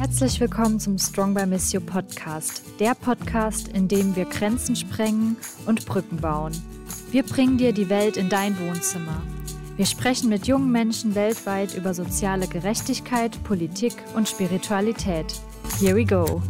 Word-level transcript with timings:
Herzlich 0.00 0.40
willkommen 0.40 0.80
zum 0.80 0.96
Strong 0.96 1.34
by 1.34 1.44
Miss 1.44 1.72
You 1.74 1.80
Podcast, 1.82 2.62
der 2.80 2.94
Podcast, 2.94 3.68
in 3.68 3.86
dem 3.86 4.16
wir 4.16 4.24
Grenzen 4.24 4.74
sprengen 4.74 5.36
und 5.66 5.84
Brücken 5.84 6.16
bauen. 6.16 6.52
Wir 7.10 7.22
bringen 7.22 7.58
dir 7.58 7.74
die 7.74 7.90
Welt 7.90 8.16
in 8.16 8.30
dein 8.30 8.58
Wohnzimmer. 8.58 9.22
Wir 9.76 9.84
sprechen 9.84 10.30
mit 10.30 10.46
jungen 10.46 10.72
Menschen 10.72 11.14
weltweit 11.14 11.74
über 11.74 11.92
soziale 11.92 12.46
Gerechtigkeit, 12.46 13.44
Politik 13.44 13.92
und 14.14 14.26
Spiritualität. 14.26 15.26
Here 15.78 15.94
we 15.94 16.06
go. 16.06 16.40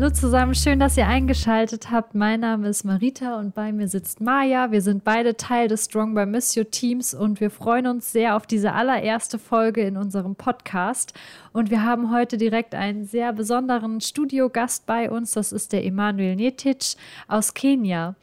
Hallo 0.00 0.12
zusammen, 0.14 0.54
schön, 0.54 0.80
dass 0.80 0.96
ihr 0.96 1.06
eingeschaltet 1.06 1.90
habt. 1.90 2.14
Mein 2.14 2.40
Name 2.40 2.68
ist 2.68 2.84
Marita 2.84 3.38
und 3.38 3.54
bei 3.54 3.70
mir 3.70 3.86
sitzt 3.86 4.22
Maja. 4.22 4.72
Wir 4.72 4.80
sind 4.80 5.04
beide 5.04 5.36
Teil 5.36 5.68
des 5.68 5.84
Strong 5.84 6.14
by 6.14 6.24
Miss 6.24 6.54
You 6.54 6.64
Teams 6.64 7.12
und 7.12 7.38
wir 7.38 7.50
freuen 7.50 7.86
uns 7.86 8.10
sehr 8.10 8.34
auf 8.34 8.46
diese 8.46 8.72
allererste 8.72 9.38
Folge 9.38 9.82
in 9.82 9.98
unserem 9.98 10.36
Podcast. 10.36 11.12
Und 11.52 11.70
wir 11.70 11.84
haben 11.84 12.10
heute 12.10 12.38
direkt 12.38 12.74
einen 12.74 13.04
sehr 13.04 13.34
besonderen 13.34 14.00
Studiogast 14.00 14.86
bei 14.86 15.10
uns. 15.10 15.32
Das 15.32 15.52
ist 15.52 15.74
der 15.74 15.84
Emanuel 15.84 16.34
Netic 16.34 16.94
aus 17.28 17.52
Kenia. 17.52 18.14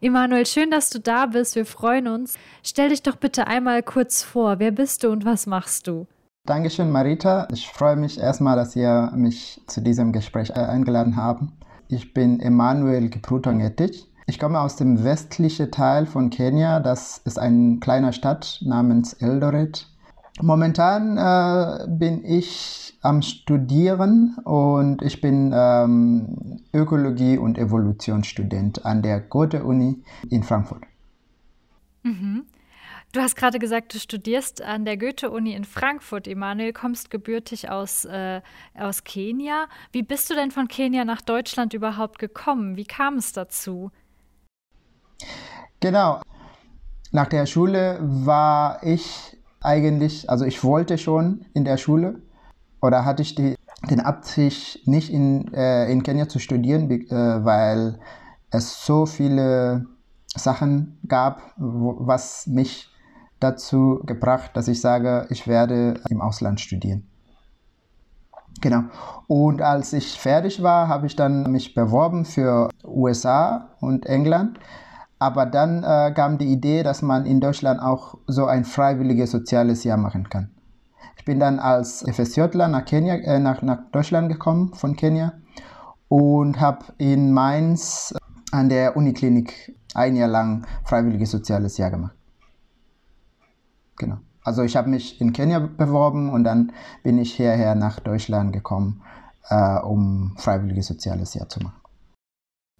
Emanuel, 0.00 0.46
schön, 0.46 0.70
dass 0.70 0.88
du 0.88 1.00
da 1.00 1.26
bist. 1.26 1.56
Wir 1.56 1.66
freuen 1.66 2.06
uns. 2.06 2.38
Stell 2.62 2.90
dich 2.90 3.02
doch 3.02 3.16
bitte 3.16 3.48
einmal 3.48 3.82
kurz 3.82 4.22
vor. 4.22 4.60
Wer 4.60 4.70
bist 4.70 5.02
du 5.02 5.10
und 5.10 5.24
was 5.24 5.48
machst 5.48 5.88
du? 5.88 6.06
Dankeschön, 6.46 6.90
Marita. 6.90 7.48
Ich 7.52 7.70
freue 7.70 7.96
mich 7.96 8.20
erstmal, 8.20 8.54
dass 8.54 8.76
ihr 8.76 9.10
mich 9.16 9.62
zu 9.66 9.80
diesem 9.80 10.12
Gespräch 10.12 10.50
äh, 10.50 10.60
eingeladen 10.60 11.16
habt. 11.16 11.44
Ich 11.88 12.12
bin 12.12 12.38
Emanuel 12.38 13.08
Kiprutongetic. 13.08 14.04
Ich 14.26 14.38
komme 14.38 14.60
aus 14.60 14.76
dem 14.76 15.04
westlichen 15.04 15.70
Teil 15.70 16.04
von 16.04 16.28
Kenia. 16.28 16.80
Das 16.80 17.16
ist 17.24 17.38
eine 17.38 17.78
kleine 17.78 18.12
Stadt 18.12 18.60
namens 18.62 19.14
Eldoret. 19.14 19.88
Momentan 20.42 21.16
äh, 21.16 21.86
bin 21.88 22.22
ich 22.26 22.98
am 23.00 23.22
Studieren 23.22 24.36
und 24.44 25.00
ich 25.00 25.22
bin 25.22 25.50
ähm, 25.54 26.60
Ökologie- 26.74 27.38
und 27.38 27.56
Evolutionsstudent 27.56 28.84
an 28.84 29.00
der 29.00 29.20
Goethe-Uni 29.20 30.02
in 30.28 30.42
Frankfurt. 30.42 30.82
Mhm. 32.02 32.44
Du 33.14 33.20
hast 33.20 33.36
gerade 33.36 33.60
gesagt, 33.60 33.94
du 33.94 34.00
studierst 34.00 34.60
an 34.60 34.84
der 34.84 34.96
Goethe-Uni 34.96 35.54
in 35.54 35.62
Frankfurt. 35.62 36.26
Emanuel, 36.26 36.72
kommst 36.72 37.12
gebürtig 37.12 37.70
aus, 37.70 38.04
äh, 38.06 38.40
aus 38.76 39.04
Kenia. 39.04 39.66
Wie 39.92 40.02
bist 40.02 40.30
du 40.30 40.34
denn 40.34 40.50
von 40.50 40.66
Kenia 40.66 41.04
nach 41.04 41.22
Deutschland 41.22 41.74
überhaupt 41.74 42.18
gekommen? 42.18 42.76
Wie 42.76 42.84
kam 42.84 43.18
es 43.18 43.32
dazu? 43.32 43.92
Genau. 45.78 46.22
Nach 47.12 47.28
der 47.28 47.46
Schule 47.46 48.00
war 48.02 48.82
ich 48.82 49.38
eigentlich, 49.60 50.28
also 50.28 50.44
ich 50.44 50.64
wollte 50.64 50.98
schon 50.98 51.46
in 51.54 51.64
der 51.64 51.76
Schule 51.76 52.20
oder 52.82 53.04
hatte 53.04 53.22
ich 53.22 53.36
die, 53.36 53.54
den 53.88 54.00
Absicht, 54.00 54.88
nicht 54.88 55.12
in, 55.12 55.54
äh, 55.54 55.88
in 55.88 56.02
Kenia 56.02 56.28
zu 56.28 56.40
studieren, 56.40 56.90
äh, 56.90 57.44
weil 57.44 58.00
es 58.50 58.84
so 58.84 59.06
viele 59.06 59.86
Sachen 60.34 60.98
gab, 61.06 61.52
wo, 61.56 61.94
was 62.00 62.48
mich 62.48 62.90
dazu 63.40 64.00
gebracht, 64.04 64.52
dass 64.54 64.68
ich 64.68 64.80
sage, 64.80 65.26
ich 65.30 65.46
werde 65.46 65.94
im 66.08 66.20
Ausland 66.20 66.60
studieren. 66.60 67.08
Genau. 68.60 68.84
Und 69.26 69.62
als 69.62 69.92
ich 69.92 70.18
fertig 70.18 70.62
war, 70.62 70.88
habe 70.88 71.06
ich 71.06 71.16
dann 71.16 71.50
mich 71.50 71.74
beworben 71.74 72.24
für 72.24 72.70
USA 72.84 73.70
und 73.80 74.06
England. 74.06 74.58
Aber 75.18 75.46
dann 75.46 75.82
äh, 75.82 76.12
kam 76.14 76.38
die 76.38 76.52
Idee, 76.52 76.82
dass 76.82 77.02
man 77.02 77.24
in 77.26 77.40
Deutschland 77.40 77.80
auch 77.80 78.18
so 78.26 78.46
ein 78.46 78.64
freiwilliges 78.64 79.30
soziales 79.30 79.84
Jahr 79.84 79.96
machen 79.96 80.28
kann. 80.28 80.50
Ich 81.16 81.24
bin 81.24 81.40
dann 81.40 81.58
als 81.58 82.04
FSJler 82.06 82.68
nach, 82.68 82.84
Kenia, 82.84 83.14
äh, 83.14 83.38
nach, 83.38 83.62
nach 83.62 83.78
Deutschland 83.92 84.28
gekommen, 84.28 84.74
von 84.74 84.96
Kenia, 84.96 85.32
und 86.08 86.60
habe 86.60 86.84
in 86.98 87.32
Mainz 87.32 88.14
an 88.52 88.68
der 88.68 88.96
Uniklinik 88.96 89.74
ein 89.94 90.16
Jahr 90.16 90.28
lang 90.28 90.66
freiwilliges 90.84 91.30
soziales 91.30 91.78
Jahr 91.78 91.90
gemacht. 91.90 92.14
Genau. 93.96 94.18
Also 94.42 94.62
ich 94.62 94.76
habe 94.76 94.90
mich 94.90 95.20
in 95.20 95.32
Kenia 95.32 95.58
beworben 95.58 96.30
und 96.30 96.44
dann 96.44 96.72
bin 97.02 97.18
ich 97.18 97.34
hierher 97.34 97.74
nach 97.74 97.98
Deutschland 98.00 98.52
gekommen, 98.52 99.02
äh, 99.48 99.78
um 99.78 100.34
freiwilliges 100.36 100.86
soziales 100.86 101.34
Jahr 101.34 101.48
zu 101.48 101.60
machen. 101.60 101.80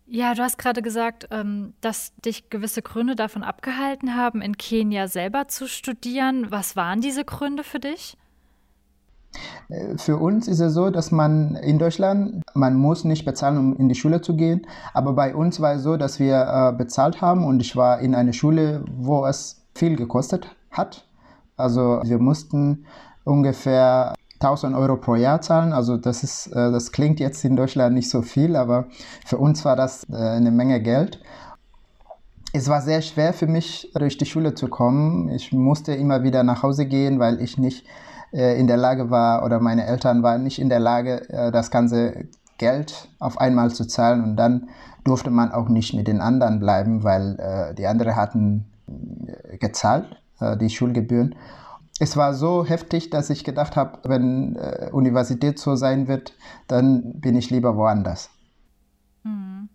Ja, 0.06 0.34
du 0.34 0.42
hast 0.42 0.58
gerade 0.58 0.82
gesagt, 0.82 1.28
ähm, 1.30 1.72
dass 1.80 2.14
dich 2.16 2.50
gewisse 2.50 2.82
Gründe 2.82 3.16
davon 3.16 3.42
abgehalten 3.42 4.14
haben, 4.14 4.42
in 4.42 4.58
Kenia 4.58 5.08
selber 5.08 5.48
zu 5.48 5.66
studieren. 5.66 6.50
Was 6.50 6.76
waren 6.76 7.00
diese 7.00 7.24
Gründe 7.24 7.64
für 7.64 7.80
dich? 7.80 8.18
Äh, 9.70 9.96
für 9.96 10.18
uns 10.18 10.46
ist 10.46 10.60
es 10.60 10.74
so, 10.74 10.90
dass 10.90 11.10
man 11.10 11.56
in 11.56 11.78
Deutschland, 11.78 12.42
man 12.52 12.76
muss 12.76 13.04
nicht 13.04 13.24
bezahlen, 13.24 13.56
um 13.56 13.76
in 13.76 13.88
die 13.88 13.94
Schule 13.94 14.20
zu 14.20 14.36
gehen. 14.36 14.66
Aber 14.92 15.14
bei 15.14 15.34
uns 15.34 15.60
war 15.60 15.74
es 15.74 15.82
so, 15.82 15.96
dass 15.96 16.20
wir 16.20 16.42
äh, 16.42 16.76
bezahlt 16.76 17.22
haben 17.22 17.44
und 17.44 17.60
ich 17.60 17.74
war 17.74 18.00
in 18.00 18.14
einer 18.14 18.34
Schule, 18.34 18.84
wo 18.94 19.24
es 19.24 19.64
viel 19.74 19.96
gekostet 19.96 20.46
hat. 20.46 20.56
Also 21.56 22.00
wir 22.04 22.18
mussten 22.18 22.84
ungefähr 23.24 24.14
1000 24.40 24.76
Euro 24.76 24.96
pro 24.96 25.14
Jahr 25.14 25.40
zahlen. 25.40 25.72
Also 25.72 25.96
das 25.96 26.22
ist, 26.22 26.48
äh, 26.48 26.70
das 26.70 26.92
klingt 26.92 27.20
jetzt 27.20 27.44
in 27.44 27.56
Deutschland 27.56 27.94
nicht 27.94 28.10
so 28.10 28.22
viel, 28.22 28.56
aber 28.56 28.86
für 29.24 29.38
uns 29.38 29.64
war 29.64 29.76
das 29.76 30.04
äh, 30.10 30.16
eine 30.16 30.50
Menge 30.50 30.80
Geld. 30.80 31.20
Es 32.52 32.68
war 32.68 32.82
sehr 32.82 33.02
schwer 33.02 33.32
für 33.32 33.46
mich, 33.46 33.90
durch 33.94 34.16
die 34.16 34.26
Schule 34.26 34.54
zu 34.54 34.68
kommen. 34.68 35.28
Ich 35.30 35.52
musste 35.52 35.94
immer 35.94 36.22
wieder 36.22 36.44
nach 36.44 36.62
Hause 36.62 36.86
gehen, 36.86 37.18
weil 37.18 37.40
ich 37.40 37.58
nicht 37.58 37.84
äh, 38.32 38.58
in 38.58 38.66
der 38.66 38.76
Lage 38.76 39.10
war 39.10 39.44
oder 39.44 39.60
meine 39.60 39.86
Eltern 39.86 40.22
waren 40.22 40.44
nicht 40.44 40.60
in 40.60 40.68
der 40.68 40.80
Lage, 40.80 41.50
das 41.52 41.70
ganze 41.70 42.26
Geld 42.58 43.08
auf 43.18 43.40
einmal 43.40 43.70
zu 43.72 43.86
zahlen. 43.86 44.22
Und 44.22 44.36
dann 44.36 44.68
durfte 45.02 45.30
man 45.30 45.50
auch 45.50 45.68
nicht 45.68 45.94
mit 45.94 46.06
den 46.06 46.20
anderen 46.20 46.60
bleiben, 46.60 47.02
weil 47.02 47.74
die 47.76 47.86
anderen 47.86 48.14
hatten 48.14 48.66
gezahlt 49.58 50.16
die 50.40 50.70
Schulgebühren. 50.70 51.34
Es 52.00 52.16
war 52.16 52.34
so 52.34 52.64
heftig, 52.64 53.10
dass 53.10 53.30
ich 53.30 53.44
gedacht 53.44 53.76
habe, 53.76 54.00
wenn 54.08 54.56
äh, 54.56 54.90
Universität 54.92 55.58
so 55.58 55.76
sein 55.76 56.08
wird, 56.08 56.34
dann 56.66 57.20
bin 57.20 57.36
ich 57.36 57.50
lieber 57.50 57.76
woanders. 57.76 58.30
Mhm. 59.22 59.68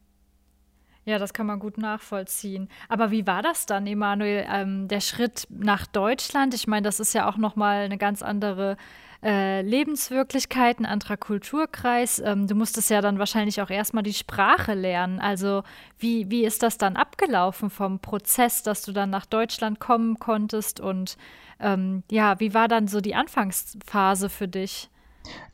Ja, 1.05 1.17
das 1.17 1.33
kann 1.33 1.47
man 1.47 1.59
gut 1.59 1.77
nachvollziehen. 1.77 2.67
Aber 2.87 3.09
wie 3.09 3.25
war 3.25 3.41
das 3.41 3.65
dann, 3.65 3.87
Emanuel, 3.87 4.45
ähm, 4.47 4.87
der 4.87 4.99
Schritt 4.99 5.47
nach 5.49 5.87
Deutschland? 5.87 6.53
Ich 6.53 6.67
meine, 6.67 6.83
das 6.83 6.99
ist 6.99 7.13
ja 7.13 7.27
auch 7.27 7.37
noch 7.37 7.55
mal 7.55 7.85
eine 7.85 7.97
ganz 7.97 8.21
andere 8.21 8.77
äh, 9.24 9.62
Lebenswirklichkeit, 9.62 10.80
ein 10.80 10.85
anderer 10.85 11.18
Kulturkreis. 11.18 12.19
Ähm, 12.19 12.47
du 12.47 12.56
musstest 12.56 12.90
ja 12.90 13.02
dann 13.02 13.19
wahrscheinlich 13.19 13.62
auch 13.62 13.69
erstmal 13.69 14.03
die 14.03 14.13
Sprache 14.13 14.74
lernen. 14.74 15.19
Also 15.19 15.63
wie, 15.97 16.30
wie 16.30 16.46
ist 16.46 16.63
das 16.63 16.78
dann 16.78 16.96
abgelaufen 16.96 17.69
vom 17.69 18.00
Prozess, 18.00 18.63
dass 18.63 18.84
du 18.84 18.91
dann 18.91 19.09
nach 19.09 19.25
Deutschland 19.25 19.80
kommen 19.80 20.19
konntest? 20.19 20.80
Und 20.80 21.18
ähm, 21.59 22.03
ja, 22.09 22.40
wie 22.40 22.53
war 22.53 22.68
dann 22.68 22.88
so 22.88 23.02
die 23.02 23.16
Anfangsphase 23.16 24.30
für 24.30 24.47
dich? 24.47 24.90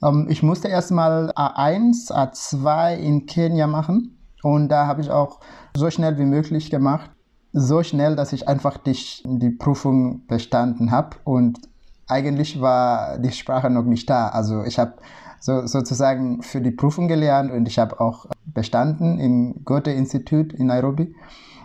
Ähm, 0.04 0.28
ich 0.30 0.44
musste 0.44 0.68
erstmal 0.68 1.32
A1, 1.32 2.12
A2 2.12 2.98
in 2.98 3.26
Kenia 3.26 3.68
machen. 3.68 4.18
Und 4.44 4.70
da 4.70 4.86
habe 4.86 5.02
ich 5.02 5.10
auch 5.10 5.40
so 5.76 5.90
schnell 5.90 6.20
wie 6.20 6.26
möglich 6.26 6.70
gemacht 6.70 7.10
so 7.58 7.84
schnell, 7.84 8.18
dass 8.18 8.34
ich 8.34 8.50
einfach 8.50 8.78
die, 8.78 8.98
die 9.24 9.50
Prüfung 9.50 10.28
bestanden 10.28 10.92
habe 10.92 11.16
und 11.24 11.58
eigentlich 12.08 12.62
war 12.62 13.18
die 13.18 13.32
Sprache 13.32 13.70
noch 13.70 13.86
nicht 13.86 14.10
da. 14.10 14.30
Also 14.30 14.64
ich 14.64 14.80
habe 14.80 14.94
so, 15.40 15.68
sozusagen 15.68 16.42
für 16.42 16.62
die 16.62 16.72
Prüfung 16.72 17.08
gelernt 17.08 17.52
und 17.52 17.68
ich 17.68 17.80
habe 17.80 18.00
auch 18.00 18.26
bestanden 18.46 19.20
im 19.20 19.64
Goethe-Institut 19.66 20.54
in 20.54 20.68
Nairobi. 20.68 21.16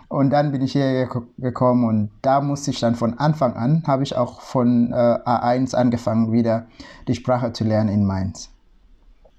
Und 0.07 0.29
dann 0.31 0.51
bin 0.51 0.61
ich 0.61 0.73
hier 0.73 1.07
gekommen 1.37 1.85
und 1.85 2.11
da 2.21 2.41
musste 2.41 2.71
ich 2.71 2.81
dann 2.81 2.95
von 2.95 3.17
Anfang 3.17 3.53
an, 3.53 3.83
habe 3.87 4.03
ich 4.03 4.17
auch 4.17 4.41
von 4.41 4.91
äh, 4.91 4.95
A1 4.95 5.73
angefangen, 5.73 6.33
wieder 6.33 6.67
die 7.07 7.15
Sprache 7.15 7.53
zu 7.53 7.63
lernen 7.63 7.89
in 7.89 8.05
Mainz. 8.05 8.49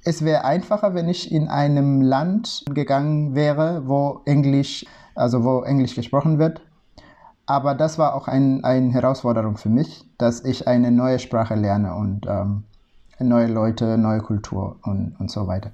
Es 0.02 0.24
wäre 0.24 0.44
einfacher, 0.44 0.94
wenn 0.94 1.08
ich 1.08 1.30
in 1.30 1.48
einem 1.48 2.00
Land 2.00 2.64
gegangen 2.72 3.34
wäre, 3.34 3.86
wo 3.86 4.22
Englisch, 4.24 4.86
also 5.14 5.44
wo 5.44 5.60
Englisch 5.60 5.94
gesprochen 5.94 6.38
wird, 6.38 6.62
aber 7.46 7.74
das 7.74 7.98
war 7.98 8.14
auch 8.14 8.28
ein, 8.28 8.64
eine 8.64 8.92
Herausforderung 8.92 9.56
für 9.56 9.68
mich, 9.68 10.04
dass 10.18 10.44
ich 10.44 10.68
eine 10.68 10.90
neue 10.90 11.18
Sprache 11.18 11.54
lerne 11.54 11.94
und 11.94 12.26
ähm, 12.26 12.64
neue 13.18 13.46
Leute, 13.48 13.98
neue 13.98 14.20
Kultur 14.20 14.76
und, 14.82 15.16
und 15.18 15.30
so 15.30 15.46
weiter. 15.46 15.72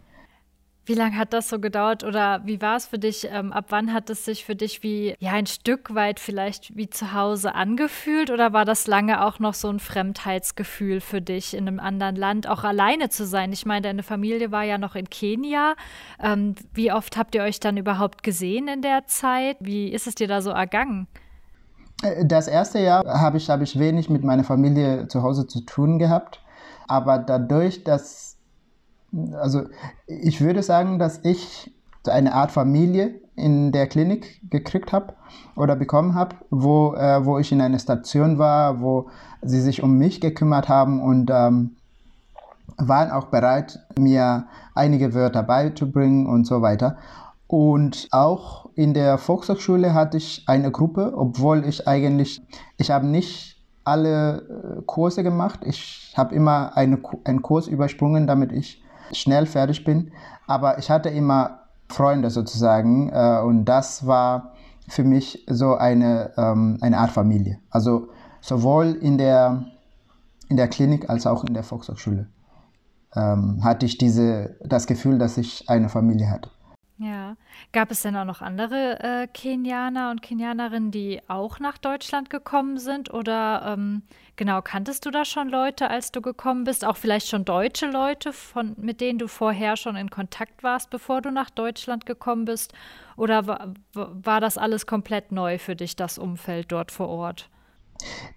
Wie 0.88 0.94
lange 0.94 1.19
hat 1.19 1.35
das 1.35 1.50
so 1.50 1.59
gedauert 1.59 2.03
oder 2.03 2.41
wie 2.47 2.62
war 2.62 2.76
es 2.76 2.87
für 2.87 2.99
dich? 2.99 3.29
Ähm, 3.31 3.53
ab 3.53 3.67
wann 3.69 3.93
hat 3.93 4.09
es 4.09 4.25
sich 4.25 4.47
für 4.47 4.56
dich 4.56 4.82
wie 4.82 5.15
ja 5.19 5.32
ein 5.32 5.44
Stück 5.44 5.94
weit 5.94 6.19
vielleicht 6.19 6.75
wie 6.79 6.88
zu 6.88 7.12
Hause 7.12 7.55
angefühlt 7.55 8.31
oder 8.31 8.55
war 8.55 8.65
das 8.65 8.87
lange 8.87 9.23
auch 9.23 9.38
noch 9.38 9.53
so 9.53 9.69
ein 9.69 9.81
Fremdheitsgefühl 9.81 11.03
für 11.03 11.20
dich 11.20 11.53
in 11.53 11.69
einem 11.69 11.79
anderen 11.79 12.17
Land 12.17 12.49
auch 12.49 12.65
alleine 12.65 13.11
zu 13.11 13.26
sein? 13.26 13.53
Ich 13.53 13.67
meine, 13.67 13.82
deine 13.82 14.03
Familie 14.03 14.50
war 14.50 14.62
ja 14.62 14.79
noch 14.79 14.94
in 14.94 15.11
Kenia. 15.11 15.75
Ähm, 16.23 16.55
wie 16.73 16.91
oft 16.91 17.19
habt 17.19 17.35
ihr 17.35 17.43
euch 17.43 17.61
dann 17.61 17.76
überhaupt 17.76 18.23
gesehen 18.23 18.67
in 18.69 18.81
der 18.81 19.06
Zeit? 19.06 19.59
Wie 19.61 19.93
ist 19.93 20.06
es 20.06 20.15
dir 20.15 20.26
da 20.26 20.41
so 20.41 20.49
ergangen? 20.49 21.06
Das 22.24 22.46
erste 22.46 22.78
Jahr 22.78 23.04
habe 23.20 23.38
ich, 23.38 23.50
hab 23.50 23.60
ich 23.60 23.78
wenig 23.78 24.08
mit 24.08 24.22
meiner 24.22 24.44
Familie 24.44 25.08
zu 25.08 25.22
Hause 25.22 25.46
zu 25.46 25.62
tun 25.62 25.98
gehabt. 25.98 26.40
Aber 26.86 27.18
dadurch, 27.18 27.82
dass, 27.82 28.36
also 29.32 29.62
ich 30.06 30.40
würde 30.40 30.62
sagen, 30.62 30.98
dass 30.98 31.24
ich 31.24 31.74
eine 32.06 32.34
Art 32.34 32.52
Familie 32.52 33.20
in 33.34 33.72
der 33.72 33.86
Klinik 33.86 34.40
gekriegt 34.50 34.92
habe 34.92 35.14
oder 35.56 35.76
bekommen 35.76 36.14
habe, 36.14 36.36
wo, 36.50 36.94
äh, 36.94 37.24
wo 37.24 37.38
ich 37.38 37.52
in 37.52 37.60
einer 37.60 37.78
Station 37.78 38.38
war, 38.38 38.80
wo 38.80 39.10
sie 39.42 39.60
sich 39.60 39.82
um 39.82 39.98
mich 39.98 40.20
gekümmert 40.20 40.68
haben 40.68 41.02
und 41.02 41.30
ähm, 41.30 41.76
waren 42.76 43.10
auch 43.10 43.26
bereit, 43.26 43.80
mir 43.98 44.46
einige 44.74 45.14
Wörter 45.14 45.42
beizubringen 45.42 46.26
und 46.26 46.46
so 46.46 46.62
weiter. 46.62 46.96
Und 47.48 48.08
auch 48.12 48.68
in 48.78 48.94
der 48.94 49.19
Volkshochschule 49.19 49.92
hatte 49.92 50.19
ich 50.19 50.44
eine 50.46 50.70
Gruppe, 50.70 51.12
obwohl 51.16 51.66
ich 51.66 51.88
eigentlich, 51.88 52.40
ich 52.76 52.92
habe 52.92 53.08
nicht 53.08 53.56
alle 53.82 54.78
äh, 54.78 54.82
Kurse 54.86 55.25
gemacht. 55.25 55.58
Ich 55.64 56.14
habe 56.16 56.32
immer 56.32 56.76
eine, 56.76 57.02
einen 57.25 57.42
Kurs 57.42 57.66
übersprungen, 57.66 58.28
damit 58.28 58.52
ich 58.52 58.80
schnell 59.10 59.46
fertig 59.46 59.82
bin. 59.82 60.12
Aber 60.46 60.78
ich 60.78 60.90
hatte 60.90 61.08
immer 61.08 61.62
Freunde 61.88 62.30
sozusagen 62.30 63.10
äh, 63.12 63.40
und 63.44 63.64
das 63.64 64.06
war 64.06 64.52
für 64.86 65.02
mich 65.02 65.44
so 65.48 65.74
eine, 65.74 66.31
ähm, 66.36 66.78
eine 66.81 66.98
Art 66.98 67.10
Familie. 67.10 67.58
Also 67.70 68.10
sowohl 68.40 68.96
in 69.00 69.19
der, 69.19 69.64
in 70.48 70.56
der 70.56 70.69
Klinik 70.69 71.10
als 71.10 71.26
auch 71.26 71.42
in 71.42 71.54
der 71.54 71.64
Volkshochschule 71.64 72.28
ähm, 73.16 73.58
hatte 73.64 73.86
ich 73.86 73.98
diese, 73.98 74.54
das 74.64 74.86
Gefühl, 74.86 75.19
dass 75.19 75.36
ich 75.36 75.69
eine 75.69 75.88
Familie 75.88 76.31
hatte. 76.31 76.50
Ja. 77.00 77.36
Gab 77.72 77.92
es 77.92 78.02
denn 78.02 78.16
auch 78.16 78.24
noch 78.24 78.42
andere 78.42 78.98
äh, 79.00 79.26
Kenianer 79.28 80.10
und 80.10 80.20
Kenianerinnen, 80.20 80.90
die 80.90 81.20
auch 81.28 81.60
nach 81.60 81.78
Deutschland 81.78 82.28
gekommen 82.28 82.78
sind? 82.78 83.14
Oder 83.14 83.62
ähm, 83.66 84.02
genau, 84.34 84.62
kanntest 84.62 85.06
du 85.06 85.12
da 85.12 85.24
schon 85.24 85.48
Leute, 85.48 85.90
als 85.90 86.10
du 86.10 86.20
gekommen 86.20 86.64
bist? 86.64 86.84
Auch 86.84 86.96
vielleicht 86.96 87.28
schon 87.28 87.44
deutsche 87.44 87.86
Leute, 87.86 88.32
von, 88.32 88.74
mit 88.78 89.00
denen 89.00 89.20
du 89.20 89.28
vorher 89.28 89.76
schon 89.76 89.94
in 89.94 90.10
Kontakt 90.10 90.64
warst, 90.64 90.90
bevor 90.90 91.22
du 91.22 91.30
nach 91.30 91.50
Deutschland 91.50 92.04
gekommen 92.04 92.46
bist? 92.46 92.72
Oder 93.16 93.46
war, 93.46 93.74
war 93.94 94.40
das 94.40 94.58
alles 94.58 94.86
komplett 94.86 95.30
neu 95.30 95.58
für 95.58 95.76
dich, 95.76 95.94
das 95.94 96.18
Umfeld 96.18 96.72
dort 96.72 96.90
vor 96.90 97.08
Ort? 97.08 97.48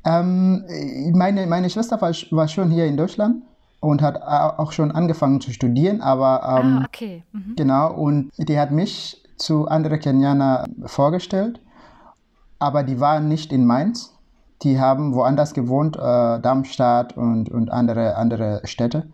Ähm, 0.06 0.66
meine, 1.14 1.48
meine 1.48 1.70
Schwester 1.70 2.00
war, 2.00 2.12
war 2.30 2.48
schon 2.48 2.70
hier 2.70 2.86
in 2.86 2.98
Deutschland 2.98 3.44
und 3.82 4.02
hat 4.02 4.22
auch 4.22 4.72
schon 4.72 4.92
angefangen 4.92 5.42
zu 5.42 5.52
studieren, 5.52 6.02
aber 6.02 6.42
ähm, 6.62 6.80
ah, 6.80 6.86
okay. 6.88 7.24
Mhm. 7.34 7.56
genau 7.58 7.94
und 7.94 8.32
die 8.38 8.58
hat 8.58 8.72
mich 8.72 9.22
zu 9.36 9.68
anderen 9.68 10.00
Kenianer 10.00 10.68
vorgestellt, 10.86 11.60
aber 12.60 12.84
die 12.84 13.00
waren 13.00 13.28
nicht 13.28 13.52
in 13.52 13.66
Mainz, 13.66 14.14
die 14.62 14.80
haben 14.80 15.16
woanders 15.16 15.54
gewohnt, 15.54 15.98
äh, 15.98 16.00
Darmstadt 16.00 17.18
und, 17.18 17.50
und 17.50 17.72
andere, 17.72 18.16
andere 18.16 18.62
Städte. 18.66 19.08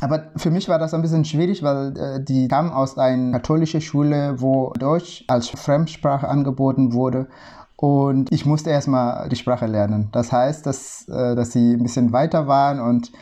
Aber 0.00 0.24
für 0.36 0.50
mich 0.50 0.68
war 0.68 0.78
das 0.78 0.92
ein 0.92 1.02
bisschen 1.02 1.24
schwierig, 1.24 1.62
weil 1.62 1.96
äh, 1.96 2.22
die 2.22 2.48
kamen 2.48 2.70
aus 2.70 2.98
einer 2.98 3.38
katholischen 3.38 3.80
Schule, 3.80 4.40
wo 4.40 4.72
Deutsch 4.78 5.24
als 5.28 5.48
Fremdsprache 5.48 6.28
angeboten 6.28 6.92
wurde. 6.92 7.28
Und 7.76 8.32
ich 8.32 8.44
musste 8.44 8.70
erstmal 8.70 9.28
die 9.28 9.36
Sprache 9.36 9.66
lernen. 9.66 10.08
Das 10.10 10.32
heißt, 10.32 10.66
dass, 10.66 11.08
äh, 11.08 11.36
dass 11.36 11.52
sie 11.52 11.74
ein 11.74 11.82
bisschen 11.82 12.12
weiter 12.12 12.48
waren 12.48 12.80
und 12.80 13.12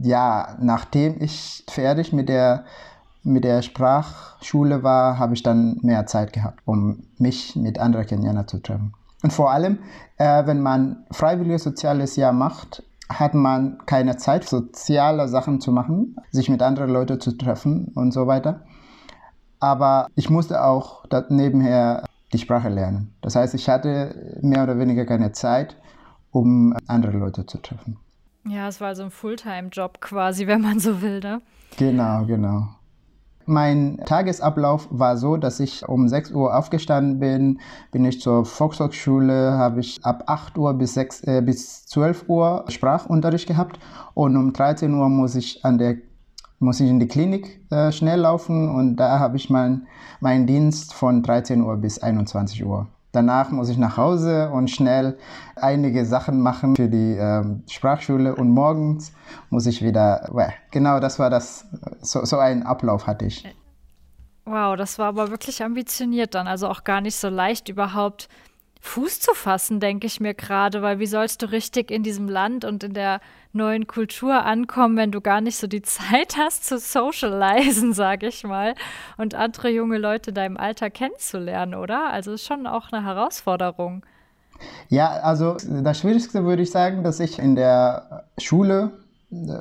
ja, 0.00 0.56
nachdem 0.60 1.20
ich 1.20 1.64
fertig 1.68 2.12
mit 2.12 2.28
der, 2.28 2.64
mit 3.22 3.44
der 3.44 3.62
Sprachschule 3.62 4.82
war, 4.82 5.18
habe 5.18 5.34
ich 5.34 5.42
dann 5.42 5.78
mehr 5.82 6.06
Zeit 6.06 6.32
gehabt, 6.32 6.60
um 6.64 7.04
mich 7.18 7.56
mit 7.56 7.78
anderen 7.78 8.06
Kenianern 8.06 8.48
zu 8.48 8.58
treffen. 8.58 8.94
Und 9.22 9.32
vor 9.32 9.50
allem, 9.50 9.78
äh, 10.18 10.46
wenn 10.46 10.60
man 10.60 11.04
freiwilliges 11.10 11.64
soziales 11.64 12.16
Jahr 12.16 12.32
macht, 12.32 12.82
hat 13.08 13.34
man 13.34 13.78
keine 13.86 14.16
Zeit, 14.16 14.44
soziale 14.44 15.28
Sachen 15.28 15.60
zu 15.60 15.72
machen, 15.72 16.16
sich 16.30 16.48
mit 16.48 16.62
anderen 16.62 16.90
Leuten 16.90 17.20
zu 17.20 17.32
treffen 17.32 17.92
und 17.94 18.12
so 18.12 18.26
weiter. 18.26 18.62
Aber 19.60 20.08
ich 20.14 20.28
musste 20.28 20.62
auch 20.64 21.04
nebenher 21.28 22.04
die 22.32 22.38
Sprache 22.38 22.68
lernen. 22.68 23.14
Das 23.22 23.36
heißt, 23.36 23.54
ich 23.54 23.68
hatte 23.68 24.38
mehr 24.42 24.64
oder 24.64 24.78
weniger 24.78 25.06
keine 25.06 25.32
Zeit, 25.32 25.76
um 26.30 26.76
andere 26.86 27.16
Leute 27.16 27.46
zu 27.46 27.58
treffen. 27.58 27.96
Ja, 28.46 28.68
es 28.68 28.80
war 28.80 28.88
also 28.88 29.04
ein 29.04 29.10
Fulltime-Job 29.10 30.00
quasi, 30.00 30.46
wenn 30.46 30.60
man 30.60 30.78
so 30.78 31.00
will, 31.00 31.20
ne? 31.20 31.40
Genau, 31.76 32.24
genau. 32.26 32.68
Mein 33.46 33.98
Tagesablauf 34.06 34.88
war 34.90 35.18
so, 35.18 35.36
dass 35.36 35.60
ich 35.60 35.86
um 35.86 36.08
6 36.08 36.32
Uhr 36.32 36.56
aufgestanden 36.56 37.18
bin, 37.18 37.60
bin 37.90 38.04
ich 38.06 38.20
zur 38.20 38.46
Volkshochschule, 38.46 39.52
habe 39.52 39.80
ich 39.80 40.02
ab 40.02 40.24
8 40.26 40.56
Uhr 40.56 40.72
bis, 40.74 40.94
6, 40.94 41.24
äh, 41.24 41.42
bis 41.42 41.86
12 41.86 42.28
Uhr 42.28 42.64
Sprachunterricht 42.68 43.46
gehabt 43.46 43.78
und 44.14 44.36
um 44.36 44.52
13 44.52 44.94
Uhr 44.94 45.10
muss 45.10 45.34
ich, 45.34 45.62
an 45.62 45.76
der, 45.76 45.96
muss 46.58 46.80
ich 46.80 46.88
in 46.88 47.00
die 47.00 47.08
Klinik 47.08 47.60
äh, 47.70 47.92
schnell 47.92 48.20
laufen 48.20 48.70
und 48.70 48.96
da 48.96 49.18
habe 49.18 49.36
ich 49.36 49.50
meinen 49.50 49.88
mein 50.20 50.46
Dienst 50.46 50.94
von 50.94 51.22
13 51.22 51.60
Uhr 51.60 51.76
bis 51.76 51.98
21 51.98 52.64
Uhr. 52.64 52.88
Danach 53.14 53.50
muss 53.50 53.68
ich 53.68 53.78
nach 53.78 53.96
Hause 53.96 54.50
und 54.50 54.70
schnell 54.70 55.16
einige 55.56 56.04
Sachen 56.04 56.40
machen 56.40 56.74
für 56.74 56.88
die 56.88 57.16
ähm, 57.16 57.62
Sprachschule. 57.70 58.34
Und 58.34 58.50
morgens 58.50 59.12
muss 59.50 59.66
ich 59.66 59.82
wieder, 59.82 60.28
well, 60.32 60.52
genau 60.72 60.98
das 60.98 61.18
war 61.18 61.30
das, 61.30 61.66
so, 62.00 62.24
so 62.24 62.38
einen 62.38 62.64
Ablauf 62.64 63.06
hatte 63.06 63.26
ich. 63.26 63.46
Wow, 64.44 64.76
das 64.76 64.98
war 64.98 65.06
aber 65.06 65.30
wirklich 65.30 65.62
ambitioniert 65.62 66.34
dann, 66.34 66.48
also 66.48 66.68
auch 66.68 66.84
gar 66.84 67.00
nicht 67.00 67.16
so 67.16 67.28
leicht 67.28 67.68
überhaupt 67.68 68.28
Fuß 68.84 69.18
zu 69.18 69.32
fassen, 69.32 69.80
denke 69.80 70.06
ich 70.06 70.20
mir 70.20 70.34
gerade, 70.34 70.82
weil 70.82 70.98
wie 70.98 71.06
sollst 71.06 71.40
du 71.40 71.50
richtig 71.50 71.90
in 71.90 72.02
diesem 72.02 72.28
Land 72.28 72.66
und 72.66 72.84
in 72.84 72.92
der 72.92 73.20
neuen 73.52 73.86
Kultur 73.86 74.44
ankommen, 74.44 74.98
wenn 74.98 75.10
du 75.10 75.22
gar 75.22 75.40
nicht 75.40 75.56
so 75.56 75.66
die 75.66 75.80
Zeit 75.82 76.36
hast 76.36 76.66
zu 76.66 76.78
socialisen, 76.78 77.94
sage 77.94 78.28
ich 78.28 78.44
mal, 78.44 78.74
und 79.16 79.34
andere 79.34 79.70
junge 79.70 79.96
Leute 79.96 80.30
in 80.30 80.34
deinem 80.34 80.56
Alter 80.58 80.90
kennenzulernen, 80.90 81.74
oder? 81.74 82.10
Also 82.10 82.32
ist 82.32 82.46
schon 82.46 82.66
auch 82.66 82.92
eine 82.92 83.04
Herausforderung. 83.04 84.04
Ja, 84.90 85.12
also 85.12 85.56
das 85.66 85.98
Schwierigste 85.98 86.44
würde 86.44 86.62
ich 86.62 86.70
sagen, 86.70 87.02
dass 87.02 87.20
ich 87.20 87.38
in 87.38 87.56
der 87.56 88.26
Schule 88.38 88.92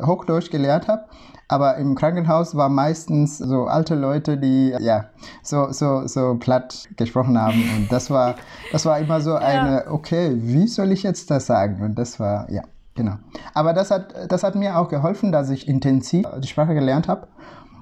Hochdeutsch 0.05 0.49
gelernt 0.49 0.87
habe. 0.87 1.05
Aber 1.47 1.77
im 1.77 1.95
Krankenhaus 1.95 2.55
war 2.55 2.69
meistens 2.69 3.37
so 3.37 3.65
alte 3.65 3.95
Leute, 3.95 4.37
die 4.37 4.73
ja 4.79 5.05
so, 5.43 5.71
so, 5.71 6.07
so 6.07 6.35
platt 6.39 6.87
gesprochen 6.95 7.39
haben. 7.39 7.61
Und 7.75 7.91
das 7.91 8.09
war, 8.09 8.35
das 8.71 8.85
war 8.85 8.97
immer 8.99 9.21
so 9.21 9.35
eine, 9.35 9.85
okay, 9.89 10.33
wie 10.35 10.67
soll 10.67 10.91
ich 10.91 11.03
jetzt 11.03 11.29
das 11.29 11.45
sagen? 11.45 11.83
Und 11.83 11.95
das 11.95 12.19
war, 12.19 12.49
ja, 12.49 12.63
genau. 12.95 13.17
Aber 13.53 13.73
das 13.73 13.91
hat, 13.91 14.31
das 14.31 14.43
hat 14.43 14.55
mir 14.55 14.77
auch 14.77 14.89
geholfen, 14.89 15.31
dass 15.31 15.49
ich 15.49 15.67
intensiv 15.67 16.25
die 16.39 16.47
Sprache 16.47 16.73
gelernt 16.73 17.07
habe. 17.07 17.27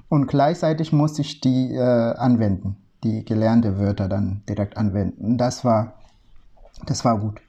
Und 0.08 0.26
gleichzeitig 0.26 0.92
musste 0.92 1.22
ich 1.22 1.40
die 1.40 1.74
äh, 1.74 1.80
anwenden, 1.80 2.76
die 3.02 3.24
gelernte 3.24 3.78
Wörter 3.78 4.08
dann 4.08 4.42
direkt 4.46 4.76
anwenden. 4.76 5.38
Das 5.38 5.64
war, 5.64 5.94
das 6.84 7.04
war 7.06 7.18
gut. 7.18 7.40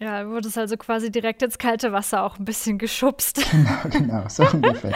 Ja, 0.00 0.22
du 0.22 0.30
wurdest 0.30 0.56
also 0.56 0.76
quasi 0.76 1.10
direkt 1.10 1.42
ins 1.42 1.58
kalte 1.58 1.92
Wasser 1.92 2.22
auch 2.22 2.38
ein 2.38 2.44
bisschen 2.44 2.78
geschubst. 2.78 3.40
Genau, 3.50 3.88
genau, 3.90 4.28
so 4.28 4.44
ungefähr. 4.52 4.94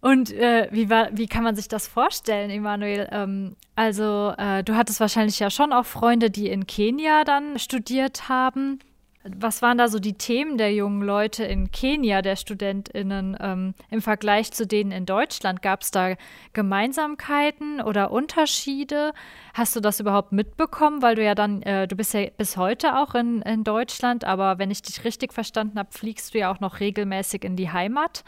Und 0.00 0.32
äh, 0.32 0.68
wie, 0.70 0.90
war, 0.90 1.08
wie 1.12 1.26
kann 1.26 1.42
man 1.42 1.56
sich 1.56 1.66
das 1.66 1.86
vorstellen, 1.86 2.50
Emanuel? 2.50 3.08
Ähm, 3.10 3.56
also, 3.74 4.34
äh, 4.36 4.62
du 4.62 4.76
hattest 4.76 5.00
wahrscheinlich 5.00 5.38
ja 5.38 5.50
schon 5.50 5.72
auch 5.72 5.86
Freunde, 5.86 6.30
die 6.30 6.48
in 6.48 6.66
Kenia 6.66 7.24
dann 7.24 7.58
studiert 7.58 8.28
haben. 8.28 8.80
Was 9.26 9.62
waren 9.62 9.78
da 9.78 9.88
so 9.88 10.00
die 10.00 10.18
Themen 10.18 10.58
der 10.58 10.74
jungen 10.74 11.00
Leute 11.00 11.44
in 11.44 11.70
Kenia, 11.70 12.20
der 12.20 12.36
StudentInnen, 12.36 13.34
ähm, 13.40 13.74
im 13.88 14.02
Vergleich 14.02 14.52
zu 14.52 14.66
denen 14.66 14.92
in 14.92 15.06
Deutschland? 15.06 15.62
Gab 15.62 15.80
es 15.80 15.90
da 15.90 16.14
Gemeinsamkeiten 16.52 17.80
oder 17.80 18.10
Unterschiede? 18.10 19.12
Hast 19.54 19.76
du 19.76 19.80
das 19.80 19.98
überhaupt 19.98 20.32
mitbekommen? 20.32 21.00
Weil 21.00 21.14
du 21.14 21.24
ja 21.24 21.34
dann, 21.34 21.62
äh, 21.62 21.88
du 21.88 21.96
bist 21.96 22.12
ja 22.12 22.26
bis 22.36 22.58
heute 22.58 22.98
auch 22.98 23.14
in, 23.14 23.40
in 23.42 23.64
Deutschland, 23.64 24.24
aber 24.24 24.58
wenn 24.58 24.70
ich 24.70 24.82
dich 24.82 25.04
richtig 25.04 25.32
verstanden 25.32 25.78
habe, 25.78 25.88
fliegst 25.90 26.34
du 26.34 26.38
ja 26.38 26.52
auch 26.52 26.60
noch 26.60 26.80
regelmäßig 26.80 27.44
in 27.44 27.56
die 27.56 27.70
Heimat. 27.70 28.24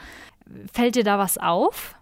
Fällt 0.72 0.96
dir 0.96 1.04
da 1.04 1.18
was 1.18 1.36
auf? 1.36 1.94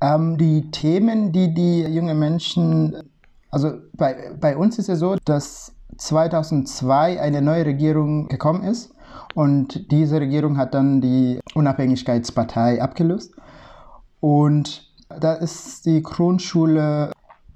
Ähm, 0.00 0.38
die 0.38 0.70
Themen, 0.70 1.32
die 1.32 1.52
die 1.52 1.80
jungen 1.82 2.16
Menschen, 2.16 3.10
also 3.50 3.72
bei, 3.94 4.30
bei 4.40 4.56
uns 4.56 4.78
ist 4.78 4.88
es 4.88 5.00
so, 5.00 5.16
dass 5.24 5.74
2002 6.00 7.20
eine 7.20 7.42
neue 7.42 7.66
Regierung 7.66 8.28
gekommen 8.28 8.64
ist 8.64 8.92
und 9.34 9.90
diese 9.90 10.20
Regierung 10.20 10.56
hat 10.56 10.74
dann 10.74 11.00
die 11.00 11.40
Unabhängigkeitspartei 11.54 12.82
abgelöst 12.82 13.34
und 14.20 14.90
da 15.08 15.34
ist 15.34 15.86
die 15.86 16.02
Grundschule, 16.02 17.12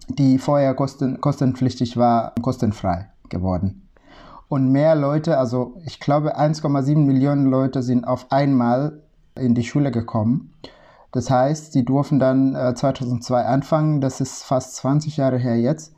die 0.09 0.39
vorher 0.39 0.75
kosten, 0.75 1.21
kostenpflichtig 1.21 1.97
war, 1.97 2.35
kostenfrei 2.43 3.09
geworden. 3.29 3.89
Und 4.49 4.71
mehr 4.71 4.95
Leute, 4.95 5.39
also 5.39 5.75
ich 5.85 6.01
glaube 6.01 6.39
1,7 6.39 6.97
Millionen 6.97 7.47
Leute 7.47 7.83
sind 7.83 8.07
auf 8.07 8.31
einmal 8.31 9.01
in 9.37 9.55
die 9.55 9.65
Schule 9.65 9.91
gekommen. 9.91 10.53
Das 11.13 11.31
heißt, 11.31 11.73
sie 11.73 11.85
durften 11.85 12.19
dann 12.19 12.55
äh, 12.55 12.75
2002 12.75 13.45
anfangen, 13.45 14.01
das 14.01 14.21
ist 14.21 14.43
fast 14.43 14.77
20 14.77 15.17
Jahre 15.17 15.39
her 15.39 15.59
jetzt. 15.59 15.95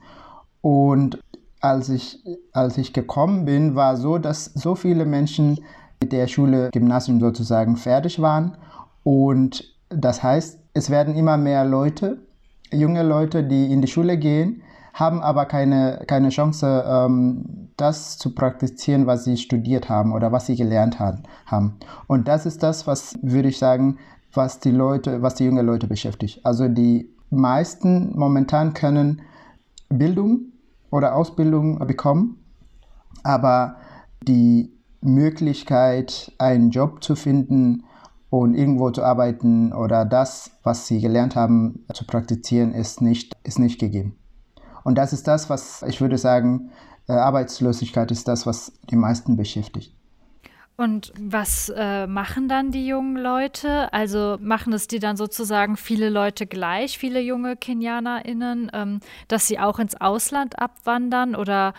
Und 0.60 1.18
als 1.66 1.88
ich, 1.88 2.22
als 2.52 2.78
ich 2.78 2.92
gekommen 2.92 3.44
bin, 3.44 3.74
war 3.74 3.96
so, 3.96 4.18
dass 4.18 4.44
so 4.46 4.74
viele 4.74 5.04
Menschen 5.04 5.60
mit 6.00 6.12
der 6.12 6.26
Schule, 6.26 6.70
Gymnasium 6.72 7.20
sozusagen 7.20 7.76
fertig 7.76 8.20
waren. 8.20 8.56
Und 9.02 9.64
das 9.88 10.22
heißt, 10.22 10.58
es 10.74 10.90
werden 10.90 11.14
immer 11.14 11.36
mehr 11.36 11.64
Leute, 11.64 12.18
junge 12.72 13.02
Leute, 13.02 13.44
die 13.44 13.72
in 13.72 13.80
die 13.80 13.88
Schule 13.88 14.18
gehen, 14.18 14.62
haben 14.92 15.20
aber 15.20 15.44
keine, 15.46 16.02
keine 16.06 16.30
Chance, 16.30 16.84
ähm, 16.86 17.68
das 17.76 18.16
zu 18.16 18.34
praktizieren, 18.34 19.06
was 19.06 19.24
sie 19.24 19.36
studiert 19.36 19.88
haben 19.88 20.12
oder 20.12 20.32
was 20.32 20.46
sie 20.46 20.56
gelernt 20.56 20.98
haben. 20.98 21.78
Und 22.06 22.28
das 22.28 22.46
ist 22.46 22.62
das, 22.62 22.86
was, 22.86 23.18
würde 23.22 23.48
ich 23.48 23.58
sagen, 23.58 23.98
was 24.32 24.60
die 24.60 24.70
Leute, 24.70 25.20
was 25.22 25.34
die 25.34 25.44
jungen 25.44 25.66
Leute 25.66 25.86
beschäftigt. 25.86 26.40
Also 26.44 26.68
die 26.68 27.10
meisten 27.30 28.16
momentan 28.16 28.72
können 28.72 29.20
Bildung 29.88 30.52
oder 30.90 31.14
Ausbildung 31.14 31.78
bekommen, 31.86 32.44
aber 33.22 33.76
die 34.22 34.72
Möglichkeit, 35.00 36.32
einen 36.38 36.70
Job 36.70 37.02
zu 37.02 37.16
finden 37.16 37.84
und 38.30 38.54
irgendwo 38.54 38.90
zu 38.90 39.02
arbeiten 39.02 39.72
oder 39.72 40.04
das, 40.04 40.50
was 40.62 40.86
sie 40.86 41.00
gelernt 41.00 41.36
haben, 41.36 41.84
zu 41.92 42.04
praktizieren, 42.06 42.72
ist 42.72 43.00
nicht, 43.00 43.32
ist 43.44 43.58
nicht 43.58 43.78
gegeben. 43.78 44.18
Und 44.84 44.98
das 44.98 45.12
ist 45.12 45.26
das, 45.26 45.48
was 45.50 45.82
ich 45.82 46.00
würde 46.00 46.18
sagen, 46.18 46.70
äh, 47.08 47.12
Arbeitslosigkeit 47.12 48.10
ist 48.10 48.28
das, 48.28 48.46
was 48.46 48.72
die 48.90 48.96
meisten 48.96 49.36
beschäftigt. 49.36 49.95
Und 50.76 51.12
was 51.18 51.72
äh, 51.74 52.06
machen 52.06 52.48
dann 52.48 52.70
die 52.70 52.86
jungen 52.86 53.16
Leute? 53.16 53.90
Also 53.94 54.36
machen 54.40 54.74
es 54.74 54.86
die 54.86 54.98
dann 54.98 55.16
sozusagen 55.16 55.78
viele 55.78 56.10
Leute 56.10 56.46
gleich, 56.46 56.98
viele 56.98 57.20
junge 57.20 57.56
KenianerInnen, 57.56 58.70
ähm, 58.74 59.00
dass 59.28 59.46
sie 59.46 59.58
auch 59.58 59.78
ins 59.78 59.98
Ausland 59.98 60.58
abwandern 60.58 61.34
oder 61.34 61.72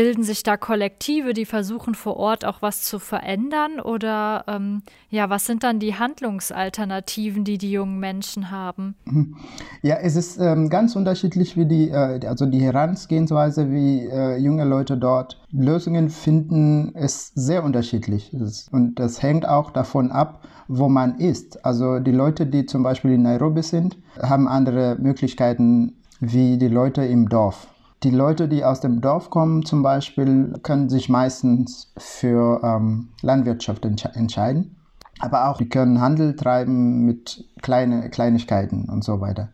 bilden 0.00 0.24
sich 0.24 0.42
da 0.42 0.56
Kollektive, 0.56 1.34
die 1.34 1.44
versuchen 1.44 1.94
vor 1.94 2.16
Ort 2.16 2.46
auch 2.46 2.62
was 2.62 2.80
zu 2.84 2.98
verändern? 2.98 3.80
Oder 3.80 4.44
ähm, 4.48 4.80
ja, 5.10 5.28
was 5.28 5.44
sind 5.44 5.62
dann 5.62 5.78
die 5.78 5.94
Handlungsalternativen, 5.94 7.44
die 7.44 7.58
die 7.58 7.70
jungen 7.70 8.00
Menschen 8.00 8.50
haben? 8.50 8.94
Mhm. 9.04 9.36
Ja, 9.82 9.96
es 9.96 10.16
ist 10.16 10.38
ähm, 10.40 10.70
ganz 10.70 10.96
unterschiedlich, 10.96 11.58
wie 11.58 11.66
die, 11.66 11.90
äh, 11.90 12.26
also 12.26 12.46
die 12.46 12.60
Herangehensweise, 12.60 13.70
wie 13.70 14.06
äh, 14.06 14.38
junge 14.38 14.64
Leute 14.64 14.96
dort 14.96 15.38
Lösungen 15.52 16.08
finden, 16.08 16.94
ist 16.94 17.32
sehr 17.34 17.62
unterschiedlich. 17.62 18.34
Und 18.72 18.94
das 18.94 19.22
hängt 19.22 19.46
auch 19.46 19.70
davon 19.70 20.12
ab, 20.12 20.48
wo 20.66 20.88
man 20.88 21.18
ist. 21.18 21.62
Also 21.62 21.98
die 21.98 22.12
Leute, 22.12 22.46
die 22.46 22.64
zum 22.64 22.82
Beispiel 22.82 23.12
in 23.12 23.22
Nairobi 23.24 23.62
sind, 23.62 23.98
haben 24.18 24.48
andere 24.48 24.96
Möglichkeiten 24.98 25.92
wie 26.20 26.56
die 26.56 26.68
Leute 26.68 27.04
im 27.04 27.28
Dorf. 27.28 27.66
Die 28.02 28.10
Leute, 28.10 28.48
die 28.48 28.64
aus 28.64 28.80
dem 28.80 29.02
Dorf 29.02 29.28
kommen 29.28 29.66
zum 29.66 29.82
Beispiel, 29.82 30.54
können 30.62 30.88
sich 30.88 31.10
meistens 31.10 31.92
für 31.98 32.60
ähm, 32.64 33.08
Landwirtschaft 33.20 33.84
entsche 33.84 34.10
entscheiden. 34.14 34.76
Aber 35.18 35.48
auch, 35.48 35.58
die 35.58 35.68
können 35.68 36.00
Handel 36.00 36.34
treiben 36.34 37.04
mit 37.04 37.44
kleine 37.60 38.08
Kleinigkeiten 38.08 38.88
und 38.88 39.04
so 39.04 39.20
weiter. 39.20 39.50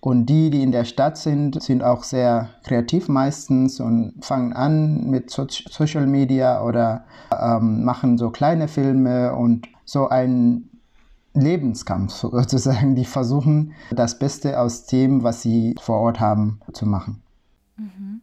Und 0.00 0.26
die, 0.26 0.48
die 0.48 0.62
in 0.62 0.72
der 0.72 0.84
Stadt 0.84 1.18
sind, 1.18 1.62
sind 1.62 1.84
auch 1.84 2.02
sehr 2.02 2.48
kreativ 2.64 3.08
meistens 3.08 3.78
und 3.78 4.14
fangen 4.22 4.54
an 4.54 5.08
mit 5.08 5.30
so 5.30 5.46
Social 5.48 6.06
Media 6.06 6.64
oder 6.64 7.04
ähm, 7.30 7.84
machen 7.84 8.16
so 8.16 8.30
kleine 8.30 8.68
Filme 8.68 9.36
und 9.36 9.68
so 9.84 10.08
einen 10.08 10.70
Lebenskampf 11.34 12.14
sozusagen. 12.14 12.96
Die 12.96 13.04
versuchen, 13.04 13.74
das 13.90 14.18
Beste 14.18 14.58
aus 14.58 14.86
dem, 14.86 15.22
was 15.22 15.42
sie 15.42 15.76
vor 15.80 15.98
Ort 15.98 16.20
haben, 16.20 16.60
zu 16.72 16.86
machen. 16.86 17.21
Mhm. 17.78 18.22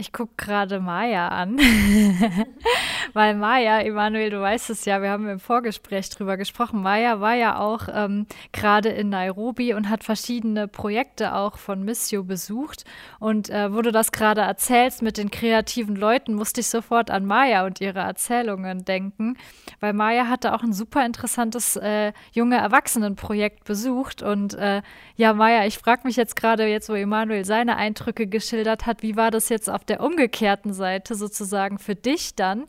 Ich 0.00 0.12
gucke 0.12 0.34
gerade 0.36 0.78
Maya 0.78 1.26
an, 1.26 1.58
weil 3.14 3.34
Maya, 3.34 3.80
Emanuel, 3.80 4.30
du 4.30 4.40
weißt 4.40 4.70
es 4.70 4.84
ja, 4.84 5.02
wir 5.02 5.10
haben 5.10 5.28
im 5.28 5.40
Vorgespräch 5.40 6.08
drüber 6.10 6.36
gesprochen. 6.36 6.82
Maya 6.82 7.20
war 7.20 7.34
ja 7.34 7.58
auch 7.58 7.88
ähm, 7.92 8.26
gerade 8.52 8.90
in 8.90 9.08
Nairobi 9.08 9.74
und 9.74 9.90
hat 9.90 10.04
verschiedene 10.04 10.68
Projekte 10.68 11.34
auch 11.34 11.58
von 11.58 11.82
Missio 11.82 12.22
besucht. 12.22 12.84
Und 13.18 13.50
äh, 13.50 13.74
wo 13.74 13.82
du 13.82 13.90
das 13.90 14.12
gerade 14.12 14.42
erzählst 14.42 15.02
mit 15.02 15.16
den 15.16 15.32
kreativen 15.32 15.96
Leuten, 15.96 16.34
musste 16.34 16.60
ich 16.60 16.68
sofort 16.68 17.10
an 17.10 17.26
Maya 17.26 17.66
und 17.66 17.80
ihre 17.80 17.98
Erzählungen 17.98 18.84
denken, 18.84 19.36
weil 19.80 19.94
Maya 19.94 20.28
hatte 20.28 20.54
auch 20.54 20.62
ein 20.62 20.72
super 20.72 21.04
interessantes 21.04 21.74
äh, 21.74 22.12
junge 22.30 22.58
Erwachsenenprojekt 22.58 23.64
besucht. 23.64 24.22
Und 24.22 24.54
äh, 24.54 24.82
ja, 25.16 25.34
Maya, 25.34 25.66
ich 25.66 25.78
frage 25.78 26.02
mich 26.04 26.14
jetzt 26.14 26.36
gerade, 26.36 26.68
jetzt 26.68 26.88
wo 26.88 26.94
Emanuel 26.94 27.44
seine 27.44 27.76
Eindrücke 27.76 28.28
geschildert 28.28 28.86
hat, 28.86 29.02
wie 29.02 29.16
war 29.16 29.32
das 29.32 29.48
jetzt 29.48 29.68
auf 29.68 29.87
der 29.88 30.00
umgekehrten 30.00 30.72
Seite 30.72 31.14
sozusagen 31.14 31.78
für 31.78 31.94
dich 31.94 32.34
dann 32.34 32.66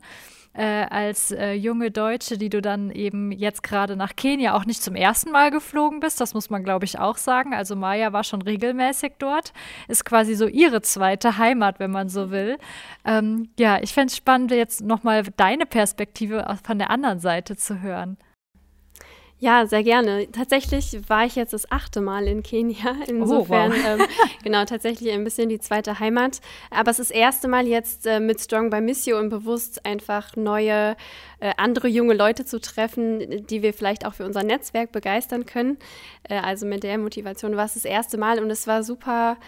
äh, 0.52 0.86
als 0.90 1.30
äh, 1.30 1.52
junge 1.52 1.90
Deutsche, 1.90 2.36
die 2.36 2.48
du 2.48 2.60
dann 2.60 2.90
eben 2.90 3.30
jetzt 3.30 3.62
gerade 3.62 3.96
nach 3.96 4.16
Kenia 4.16 4.54
auch 4.54 4.64
nicht 4.64 4.82
zum 4.82 4.96
ersten 4.96 5.30
Mal 5.30 5.50
geflogen 5.50 6.00
bist, 6.00 6.20
das 6.20 6.34
muss 6.34 6.50
man 6.50 6.64
glaube 6.64 6.84
ich 6.84 6.98
auch 6.98 7.18
sagen. 7.18 7.54
Also 7.54 7.76
Maya 7.76 8.12
war 8.12 8.24
schon 8.24 8.42
regelmäßig 8.42 9.12
dort, 9.18 9.52
ist 9.86 10.04
quasi 10.04 10.34
so 10.34 10.46
ihre 10.46 10.82
zweite 10.82 11.38
Heimat, 11.38 11.78
wenn 11.78 11.92
man 11.92 12.08
so 12.08 12.30
will. 12.30 12.58
Ähm, 13.04 13.50
ja, 13.58 13.80
ich 13.80 13.92
fände 13.92 14.08
es 14.08 14.16
spannend, 14.16 14.50
jetzt 14.50 14.82
nochmal 14.82 15.22
deine 15.36 15.66
Perspektive 15.66 16.58
von 16.64 16.78
der 16.78 16.90
anderen 16.90 17.20
Seite 17.20 17.56
zu 17.56 17.80
hören. 17.80 18.16
Ja, 19.42 19.66
sehr 19.66 19.82
gerne. 19.82 20.30
Tatsächlich 20.30 21.08
war 21.08 21.24
ich 21.24 21.34
jetzt 21.34 21.54
das 21.54 21.72
achte 21.72 22.02
Mal 22.02 22.28
in 22.28 22.42
Kenia. 22.42 22.94
Insofern, 23.08 23.72
oh, 23.72 23.74
wow. 23.74 24.00
ähm, 24.00 24.06
genau, 24.44 24.66
tatsächlich 24.66 25.10
ein 25.12 25.24
bisschen 25.24 25.48
die 25.48 25.58
zweite 25.58 25.98
Heimat. 25.98 26.40
Aber 26.70 26.90
es 26.90 26.98
ist 26.98 27.10
das 27.10 27.16
erste 27.16 27.48
Mal 27.48 27.66
jetzt 27.66 28.06
äh, 28.06 28.20
mit 28.20 28.38
Strong 28.38 28.68
by 28.68 28.82
Missio 28.82 29.18
und 29.18 29.30
bewusst 29.30 29.86
einfach 29.86 30.36
neue, 30.36 30.94
äh, 31.40 31.54
andere 31.56 31.88
junge 31.88 32.12
Leute 32.12 32.44
zu 32.44 32.60
treffen, 32.60 33.46
die 33.46 33.62
wir 33.62 33.72
vielleicht 33.72 34.04
auch 34.04 34.12
für 34.12 34.26
unser 34.26 34.42
Netzwerk 34.42 34.92
begeistern 34.92 35.46
können. 35.46 35.78
Äh, 36.28 36.38
also 36.40 36.66
mit 36.66 36.82
der 36.82 36.98
Motivation 36.98 37.56
war 37.56 37.64
es 37.64 37.74
das 37.74 37.86
erste 37.86 38.18
Mal 38.18 38.40
und 38.40 38.50
es 38.50 38.66
war 38.66 38.82
super 38.82 39.38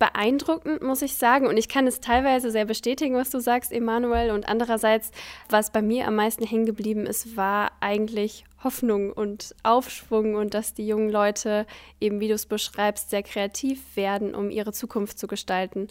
beeindruckend, 0.00 0.82
muss 0.82 1.02
ich 1.02 1.14
sagen. 1.14 1.46
Und 1.46 1.56
ich 1.56 1.68
kann 1.68 1.86
es 1.86 2.00
teilweise 2.00 2.50
sehr 2.50 2.64
bestätigen, 2.64 3.14
was 3.14 3.30
du 3.30 3.38
sagst, 3.38 3.70
Emanuel. 3.70 4.32
Und 4.32 4.48
andererseits, 4.48 5.12
was 5.48 5.70
bei 5.70 5.82
mir 5.82 6.08
am 6.08 6.16
meisten 6.16 6.44
hängen 6.44 6.66
geblieben 6.66 7.06
ist, 7.06 7.36
war 7.36 7.70
eigentlich 7.80 8.44
Hoffnung 8.64 9.12
und 9.12 9.54
Aufschwung 9.62 10.34
und 10.34 10.54
dass 10.54 10.74
die 10.74 10.86
jungen 10.86 11.10
Leute 11.10 11.66
eben, 12.00 12.18
wie 12.18 12.28
du 12.28 12.34
es 12.34 12.46
beschreibst, 12.46 13.10
sehr 13.10 13.22
kreativ 13.22 13.94
werden, 13.94 14.34
um 14.34 14.50
ihre 14.50 14.72
Zukunft 14.72 15.18
zu 15.18 15.28
gestalten. 15.28 15.88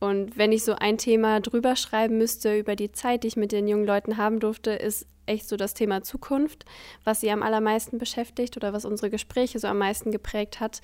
Und 0.00 0.38
wenn 0.38 0.50
ich 0.50 0.64
so 0.64 0.74
ein 0.74 0.96
Thema 0.96 1.40
drüber 1.40 1.76
schreiben 1.76 2.16
müsste 2.16 2.58
über 2.58 2.74
die 2.74 2.92
Zeit, 2.92 3.22
die 3.22 3.28
ich 3.28 3.36
mit 3.36 3.52
den 3.52 3.68
jungen 3.68 3.86
Leuten 3.86 4.16
haben 4.16 4.40
durfte, 4.40 4.70
ist 4.70 5.06
echt 5.26 5.46
so 5.46 5.58
das 5.58 5.74
Thema 5.74 6.02
Zukunft, 6.02 6.64
was 7.04 7.20
sie 7.20 7.30
am 7.30 7.42
allermeisten 7.42 7.98
beschäftigt 7.98 8.56
oder 8.56 8.72
was 8.72 8.86
unsere 8.86 9.10
Gespräche 9.10 9.58
so 9.58 9.68
am 9.68 9.78
meisten 9.78 10.10
geprägt 10.10 10.60
hat. 10.60 10.80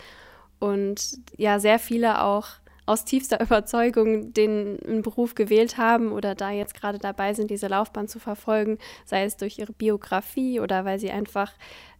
Und 0.58 1.18
ja, 1.36 1.58
sehr 1.58 1.78
viele 1.78 2.22
auch 2.22 2.46
aus 2.86 3.04
tiefster 3.04 3.40
Überzeugung 3.40 4.32
den 4.32 5.02
Beruf 5.02 5.34
gewählt 5.34 5.76
haben 5.76 6.12
oder 6.12 6.34
da 6.34 6.50
jetzt 6.50 6.74
gerade 6.74 6.98
dabei 6.98 7.34
sind, 7.34 7.50
diese 7.50 7.66
Laufbahn 7.66 8.08
zu 8.08 8.20
verfolgen, 8.20 8.78
sei 9.04 9.24
es 9.24 9.36
durch 9.36 9.58
ihre 9.58 9.72
Biografie 9.72 10.60
oder 10.60 10.84
weil 10.84 10.98
sie 10.98 11.10
einfach 11.10 11.52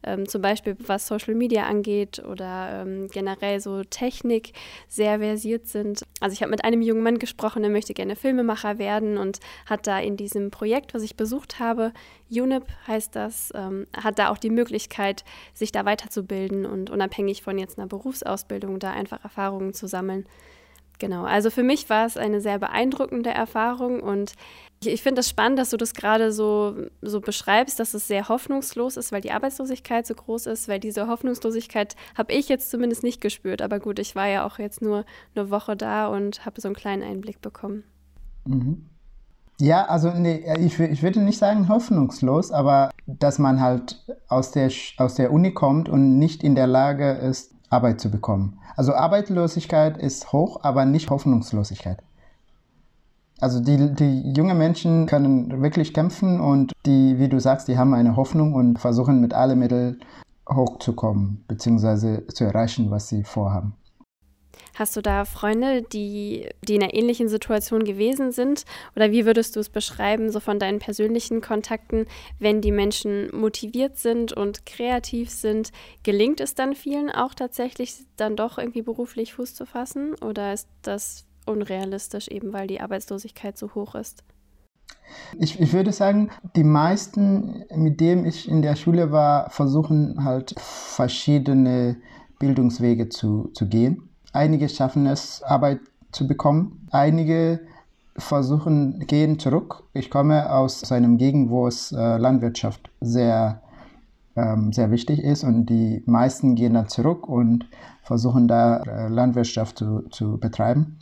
ähm, 0.05 0.29
zum 0.29 0.41
Beispiel 0.41 0.77
was 0.87 1.07
Social 1.07 1.35
Media 1.35 1.67
angeht 1.67 2.23
oder 2.25 2.83
ähm, 2.83 3.09
generell 3.09 3.61
so 3.61 3.83
Technik 3.83 4.53
sehr 4.89 5.19
versiert 5.19 5.67
sind. 5.67 6.05
Also 6.21 6.35
ich 6.35 6.43
habe 6.43 6.51
mit 6.51 6.65
einem 6.65 6.83
jungen 6.83 7.03
Mann 7.03 7.19
gesprochen, 7.19 7.63
der 7.63 7.71
möchte 7.71 7.93
gerne 7.93 8.15
Filmemacher 8.15 8.79
werden 8.79 9.19
und 9.19 9.41
hat 9.67 9.87
da 9.87 9.99
in 9.99 10.17
diesem 10.17 10.51
Projekt, 10.51 10.95
was 10.95 11.03
ich 11.03 11.17
besucht 11.17 11.59
habe, 11.59 11.93
UNIP 12.31 12.67
heißt 12.87 13.17
das, 13.17 13.53
ähm, 13.55 13.87
hat 13.97 14.19
da 14.19 14.31
auch 14.31 14.39
die 14.39 14.51
Möglichkeit, 14.51 15.25
sich 15.53 15.73
da 15.73 15.85
weiterzubilden 15.85 16.65
und 16.65 16.91
unabhängig 16.91 17.43
von 17.43 17.59
jetzt 17.59 17.79
einer 17.79 17.89
Berufsausbildung 17.89 18.79
da 18.79 18.93
einfach 18.93 19.23
Erfahrungen 19.25 19.75
zu 19.75 19.89
sammeln. 19.89 20.27
Genau, 20.99 21.25
also 21.25 21.51
für 21.51 21.63
mich 21.63 21.91
war 21.91 22.07
es 22.07 22.17
eine 22.17 22.41
sehr 22.41 22.59
beeindruckende 22.59 23.31
Erfahrung 23.31 24.01
und 24.01 24.33
ich, 24.81 24.89
ich 24.89 25.03
finde 25.03 25.21
es 25.21 25.27
das 25.27 25.31
spannend, 25.31 25.59
dass 25.59 25.71
du 25.71 25.77
das 25.77 25.95
gerade 25.95 26.33
so, 26.33 26.75
so 27.03 27.21
beschreibst, 27.21 27.79
dass 27.79 27.95
es 27.95 28.07
sehr 28.07 28.29
hoffnungslos 28.29 28.97
ist, 28.97 29.13
weil 29.13 29.21
die 29.21 29.33
Arbeitslosigkeit 29.33 30.07
so 30.07 30.15
groß 30.15 30.47
ist, 30.47 30.69
weil 30.69 30.81
diese 30.81 31.07
Hoffnungslosigkeit 31.07 31.97
habe 32.17 32.33
ich 32.33 32.49
jetzt 32.49 32.71
zumindest 32.71 33.03
nicht 33.03 33.21
gespürt. 33.21 33.63
Aber 33.63 33.79
gut, 33.79 33.99
ich 33.99 34.15
war 34.17 34.27
ja 34.27 34.47
auch 34.47 34.59
jetzt 34.59 34.83
nur 34.83 35.05
eine 35.35 35.51
Woche 35.51 35.77
da 35.77 36.09
und 36.09 36.45
habe 36.45 36.61
so 36.61 36.69
einen 36.69 36.77
kleinen 36.77 37.03
Einblick 37.03 37.41
bekommen. 37.41 37.85
Mhm. 38.45 38.87
Ja, 39.59 39.87
also 39.87 40.11
nee, 40.11 40.45
ich, 40.59 40.79
ich 40.79 41.03
würde 41.03 41.21
nicht 41.21 41.39
sagen 41.39 41.69
hoffnungslos, 41.69 42.53
aber 42.53 42.91
dass 43.07 43.39
man 43.39 43.61
halt 43.61 44.05
aus 44.29 44.51
der, 44.51 44.71
aus 44.99 45.15
der 45.15 45.33
Uni 45.33 45.53
kommt 45.53 45.89
und 45.89 46.19
nicht 46.19 46.43
in 46.43 46.55
der 46.55 46.67
Lage 46.67 47.13
ist, 47.13 47.56
Arbeit 47.71 48.01
zu 48.01 48.11
bekommen. 48.11 48.59
Also 48.77 48.95
Arbeitslosigkeit 48.95 49.99
ist 49.99 50.33
hoch, 50.33 50.61
aber 50.63 50.85
nicht 50.85 51.11
Hoffnungslosigkeit. 51.11 52.03
Also 53.39 53.61
die, 53.61 53.95
die 53.95 54.33
jungen 54.33 54.57
Menschen 54.57 55.07
können 55.07 55.63
wirklich 55.63 55.93
kämpfen 55.93 56.41
und 56.41 56.73
die, 56.87 57.19
wie 57.19 57.29
du 57.29 57.39
sagst, 57.39 57.69
die 57.69 57.77
haben 57.77 57.93
eine 57.93 58.17
Hoffnung 58.17 58.55
und 58.55 58.79
versuchen 58.79 59.21
mit 59.21 59.35
allen 59.35 59.59
Mitteln 59.59 60.01
hochzukommen, 60.49 61.45
beziehungsweise 61.49 62.27
zu 62.29 62.45
erreichen, 62.45 62.91
was 62.91 63.09
sie 63.09 63.25
vorhaben. 63.25 63.75
Hast 64.79 64.95
du 64.95 65.01
da 65.01 65.25
Freunde, 65.25 65.81
die, 65.81 66.51
die 66.69 66.75
in 66.75 66.83
einer 66.83 66.93
ähnlichen 66.93 67.31
Situation 67.31 67.83
gewesen 67.85 68.31
sind? 68.31 68.67
Oder 68.95 69.11
wie 69.11 69.25
würdest 69.25 69.57
du 69.57 69.61
es 69.61 69.71
beschreiben, 69.71 70.31
so 70.31 70.39
von 70.39 70.59
deinen 70.59 70.81
persönlichen 70.81 71.41
Kontakten, 71.41 72.05
wenn 72.39 72.61
die 72.61 72.73
Menschen 72.73 73.35
motiviert 73.35 73.97
sind 73.97 74.35
und 74.35 74.67
kreativ 74.67 75.31
sind? 75.31 75.73
Gelingt 76.03 76.41
es 76.41 76.55
dann 76.55 76.75
vielen 76.75 77.11
auch 77.11 77.33
tatsächlich, 77.33 78.05
dann 78.19 78.37
doch 78.37 78.59
irgendwie 78.59 78.83
beruflich 78.83 79.33
Fuß 79.33 79.55
zu 79.55 79.65
fassen? 79.65 80.15
Oder 80.17 80.53
ist 80.53 80.69
das 80.83 81.25
unrealistisch, 81.47 82.29
eben 82.29 82.53
weil 82.53 82.67
die 82.67 82.83
Arbeitslosigkeit 82.83 83.57
so 83.57 83.75
hoch 83.75 83.95
ist? 83.95 84.25
Ich, 85.39 85.59
ich 85.59 85.73
würde 85.73 85.93
sagen, 85.93 86.31
die 86.55 86.65
meisten, 86.65 87.65
mit 87.75 87.99
denen 88.01 88.27
ich 88.27 88.47
in 88.47 88.61
der 88.61 88.77
Schule 88.77 89.11
war, 89.11 89.49
versuchen 89.49 90.23
halt 90.23 90.55
verschiedene 90.59 91.97
Bildungswege 92.39 93.09
zu, 93.09 93.51
zu 93.55 93.69
gehen. 93.69 94.11
Einige 94.37 94.69
schaffen 94.69 95.07
es, 95.07 95.43
Arbeit 95.43 95.81
zu 96.13 96.27
bekommen. 96.27 96.87
Einige 96.91 97.61
versuchen, 98.17 99.01
gehen 99.07 99.39
zurück. 99.39 99.83
Ich 99.93 100.11
komme 100.11 100.53
aus 100.53 100.91
einem 100.93 101.19
Gegend, 101.19 101.51
wo 101.51 101.67
es 101.67 101.93
äh, 101.93 102.17
Landwirtschaft 102.17 102.91
sehr, 103.01 103.61
ähm, 104.37 104.73
sehr 104.73 104.91
wichtig 104.91 105.21
ist 105.21 105.45
und 105.45 105.67
die 105.67 106.03
meisten 106.07 106.55
gehen 106.55 106.75
dann 106.75 106.89
zurück 106.89 107.29
und 107.29 107.67
versuchen 108.03 108.49
da 108.49 108.79
äh, 108.79 109.09
Landwirtschaft 109.09 109.79
zu, 109.79 110.03
zu 110.11 110.39
betreiben 110.39 110.99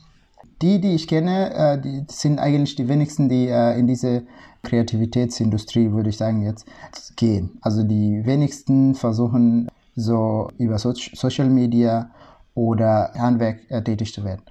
die, 0.62 0.80
die 0.80 0.94
ich 0.94 1.08
kenne, 1.08 1.54
äh, 1.54 1.80
die 1.80 2.04
sind 2.08 2.38
eigentlich 2.38 2.74
die 2.74 2.88
wenigsten, 2.88 3.28
die 3.28 3.48
äh, 3.48 3.78
in 3.78 3.86
diese 3.86 4.22
Kreativitätsindustrie, 4.62 5.92
würde 5.92 6.08
ich 6.08 6.16
sagen, 6.16 6.42
jetzt 6.42 6.66
gehen. 7.16 7.58
Also 7.60 7.82
die 7.82 8.24
wenigsten 8.24 8.94
versuchen 8.94 9.68
so 9.94 10.48
über 10.58 10.78
so 10.78 10.92
Social 10.94 11.50
Media 11.50 12.10
oder 12.54 13.12
Handwerk 13.16 13.60
äh, 13.70 13.82
tätig 13.82 14.12
zu 14.12 14.24
werden. 14.24 14.42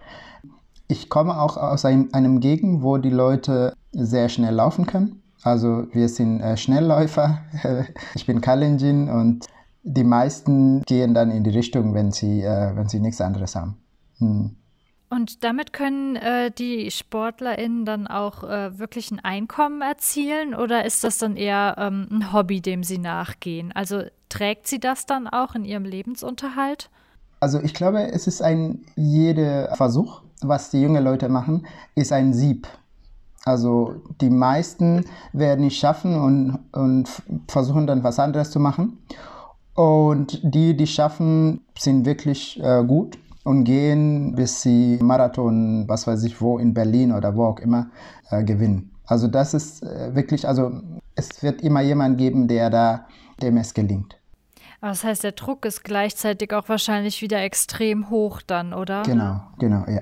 Ich 0.88 1.10
komme 1.10 1.40
auch 1.40 1.58
aus 1.58 1.86
einem, 1.86 2.10
einem 2.12 2.40
Gegend, 2.40 2.84
wo 2.84 2.98
die 2.98 3.10
Leute 3.10 3.74
sehr 3.92 4.30
schnell 4.30 4.54
laufen 4.54 4.86
können. 4.86 5.24
Also 5.44 5.88
wir 5.92 6.10
sind 6.10 6.42
äh, 6.42 6.58
Schnellläufer. 6.58 7.40
ich 8.16 8.26
bin 8.26 8.42
Kalenjin 8.42 9.10
und 9.10 9.48
die 9.84 10.04
meisten 10.04 10.82
gehen 10.84 11.14
dann 11.14 11.32
in 11.32 11.44
die 11.44 11.50
Richtung, 11.50 11.94
wenn 11.94 12.12
sie, 12.12 12.42
äh, 12.42 12.76
wenn 12.76 12.88
sie 12.88 13.00
nichts 13.00 13.22
anderes 13.22 13.56
haben. 13.56 13.78
Hm. 14.20 14.56
Und 15.10 15.44
damit 15.44 15.74
können 15.74 16.16
äh, 16.16 16.50
die 16.50 16.90
SportlerInnen 16.90 17.86
dann 17.86 18.08
auch 18.08 18.44
äh, 18.44 18.80
wirklich 18.80 19.12
ein 19.12 19.20
Einkommen 19.20 19.82
erzielen 19.82 20.56
oder 20.56 20.86
ist 20.86 21.04
das 21.04 21.20
dann 21.20 21.36
eher 21.36 21.76
ähm, 21.78 22.08
ein 22.10 22.34
Hobby, 22.34 22.62
dem 22.62 22.84
sie 22.84 22.98
nachgehen? 22.98 23.72
Also 23.74 24.02
trägt 24.30 24.66
sie 24.66 24.80
das 24.80 25.06
dann 25.06 25.28
auch 25.28 25.54
in 25.54 25.66
ihrem 25.66 25.86
Lebensunterhalt? 25.86 26.90
Also 27.44 27.60
ich 27.62 27.74
glaube, 27.74 28.10
es 28.14 28.26
ist 28.26 28.42
ein 28.42 28.86
jeder 28.96 29.76
Versuch, 29.76 30.22
was 30.42 30.70
die 30.70 30.82
jungen 30.82 31.04
Leute 31.04 31.28
machen, 31.28 31.68
ist 31.94 32.14
ein 32.14 32.34
Sieb. 32.34 32.70
Also 33.44 33.96
die 34.22 34.30
meisten 34.30 35.04
werden 35.34 35.68
es 35.68 35.74
schaffen 35.74 36.16
und, 36.16 36.60
und 36.72 37.10
versuchen 37.50 37.86
dann 37.86 38.02
was 38.02 38.18
anderes 38.18 38.50
zu 38.50 38.62
machen. 38.62 39.00
Und 39.76 40.40
die, 40.42 40.78
die 40.78 40.88
schaffen, 40.88 41.66
sind 41.78 42.06
wirklich 42.06 42.64
äh, 42.64 42.82
gut 42.86 43.20
und 43.44 43.66
gehen, 43.66 44.36
bis 44.36 44.62
sie 44.62 44.98
Marathon, 45.02 45.84
was 45.90 46.08
weiß 46.08 46.24
ich 46.24 46.40
wo, 46.40 46.60
in 46.60 46.74
Berlin 46.74 47.12
oder 47.12 47.36
wo 47.36 47.44
auch 47.44 47.60
immer, 47.60 47.88
äh, 48.30 48.46
gewinnen. 48.46 48.92
Also 49.06 49.28
das 49.28 49.54
ist 49.54 49.84
äh, 49.84 50.16
wirklich, 50.16 50.48
also 50.48 50.72
es 51.16 51.44
wird 51.44 51.62
immer 51.62 51.82
jemand 51.82 52.18
geben, 52.18 52.48
der 52.48 52.70
da, 52.70 53.06
dem 53.42 53.58
es 53.58 53.74
gelingt. 53.74 54.16
Aber 54.84 54.92
das 54.92 55.06
heißt, 55.06 55.24
der 55.24 55.32
Druck 55.32 55.64
ist 55.64 55.86
gleichzeitig 55.86 56.52
auch 56.54 56.68
wahrscheinlich 56.68 57.22
wieder 57.22 57.42
extrem 57.42 58.10
hoch 58.10 58.42
dann, 58.42 58.74
oder? 58.74 59.04
Genau, 59.04 59.40
genau, 59.58 59.86
ja. 59.88 60.02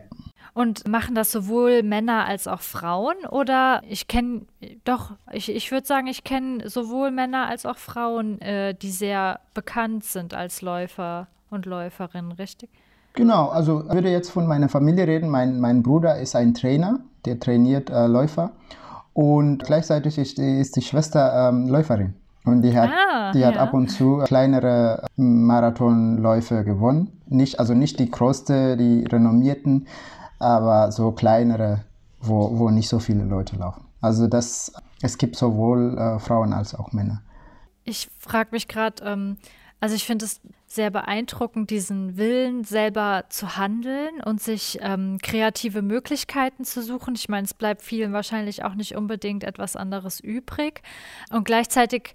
Und 0.56 0.88
machen 0.88 1.14
das 1.14 1.32
sowohl 1.32 1.84
Männer 1.84 2.26
als 2.26 2.48
auch 2.48 2.62
Frauen? 2.62 3.14
Oder 3.30 3.84
ich 3.88 4.08
kenne, 4.08 4.42
doch, 4.84 5.12
ich, 5.32 5.54
ich 5.54 5.72
würde 5.72 5.86
sagen, 5.86 6.08
ich 6.08 6.24
kenne 6.24 6.68
sowohl 6.68 7.12
Männer 7.12 7.48
als 7.48 7.68
auch 7.68 7.78
Frauen, 7.78 8.42
äh, 8.42 8.74
die 8.74 8.90
sehr 8.90 9.40
bekannt 9.54 10.04
sind 10.04 10.34
als 10.34 10.64
Läufer 10.64 11.28
und 11.52 11.68
Läuferinnen, 11.68 12.32
richtig? 12.32 12.72
Genau, 13.14 13.50
also 13.50 13.84
ich 13.88 13.94
würde 13.94 14.10
jetzt 14.10 14.32
von 14.32 14.48
meiner 14.48 14.68
Familie 14.68 15.06
reden. 15.06 15.30
Mein, 15.30 15.60
mein 15.60 15.84
Bruder 15.84 16.18
ist 16.18 16.36
ein 16.36 16.56
Trainer, 16.56 17.02
der 17.26 17.40
trainiert 17.40 17.92
äh, 17.92 18.08
Läufer 18.08 18.50
und 19.14 19.64
gleichzeitig 19.64 20.18
ist 20.18 20.40
die, 20.40 20.60
ist 20.60 20.76
die 20.76 20.82
Schwester 20.82 21.50
ähm, 21.50 21.68
Läuferin. 21.68 22.16
Und 22.44 22.64
die 22.64 22.76
hat, 22.76 22.90
ah, 22.90 23.32
die 23.34 23.40
ja. 23.40 23.48
hat 23.48 23.58
ab 23.58 23.74
und 23.74 23.90
zu 23.90 24.18
kleinere 24.26 25.06
Marathonläufe 25.16 26.64
gewonnen. 26.64 27.22
Nicht, 27.28 27.60
also 27.60 27.74
nicht 27.74 28.00
die 28.00 28.10
größte, 28.10 28.78
die 28.78 29.06
renommierten, 29.06 29.88
aber 30.40 30.92
so 30.92 31.12
kleinere, 31.12 31.84
wo, 32.20 32.58
wo 32.58 32.70
nicht 32.72 32.90
so 32.90 33.00
viele 33.00 33.24
Leute 33.24 33.58
laufen. 33.58 33.86
Also 34.02 34.28
das, 34.28 34.74
es 35.02 35.18
gibt 35.18 35.36
sowohl 35.36 35.98
äh, 35.98 36.20
Frauen 36.20 36.54
als 36.54 36.74
auch 36.74 36.92
Männer. 36.92 37.22
Ich 37.84 38.10
frage 38.18 38.50
mich 38.52 38.68
gerade, 38.68 39.04
ähm, 39.04 39.38
also 39.82 39.96
ich 39.96 40.06
finde 40.06 40.26
es 40.26 40.40
sehr 40.68 40.92
beeindruckend, 40.92 41.72
diesen 41.72 42.16
Willen 42.16 42.64
selber 42.64 43.26
zu 43.30 43.58
handeln 43.58 44.22
und 44.24 44.40
sich 44.40 44.78
ähm, 44.80 45.18
kreative 45.22 45.82
Möglichkeiten 45.82 46.64
zu 46.64 46.84
suchen. 46.84 47.16
Ich 47.16 47.28
meine, 47.28 47.46
es 47.46 47.56
bleibt 47.56 47.82
vielen 47.82 48.14
wahrscheinlich 48.14 48.64
auch 48.64 48.76
nicht 48.76 48.96
unbedingt 48.96 49.44
etwas 49.44 49.76
anderes 49.76 50.20
übrig. 50.20 50.84
Und 51.32 51.46
gleichzeitig 51.46 52.14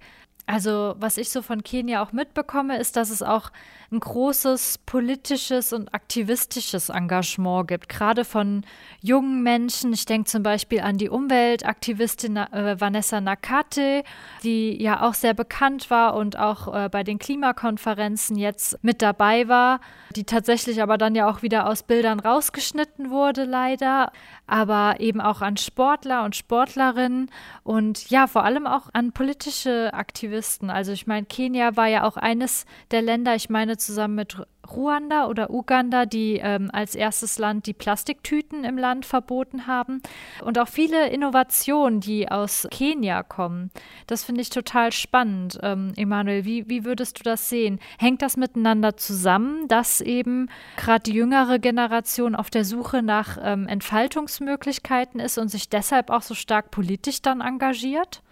also, 0.48 0.94
was 0.98 1.16
ich 1.16 1.30
so 1.30 1.42
von 1.42 1.64
Kenia 1.64 2.00
auch 2.00 2.12
mitbekomme, 2.12 2.78
ist, 2.78 2.94
dass 2.94 3.10
es 3.10 3.20
auch 3.20 3.50
ein 3.92 4.00
großes 4.00 4.78
politisches 4.86 5.72
und 5.72 5.94
aktivistisches 5.94 6.88
Engagement 6.88 7.68
gibt, 7.68 7.88
gerade 7.88 8.24
von 8.24 8.64
jungen 9.00 9.42
Menschen. 9.42 9.92
Ich 9.92 10.06
denke 10.06 10.28
zum 10.28 10.42
Beispiel 10.42 10.80
an 10.80 10.98
die 10.98 11.08
Umweltaktivistin 11.08 12.36
äh, 12.36 12.80
Vanessa 12.80 13.20
Nakate, 13.20 14.02
die 14.42 14.82
ja 14.82 15.02
auch 15.02 15.14
sehr 15.14 15.34
bekannt 15.34 15.90
war 15.90 16.14
und 16.14 16.38
auch 16.38 16.74
äh, 16.74 16.88
bei 16.88 17.04
den 17.04 17.18
Klimakonferenzen 17.18 18.36
jetzt 18.36 18.82
mit 18.82 19.02
dabei 19.02 19.48
war, 19.48 19.80
die 20.16 20.24
tatsächlich 20.24 20.82
aber 20.82 20.98
dann 20.98 21.14
ja 21.14 21.28
auch 21.28 21.42
wieder 21.42 21.68
aus 21.68 21.82
Bildern 21.82 22.20
rausgeschnitten 22.20 23.10
wurde, 23.10 23.44
leider. 23.44 24.10
Aber 24.48 24.96
eben 25.00 25.20
auch 25.20 25.42
an 25.42 25.56
Sportler 25.56 26.24
und 26.24 26.36
Sportlerinnen 26.36 27.30
und 27.62 28.10
ja, 28.10 28.26
vor 28.26 28.44
allem 28.44 28.66
auch 28.66 28.88
an 28.92 29.12
politische 29.12 29.92
Aktivisten. 29.92 30.70
Also 30.70 30.92
ich 30.92 31.06
meine, 31.06 31.26
Kenia 31.26 31.76
war 31.76 31.86
ja 31.86 32.04
auch 32.04 32.16
eines 32.16 32.64
der 32.90 33.02
Länder, 33.02 33.34
ich 33.34 33.50
meine 33.50 33.75
zusammen 33.78 34.14
mit 34.14 34.36
Ruanda 34.70 35.26
oder 35.26 35.50
Uganda, 35.50 36.06
die 36.06 36.40
ähm, 36.42 36.70
als 36.72 36.94
erstes 36.94 37.38
Land 37.38 37.66
die 37.66 37.72
Plastiktüten 37.72 38.64
im 38.64 38.78
Land 38.78 39.06
verboten 39.06 39.66
haben. 39.66 40.02
Und 40.44 40.58
auch 40.58 40.68
viele 40.68 41.08
Innovationen, 41.08 42.00
die 42.00 42.28
aus 42.28 42.66
Kenia 42.70 43.22
kommen. 43.22 43.70
Das 44.06 44.24
finde 44.24 44.40
ich 44.40 44.50
total 44.50 44.92
spannend. 44.92 45.58
Ähm, 45.62 45.92
Emanuel, 45.96 46.44
wie, 46.44 46.68
wie 46.68 46.84
würdest 46.84 47.18
du 47.18 47.22
das 47.22 47.48
sehen? 47.48 47.78
Hängt 47.98 48.22
das 48.22 48.36
miteinander 48.36 48.96
zusammen, 48.96 49.68
dass 49.68 50.00
eben 50.00 50.48
gerade 50.76 51.04
die 51.04 51.14
jüngere 51.14 51.58
Generation 51.58 52.34
auf 52.34 52.50
der 52.50 52.64
Suche 52.64 53.02
nach 53.02 53.38
ähm, 53.42 53.66
Entfaltungsmöglichkeiten 53.68 55.20
ist 55.20 55.38
und 55.38 55.48
sich 55.48 55.68
deshalb 55.68 56.10
auch 56.10 56.22
so 56.22 56.34
stark 56.34 56.70
politisch 56.70 57.22
dann 57.22 57.40
engagiert? 57.40 58.22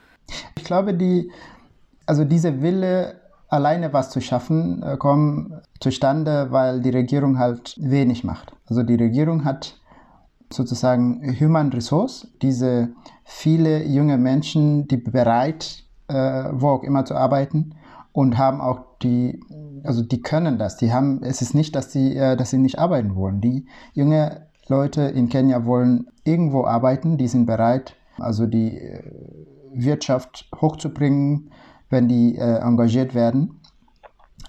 Ich 0.56 0.64
glaube, 0.64 0.94
die, 0.94 1.30
also 2.06 2.24
dieser 2.24 2.62
Wille, 2.62 3.20
alleine 3.54 3.92
was 3.92 4.10
zu 4.10 4.20
schaffen, 4.20 4.82
äh, 4.82 4.96
kommen 4.96 5.60
zustande, 5.80 6.48
weil 6.50 6.80
die 6.80 6.90
Regierung 6.90 7.38
halt 7.38 7.76
wenig 7.80 8.24
macht. 8.24 8.54
Also 8.66 8.82
die 8.82 8.96
Regierung 8.96 9.44
hat 9.44 9.80
sozusagen 10.52 11.36
Human 11.40 11.70
Resource, 11.70 12.28
diese 12.42 12.90
viele 13.24 13.84
junge 13.84 14.18
Menschen, 14.18 14.86
die 14.88 14.96
bereit, 14.96 15.84
äh, 16.08 16.14
wo 16.52 16.68
auch 16.68 16.82
immer 16.82 17.04
zu 17.04 17.14
arbeiten 17.14 17.74
und 18.12 18.38
haben 18.38 18.60
auch 18.60 18.80
die, 19.02 19.40
also 19.84 20.02
die 20.02 20.20
können 20.20 20.58
das. 20.58 20.76
Die 20.76 20.92
haben, 20.92 21.22
es 21.22 21.42
ist 21.42 21.54
nicht, 21.54 21.74
dass 21.74 21.92
sie, 21.92 22.16
äh, 22.16 22.36
dass 22.36 22.50
sie 22.50 22.58
nicht 22.58 22.78
arbeiten 22.78 23.14
wollen. 23.16 23.40
Die 23.40 23.66
junge 23.92 24.46
Leute 24.68 25.02
in 25.02 25.28
Kenia 25.28 25.64
wollen 25.64 26.06
irgendwo 26.24 26.64
arbeiten, 26.64 27.18
die 27.18 27.28
sind 27.28 27.46
bereit, 27.46 27.96
also 28.18 28.46
die 28.46 28.78
äh, 28.78 29.02
Wirtschaft 29.72 30.48
hochzubringen, 30.60 31.50
wenn 31.90 32.08
die 32.08 32.36
äh, 32.36 32.58
engagiert 32.58 33.14
werden. 33.14 33.60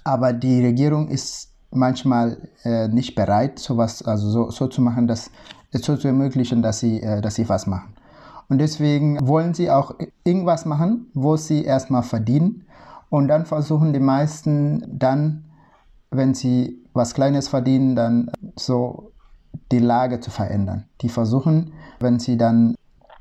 Aber 0.04 0.34
die 0.34 0.63
Regierung 0.63 1.10
ist 1.10 1.52
manchmal 1.71 2.50
äh, 2.63 2.88
nicht 2.88 3.15
bereit, 3.15 3.60
sowas, 3.60 4.02
also 4.04 4.30
so, 4.30 4.50
so 4.50 4.67
zu 4.67 4.82
machen, 4.82 5.08
dass, 5.08 5.32
so 5.71 5.98
zu 5.98 6.08
ermöglichen, 6.08 6.62
dass 6.62 6.80
sie, 6.80 7.02
äh, 7.02 7.21
dass 7.21 7.36
sie 7.36 7.48
was 7.50 7.67
machen. 7.67 7.95
Und 8.48 8.60
deswegen 8.60 9.28
wollen 9.28 9.54
sie 9.54 9.71
auch 9.71 9.95
irgendwas 10.24 10.65
machen, 10.65 11.08
wo 11.13 11.36
sie 11.36 11.63
erstmal 11.63 12.04
verdienen. 12.04 12.65
Und 13.10 13.28
dann 13.28 13.45
versuchen 13.45 13.93
die 13.93 14.00
meisten 14.00 14.84
dann, 14.88 15.45
wenn 16.12 16.34
sie 16.34 16.84
was 16.93 17.13
Kleines 17.13 17.48
verdienen, 17.48 17.95
dann 17.95 18.32
so 18.56 19.12
die 19.71 19.80
Lage 19.80 20.19
zu 20.19 20.32
verändern. 20.32 20.86
Die 21.02 21.10
versuchen, 21.10 21.74
wenn 22.00 22.19
sie 22.19 22.38
dann 22.38 22.76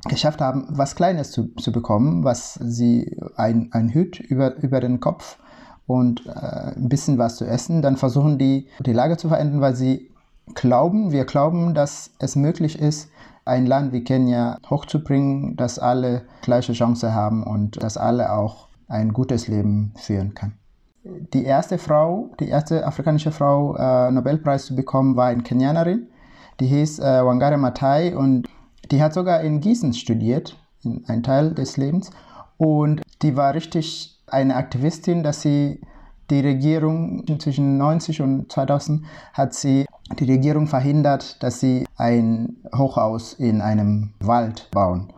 geschafft 0.05 0.41
haben, 0.41 0.67
was 0.71 0.97
Kleines 0.97 1.31
zu, 1.31 1.55
zu 1.57 1.73
bekommen, 1.73 2.25
was 2.25 2.55
sie 2.55 3.19
ein, 3.37 3.71
ein 3.73 3.89
Hüt 3.89 4.21
über, 4.21 4.57
über 4.57 4.81
den 4.81 5.01
Kopf 5.01 5.39
und 5.87 6.27
äh, 6.27 6.31
ein 6.77 6.89
bisschen 6.89 7.19
was 7.19 7.37
zu 7.37 7.45
essen, 7.45 7.83
dann 7.83 7.97
versuchen 7.97 8.39
die 8.39 8.69
die 8.81 8.93
Lage 8.93 9.17
zu 9.17 9.29
verändern, 9.29 9.61
weil 9.61 9.75
sie 9.75 10.11
glauben, 10.55 11.13
wir 11.13 11.25
glauben, 11.25 11.75
dass 11.75 12.11
es 12.19 12.37
möglich 12.37 12.79
ist, 12.79 13.09
ein 13.45 13.67
Land 13.67 13.93
wie 13.93 14.05
Kenia 14.05 14.59
hochzubringen, 14.69 15.57
dass 15.57 15.79
alle 15.79 16.23
gleiche 16.43 16.73
Chance 16.73 17.15
haben 17.15 17.43
und 17.43 17.83
dass 17.83 17.97
alle 17.97 18.33
auch 18.33 18.69
ein 18.89 19.13
gutes 19.13 19.49
Leben 19.49 19.93
führen 19.97 20.35
können. 20.35 20.59
Die 21.35 21.45
erste 21.45 21.77
Frau, 21.77 22.31
die 22.41 22.49
erste 22.49 22.87
afrikanische 22.87 23.31
Frau, 23.31 23.77
äh, 23.77 24.11
Nobelpreis 24.11 24.65
zu 24.67 24.75
bekommen, 24.75 25.17
war 25.17 25.27
eine 25.27 25.43
Kenianerin. 25.43 26.07
Die 26.61 26.67
hieß 26.67 27.01
äh, 27.01 27.25
Wangare 27.25 27.59
Maathai 27.59 28.17
und 28.17 28.49
die 28.91 29.03
hat 29.03 29.15
sogar 29.15 29.41
in 29.41 29.61
Gießen 29.61 29.93
studiert, 29.95 30.57
in 30.83 31.05
einem 31.07 31.23
Teil 31.23 31.55
des 31.55 31.77
Lebens. 31.77 32.11
Und 32.57 33.03
die 33.23 33.37
war 33.37 33.55
richtig 33.55 34.19
eine 34.27 34.57
Aktivistin, 34.57 35.23
dass 35.23 35.43
sie 35.43 35.81
die 36.31 36.41
Regierung 36.41 37.25
zwischen 37.39 37.77
90 37.77 38.23
und 38.23 38.51
2000 38.51 39.05
hat 39.33 39.55
sie 39.55 39.87
die 40.19 40.31
Regierung 40.31 40.67
verhindert, 40.67 41.43
dass 41.43 41.61
sie 41.61 41.87
ein 41.97 42.57
Hochhaus 42.75 43.35
in 43.35 43.61
einem 43.61 44.15
Wald 44.21 44.69
bauen. 44.71 45.13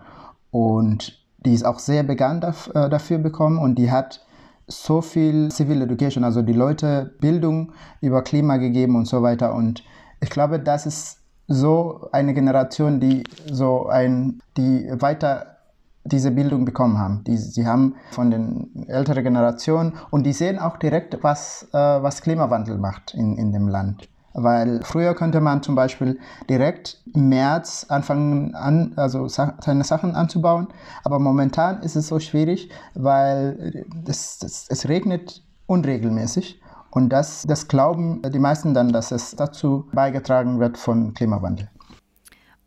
Und 0.50 1.20
die 1.44 1.54
ist 1.54 1.64
auch 1.64 1.78
sehr 1.78 2.02
bekannt 2.02 2.44
äh, 2.74 2.88
dafür 2.88 3.18
bekommen 3.18 3.58
und 3.58 3.76
die 3.76 3.90
hat 3.90 4.24
so 4.66 5.00
viel 5.00 5.50
Civil 5.52 5.82
Education, 5.82 6.24
also 6.24 6.42
die 6.42 6.52
Leute 6.52 7.14
Bildung 7.20 7.72
über 8.00 8.22
Klima 8.22 8.56
gegeben 8.56 8.96
und 8.96 9.06
so 9.06 9.22
weiter. 9.22 9.54
Und 9.54 9.84
ich 10.20 10.30
glaube, 10.30 10.58
das 10.58 10.86
ist 10.86 11.20
so 11.48 12.08
eine 12.12 12.34
Generation, 12.34 13.00
die 13.00 13.24
so 13.50 13.86
ein, 13.86 14.40
die 14.56 14.88
weiter 15.00 15.56
diese 16.04 16.30
Bildung 16.30 16.64
bekommen 16.64 16.98
haben. 16.98 17.24
Die, 17.24 17.36
sie 17.36 17.66
haben 17.66 17.96
von 18.10 18.30
den 18.30 18.86
älteren 18.88 19.24
Generationen 19.24 19.94
und 20.10 20.24
die 20.24 20.32
sehen 20.32 20.58
auch 20.58 20.76
direkt, 20.76 21.22
was, 21.22 21.68
äh, 21.72 21.76
was 21.78 22.22
Klimawandel 22.22 22.78
macht 22.78 23.14
in, 23.14 23.36
in 23.36 23.52
dem 23.52 23.68
Land. 23.68 24.08
Weil 24.38 24.82
früher 24.82 25.14
könnte 25.14 25.40
man 25.40 25.62
zum 25.62 25.74
Beispiel 25.74 26.18
direkt 26.50 27.00
im 27.14 27.30
März 27.30 27.86
anfangen, 27.88 28.54
an, 28.54 28.92
also 28.96 29.28
seine 29.28 29.82
Sachen 29.82 30.14
anzubauen. 30.14 30.68
Aber 31.04 31.18
momentan 31.18 31.82
ist 31.82 31.96
es 31.96 32.08
so 32.08 32.20
schwierig, 32.20 32.68
weil 32.94 33.86
das, 34.04 34.38
das, 34.38 34.66
es 34.68 34.88
regnet 34.88 35.42
unregelmäßig. 35.66 36.60
Und 36.96 37.10
das, 37.10 37.42
das 37.46 37.68
glauben 37.68 38.22
die 38.22 38.38
meisten 38.38 38.72
dann, 38.72 38.90
dass 38.90 39.10
es 39.10 39.36
dazu 39.36 39.86
beigetragen 39.92 40.60
wird 40.60 40.78
von 40.78 41.12
Klimawandel. 41.12 41.68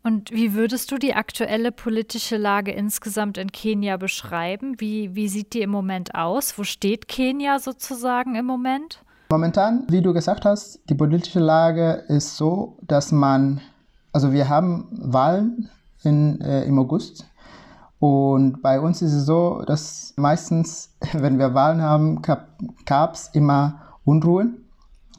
Und 0.04 0.30
wie 0.30 0.54
würdest 0.54 0.92
du 0.92 0.98
die 0.98 1.14
aktuelle 1.14 1.72
politische 1.72 2.36
Lage 2.36 2.70
insgesamt 2.70 3.38
in 3.38 3.50
Kenia 3.50 3.96
beschreiben? 3.96 4.76
Wie, 4.78 5.16
wie 5.16 5.26
sieht 5.26 5.52
die 5.52 5.62
im 5.62 5.70
Moment 5.70 6.14
aus? 6.14 6.56
Wo 6.56 6.62
steht 6.62 7.08
Kenia 7.08 7.58
sozusagen 7.58 8.36
im 8.36 8.46
Moment? 8.46 9.02
Momentan, 9.32 9.84
wie 9.88 10.00
du 10.00 10.12
gesagt 10.12 10.44
hast, 10.44 10.78
die 10.88 10.94
politische 10.94 11.40
Lage 11.40 12.04
ist 12.06 12.36
so, 12.36 12.78
dass 12.82 13.10
man, 13.10 13.60
also 14.12 14.32
wir 14.32 14.48
haben 14.48 14.86
Wahlen 14.92 15.70
in, 16.04 16.40
äh, 16.40 16.62
im 16.66 16.78
August 16.78 17.26
und 17.98 18.62
bei 18.62 18.78
uns 18.78 19.02
ist 19.02 19.12
es 19.12 19.26
so, 19.26 19.64
dass 19.66 20.14
meistens, 20.16 20.94
wenn 21.14 21.40
wir 21.40 21.52
Wahlen 21.52 21.82
haben, 21.82 22.22
gab 22.22 23.14
es 23.14 23.28
immer 23.32 23.89
Unruhen. 24.04 24.64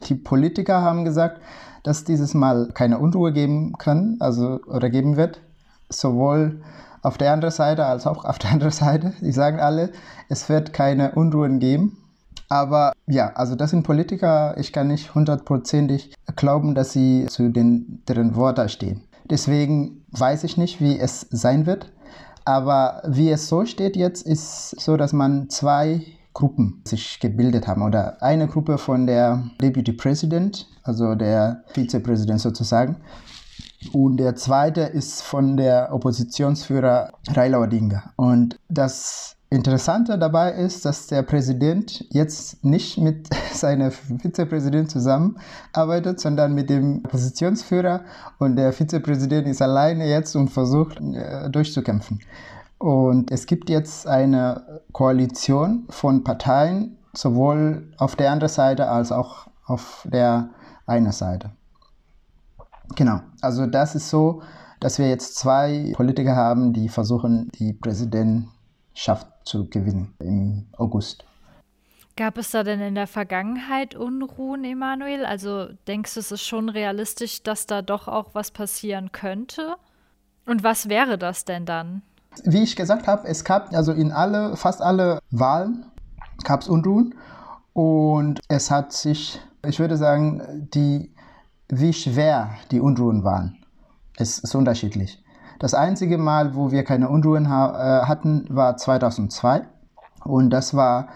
Die 0.04 0.16
Politiker 0.16 0.82
haben 0.82 1.06
gesagt, 1.06 1.42
dass 1.84 2.04
dieses 2.04 2.34
Mal 2.34 2.70
keine 2.74 3.00
Unruhe 3.00 3.34
geben 3.34 3.74
kann, 3.78 4.18
also 4.20 4.60
oder 4.68 4.90
geben 4.90 5.18
wird, 5.18 5.42
sowohl 5.90 6.62
auf 7.02 7.18
der 7.18 7.34
anderen 7.34 7.54
Seite 7.54 7.86
als 7.86 8.06
auch 8.06 8.26
auf 8.26 8.40
der 8.40 8.52
anderen 8.52 8.72
Seite. 8.72 9.14
Die 9.22 9.32
sagen 9.32 9.60
alle, 9.60 9.92
es 10.30 10.50
wird 10.50 10.74
keine 10.74 11.14
Unruhen 11.14 11.60
geben. 11.60 11.98
Aber 12.50 12.92
ja, 13.08 13.32
also 13.36 13.56
das 13.56 13.70
sind 13.70 13.84
Politiker, 13.84 14.56
ich 14.58 14.74
kann 14.74 14.90
nicht 14.90 15.16
hundertprozentig 15.16 16.14
glauben, 16.36 16.76
dass 16.76 16.92
sie 16.92 17.26
zu 17.28 17.50
den, 17.50 18.04
deren 18.08 18.36
Worten 18.36 18.68
stehen. 18.68 19.04
Deswegen 19.30 20.04
weiß 20.12 20.44
ich 20.44 20.58
nicht, 20.58 20.82
wie 20.82 21.00
es 21.00 21.28
sein 21.32 21.66
wird. 21.66 21.92
Aber 22.44 23.04
wie 23.08 23.30
es 23.30 23.48
so 23.48 23.66
steht 23.66 23.96
jetzt, 23.96 24.28
ist 24.28 24.82
so, 24.82 24.98
dass 24.98 25.14
man 25.14 25.50
zwei 25.50 26.02
Gruppen 26.34 26.82
sich 26.86 27.20
gebildet 27.20 27.68
haben. 27.68 27.82
Oder 27.82 28.22
eine 28.22 28.48
Gruppe 28.48 28.78
von 28.78 29.06
der 29.06 29.44
Deputy 29.62 29.94
President, 29.94 30.68
also 30.84 31.16
der 31.16 31.64
Vizepräsident 31.74 32.40
sozusagen. 32.40 32.98
Und 33.92 34.18
der 34.18 34.36
zweite 34.36 34.82
ist 34.82 35.24
von 35.24 35.58
der 35.58 35.90
Oppositionsführer 35.92 37.12
Raila 37.30 37.60
Odinga. 37.60 38.14
Und 38.16 38.60
das 38.70 39.36
Interessante 39.54 40.18
dabei 40.18 40.54
ist, 40.54 40.86
dass 40.86 41.08
der 41.08 41.24
Präsident 41.24 42.06
jetzt 42.10 42.64
nicht 42.64 42.98
mit 42.98 43.28
seinem 43.54 43.92
Vizepräsident 43.92 44.90
zusammenarbeitet, 44.90 46.22
sondern 46.22 46.54
mit 46.56 46.70
dem 46.70 47.04
Oppositionsführer 47.04 48.06
und 48.40 48.56
der 48.56 48.72
Vizepräsident 48.72 49.48
ist 49.50 49.62
alleine 49.62 50.08
jetzt 50.08 50.36
und 50.36 50.50
versucht 50.50 51.02
äh, 51.02 51.50
durchzukämpfen. 51.50 52.22
Und 52.82 53.30
es 53.30 53.46
gibt 53.46 53.70
jetzt 53.70 54.08
eine 54.08 54.82
Koalition 54.92 55.86
von 55.92 56.24
Parteien, 56.24 56.98
sowohl 57.14 57.94
auf 58.00 58.16
der 58.16 58.32
anderen 58.32 58.52
Seite 58.52 58.88
als 58.90 59.12
auch 59.12 59.46
auf 59.68 60.08
der 60.12 60.50
einen 60.88 61.12
Seite. 61.12 61.52
Genau, 62.96 63.22
also 63.40 63.68
das 63.68 63.94
ist 63.94 64.10
so, 64.10 64.42
dass 64.80 64.98
wir 64.98 65.08
jetzt 65.08 65.36
zwei 65.36 65.94
Politiker 65.96 66.36
haben, 66.36 66.74
die 66.74 66.90
versuchen, 66.90 67.52
die 67.60 67.74
Präsidentschaft 67.74 69.28
zu 69.44 69.70
gewinnen 69.70 70.16
im 70.18 70.66
August. 70.76 71.24
Gab 72.18 72.40
es 72.40 72.50
da 72.50 72.64
denn 72.64 72.82
in 72.82 72.96
der 72.96 73.06
Vergangenheit 73.06 73.94
Unruhen, 73.94 74.64
Emanuel? 74.64 75.24
Also 75.24 75.68
denkst 75.88 76.16
du, 76.16 76.20
es 76.20 76.32
ist 76.32 76.48
schon 76.48 76.68
realistisch, 76.68 77.44
dass 77.44 77.68
da 77.68 77.84
doch 77.84 78.08
auch 78.08 78.34
was 78.34 78.50
passieren 78.50 79.12
könnte? 79.12 79.76
Und 80.48 80.64
was 80.64 80.90
wäre 80.90 81.20
das 81.20 81.46
denn 81.46 81.68
dann? 81.68 82.02
Wie 82.44 82.64
ich 82.64 82.76
gesagt 82.76 83.08
habe, 83.08 83.28
es 83.28 83.44
gab 83.44 83.74
also 83.74 83.92
in 83.92 84.12
alle, 84.12 84.56
fast 84.56 84.82
alle 84.82 85.20
Wahlen 85.32 85.86
gab 86.44 86.62
es 86.62 86.70
Unruhen 86.70 87.16
und 87.74 88.40
es 88.48 88.72
hat 88.72 88.94
sich, 88.94 89.40
ich 89.66 89.80
würde 89.80 89.98
sagen, 89.98 90.70
die, 90.74 91.14
wie 91.68 91.94
schwer 91.94 92.52
die 92.72 92.80
Unruhen 92.80 93.24
waren, 93.24 93.58
es 94.18 94.40
ist 94.40 94.56
unterschiedlich. 94.56 95.24
Das 95.60 95.74
einzige 95.74 96.18
Mal, 96.18 96.56
wo 96.56 96.72
wir 96.72 96.84
keine 96.84 97.10
Unruhen 97.10 97.50
ha 97.50 98.02
äh, 98.02 98.06
hatten, 98.08 98.48
war 98.50 98.78
2002. 98.78 99.68
Und 100.24 100.50
das 100.50 100.74
war 100.74 101.10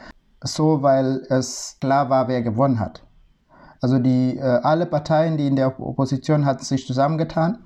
so, 0.43 0.84
weil 0.84 1.25
es 1.30 1.78
klar 1.82 2.10
war, 2.10 2.28
wer 2.28 2.43
gewonnen 2.43 2.80
hat. 2.80 3.04
Also 3.82 3.97
die, 3.97 4.38
äh, 4.38 4.41
alle 4.41 4.86
Parteien, 4.86 5.38
die 5.38 5.47
in 5.47 5.56
der 5.56 5.80
Opposition 5.80 6.45
hatten 6.45 6.63
sich 6.63 6.86
zusammengetan 6.86 7.60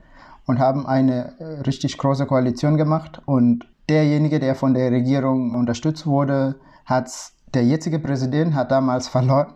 und 0.46 0.60
haben 0.60 0.86
eine 0.86 1.40
äh, 1.40 1.62
richtig 1.62 1.98
große 1.98 2.26
Koalition 2.26 2.78
gemacht. 2.78 3.22
Und 3.26 3.66
derjenige, 3.88 4.40
der 4.40 4.56
von 4.56 4.74
der 4.74 4.92
Regierung 4.92 5.56
unterstützt 5.56 6.06
wurde, 6.06 6.56
hat 6.86 7.12
der 7.54 7.66
jetzige 7.66 8.00
Präsident 8.00 8.54
hat 8.54 8.72
damals 8.72 9.08
verloren. 9.16 9.54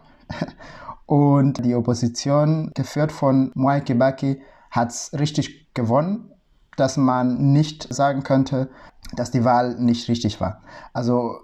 Und 1.06 1.66
die 1.66 1.76
Opposition, 1.76 2.72
geführt 2.74 3.12
von 3.12 3.52
Mwai 3.56 3.82
Kibaki, 3.82 4.42
hat 4.72 4.92
es 4.92 5.12
richtig 5.14 5.74
gewonnen 5.74 6.34
dass 6.78 6.98
man 6.98 7.52
nicht 7.52 7.94
sagen 7.94 8.24
könnte, 8.24 8.70
dass 9.16 9.32
die 9.32 9.44
Wahl 9.44 9.76
nicht 9.76 10.08
richtig 10.10 10.42
war. 10.42 10.62
Also 10.94 11.38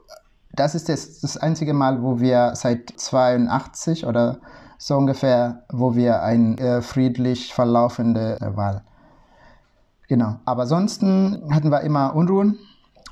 das 0.54 0.76
ist 0.76 0.90
das, 0.90 1.22
das 1.22 1.38
einzige 1.38 1.74
Mal, 1.74 2.02
wo 2.02 2.20
wir 2.20 2.54
seit 2.56 2.90
82 2.96 4.06
oder 4.06 4.40
so 4.78 4.98
ungefähr, 4.98 5.64
wo 5.72 5.96
wir 5.96 6.24
eine 6.24 6.58
äh, 6.58 6.82
friedlich 6.82 7.54
verlaufende 7.54 8.38
Wahl. 8.56 8.84
Genau. 10.10 10.40
Aber 10.44 10.64
ansonsten 10.64 11.44
hatten 11.52 11.72
wir 11.72 11.82
immer 11.82 12.16
Unruhen. 12.16 12.58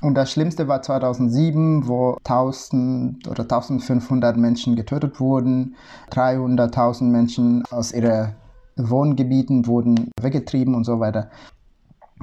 Und 0.00 0.14
das 0.14 0.30
Schlimmste 0.30 0.68
war 0.68 0.82
2007, 0.82 1.88
wo 1.88 2.16
1000 2.24 3.26
oder 3.26 3.42
1500 3.42 4.36
Menschen 4.36 4.76
getötet 4.76 5.18
wurden, 5.18 5.76
300.000 6.10 7.04
Menschen 7.04 7.64
aus 7.70 7.92
ihren 7.92 8.34
Wohngebieten 8.76 9.66
wurden 9.66 10.10
weggetrieben 10.20 10.74
und 10.74 10.84
so 10.84 11.00
weiter. 11.00 11.30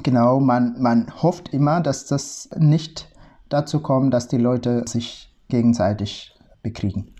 Genau, 0.03 0.39
man, 0.39 0.75
man 0.81 1.07
hofft 1.21 1.53
immer, 1.53 1.81
dass 1.81 2.05
das 2.05 2.49
nicht 2.57 3.09
dazu 3.49 3.81
kommt, 3.81 4.13
dass 4.13 4.27
die 4.27 4.38
Leute 4.38 4.83
sich 4.88 5.33
gegenseitig 5.49 6.38
bekriegen. 6.63 7.14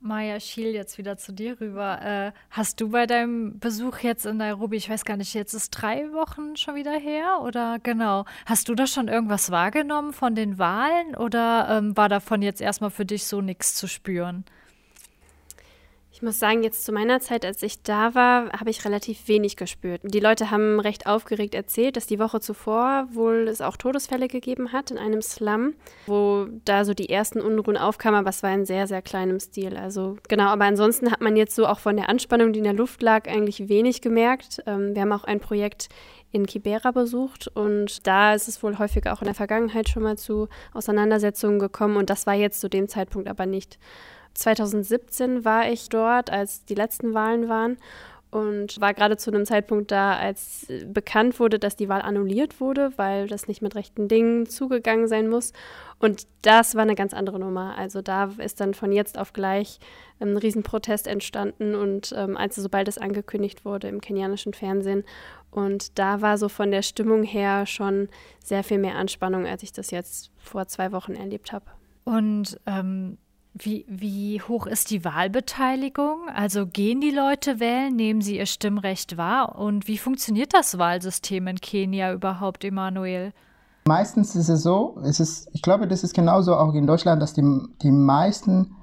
Maja 0.00 0.38
Schiel, 0.38 0.74
jetzt 0.74 0.96
wieder 0.96 1.16
zu 1.16 1.32
dir 1.32 1.60
rüber. 1.60 2.00
Äh, 2.00 2.32
hast 2.50 2.80
du 2.80 2.90
bei 2.90 3.06
deinem 3.06 3.58
Besuch 3.58 3.98
jetzt 3.98 4.26
in 4.26 4.36
Nairobi, 4.36 4.76
ich 4.76 4.88
weiß 4.88 5.04
gar 5.04 5.16
nicht, 5.16 5.34
jetzt 5.34 5.54
ist 5.54 5.70
drei 5.70 6.12
Wochen 6.12 6.56
schon 6.56 6.76
wieder 6.76 6.92
her 6.92 7.40
oder 7.42 7.78
genau, 7.82 8.24
hast 8.46 8.68
du 8.68 8.76
da 8.76 8.86
schon 8.86 9.08
irgendwas 9.08 9.50
wahrgenommen 9.50 10.12
von 10.12 10.36
den 10.36 10.56
Wahlen 10.56 11.16
oder 11.16 11.78
ähm, 11.78 11.96
war 11.96 12.08
davon 12.08 12.42
jetzt 12.42 12.60
erstmal 12.60 12.90
für 12.90 13.04
dich 13.04 13.26
so 13.26 13.40
nichts 13.40 13.74
zu 13.74 13.88
spüren? 13.88 14.44
Ich 16.18 16.22
muss 16.22 16.40
sagen, 16.40 16.64
jetzt 16.64 16.84
zu 16.84 16.90
meiner 16.90 17.20
Zeit, 17.20 17.44
als 17.44 17.62
ich 17.62 17.84
da 17.84 18.12
war, 18.16 18.50
habe 18.50 18.70
ich 18.70 18.84
relativ 18.84 19.28
wenig 19.28 19.54
gespürt. 19.54 20.00
Die 20.02 20.18
Leute 20.18 20.50
haben 20.50 20.80
recht 20.80 21.06
aufgeregt 21.06 21.54
erzählt, 21.54 21.96
dass 21.96 22.08
die 22.08 22.18
Woche 22.18 22.40
zuvor 22.40 23.06
wohl 23.12 23.46
es 23.46 23.60
auch 23.60 23.76
Todesfälle 23.76 24.26
gegeben 24.26 24.72
hat 24.72 24.90
in 24.90 24.98
einem 24.98 25.22
Slum, 25.22 25.74
wo 26.08 26.48
da 26.64 26.84
so 26.84 26.92
die 26.92 27.08
ersten 27.08 27.40
Unruhen 27.40 27.76
aufkamen, 27.76 28.18
aber 28.18 28.30
es 28.30 28.42
war 28.42 28.52
in 28.52 28.66
sehr, 28.66 28.88
sehr 28.88 29.00
kleinem 29.00 29.38
Stil. 29.38 29.76
Also 29.76 30.16
genau, 30.26 30.46
aber 30.46 30.64
ansonsten 30.64 31.12
hat 31.12 31.20
man 31.20 31.36
jetzt 31.36 31.54
so 31.54 31.68
auch 31.68 31.78
von 31.78 31.96
der 31.96 32.08
Anspannung, 32.08 32.52
die 32.52 32.58
in 32.58 32.64
der 32.64 32.72
Luft 32.72 33.00
lag, 33.00 33.28
eigentlich 33.28 33.68
wenig 33.68 34.00
gemerkt. 34.00 34.60
Ähm, 34.66 34.96
wir 34.96 35.02
haben 35.02 35.12
auch 35.12 35.22
ein 35.22 35.38
Projekt 35.38 35.88
in 36.32 36.46
Kibera 36.46 36.90
besucht 36.90 37.46
und 37.54 38.08
da 38.08 38.34
ist 38.34 38.48
es 38.48 38.60
wohl 38.64 38.76
häufiger 38.80 39.12
auch 39.12 39.22
in 39.22 39.26
der 39.26 39.36
Vergangenheit 39.36 39.88
schon 39.88 40.02
mal 40.02 40.18
zu 40.18 40.48
Auseinandersetzungen 40.74 41.60
gekommen 41.60 41.96
und 41.96 42.10
das 42.10 42.26
war 42.26 42.34
jetzt 42.34 42.60
zu 42.60 42.68
dem 42.68 42.88
Zeitpunkt 42.88 43.28
aber 43.28 43.46
nicht. 43.46 43.78
2017 44.38 45.44
war 45.44 45.70
ich 45.70 45.88
dort, 45.88 46.30
als 46.30 46.64
die 46.64 46.74
letzten 46.74 47.12
Wahlen 47.14 47.48
waren 47.48 47.76
und 48.30 48.78
war 48.80 48.92
gerade 48.92 49.16
zu 49.16 49.30
einem 49.30 49.46
Zeitpunkt 49.46 49.90
da, 49.90 50.14
als 50.14 50.66
bekannt 50.86 51.40
wurde, 51.40 51.58
dass 51.58 51.76
die 51.76 51.88
Wahl 51.88 52.02
annulliert 52.02 52.60
wurde, 52.60 52.92
weil 52.96 53.26
das 53.26 53.48
nicht 53.48 53.62
mit 53.62 53.74
rechten 53.74 54.06
Dingen 54.06 54.46
zugegangen 54.46 55.08
sein 55.08 55.28
muss. 55.28 55.52
Und 55.98 56.26
das 56.42 56.74
war 56.74 56.82
eine 56.82 56.94
ganz 56.94 57.14
andere 57.14 57.38
Nummer. 57.38 57.76
Also 57.78 58.02
da 58.02 58.30
ist 58.38 58.60
dann 58.60 58.74
von 58.74 58.92
jetzt 58.92 59.18
auf 59.18 59.32
gleich 59.32 59.80
ein 60.20 60.36
Riesenprotest 60.36 61.06
entstanden 61.06 61.74
und 61.74 62.12
ähm, 62.16 62.36
also 62.36 62.60
sobald 62.60 62.86
es 62.86 62.98
angekündigt 62.98 63.64
wurde 63.64 63.88
im 63.88 64.00
kenianischen 64.00 64.52
Fernsehen. 64.52 65.04
Und 65.50 65.98
da 65.98 66.20
war 66.20 66.36
so 66.36 66.50
von 66.50 66.70
der 66.70 66.82
Stimmung 66.82 67.22
her 67.22 67.64
schon 67.64 68.08
sehr 68.44 68.62
viel 68.62 68.78
mehr 68.78 68.96
Anspannung, 68.96 69.46
als 69.46 69.62
ich 69.62 69.72
das 69.72 69.90
jetzt 69.90 70.30
vor 70.36 70.66
zwei 70.68 70.92
Wochen 70.92 71.14
erlebt 71.14 71.52
habe. 71.52 71.64
Und 72.04 72.60
ähm 72.66 73.16
wie, 73.58 73.84
wie 73.88 74.40
hoch 74.40 74.66
ist 74.66 74.90
die 74.90 75.04
Wahlbeteiligung? 75.04 76.28
Also 76.34 76.66
gehen 76.66 77.00
die 77.00 77.10
Leute 77.10 77.60
wählen, 77.60 77.94
nehmen 77.94 78.20
sie 78.20 78.38
ihr 78.38 78.46
Stimmrecht 78.46 79.16
wahr? 79.16 79.58
Und 79.58 79.88
wie 79.88 79.98
funktioniert 79.98 80.54
das 80.54 80.78
Wahlsystem 80.78 81.46
in 81.46 81.60
Kenia 81.60 82.12
überhaupt, 82.12 82.64
Emanuel? 82.64 83.32
Meistens 83.86 84.36
ist 84.36 84.48
es 84.48 84.62
so, 84.62 84.98
es 85.04 85.20
ist, 85.20 85.48
ich 85.52 85.62
glaube, 85.62 85.88
das 85.88 86.04
ist 86.04 86.14
genauso 86.14 86.56
auch 86.56 86.74
in 86.74 86.86
Deutschland, 86.86 87.22
dass 87.22 87.32
die, 87.32 87.42
die 87.82 87.90
meisten, 87.90 88.76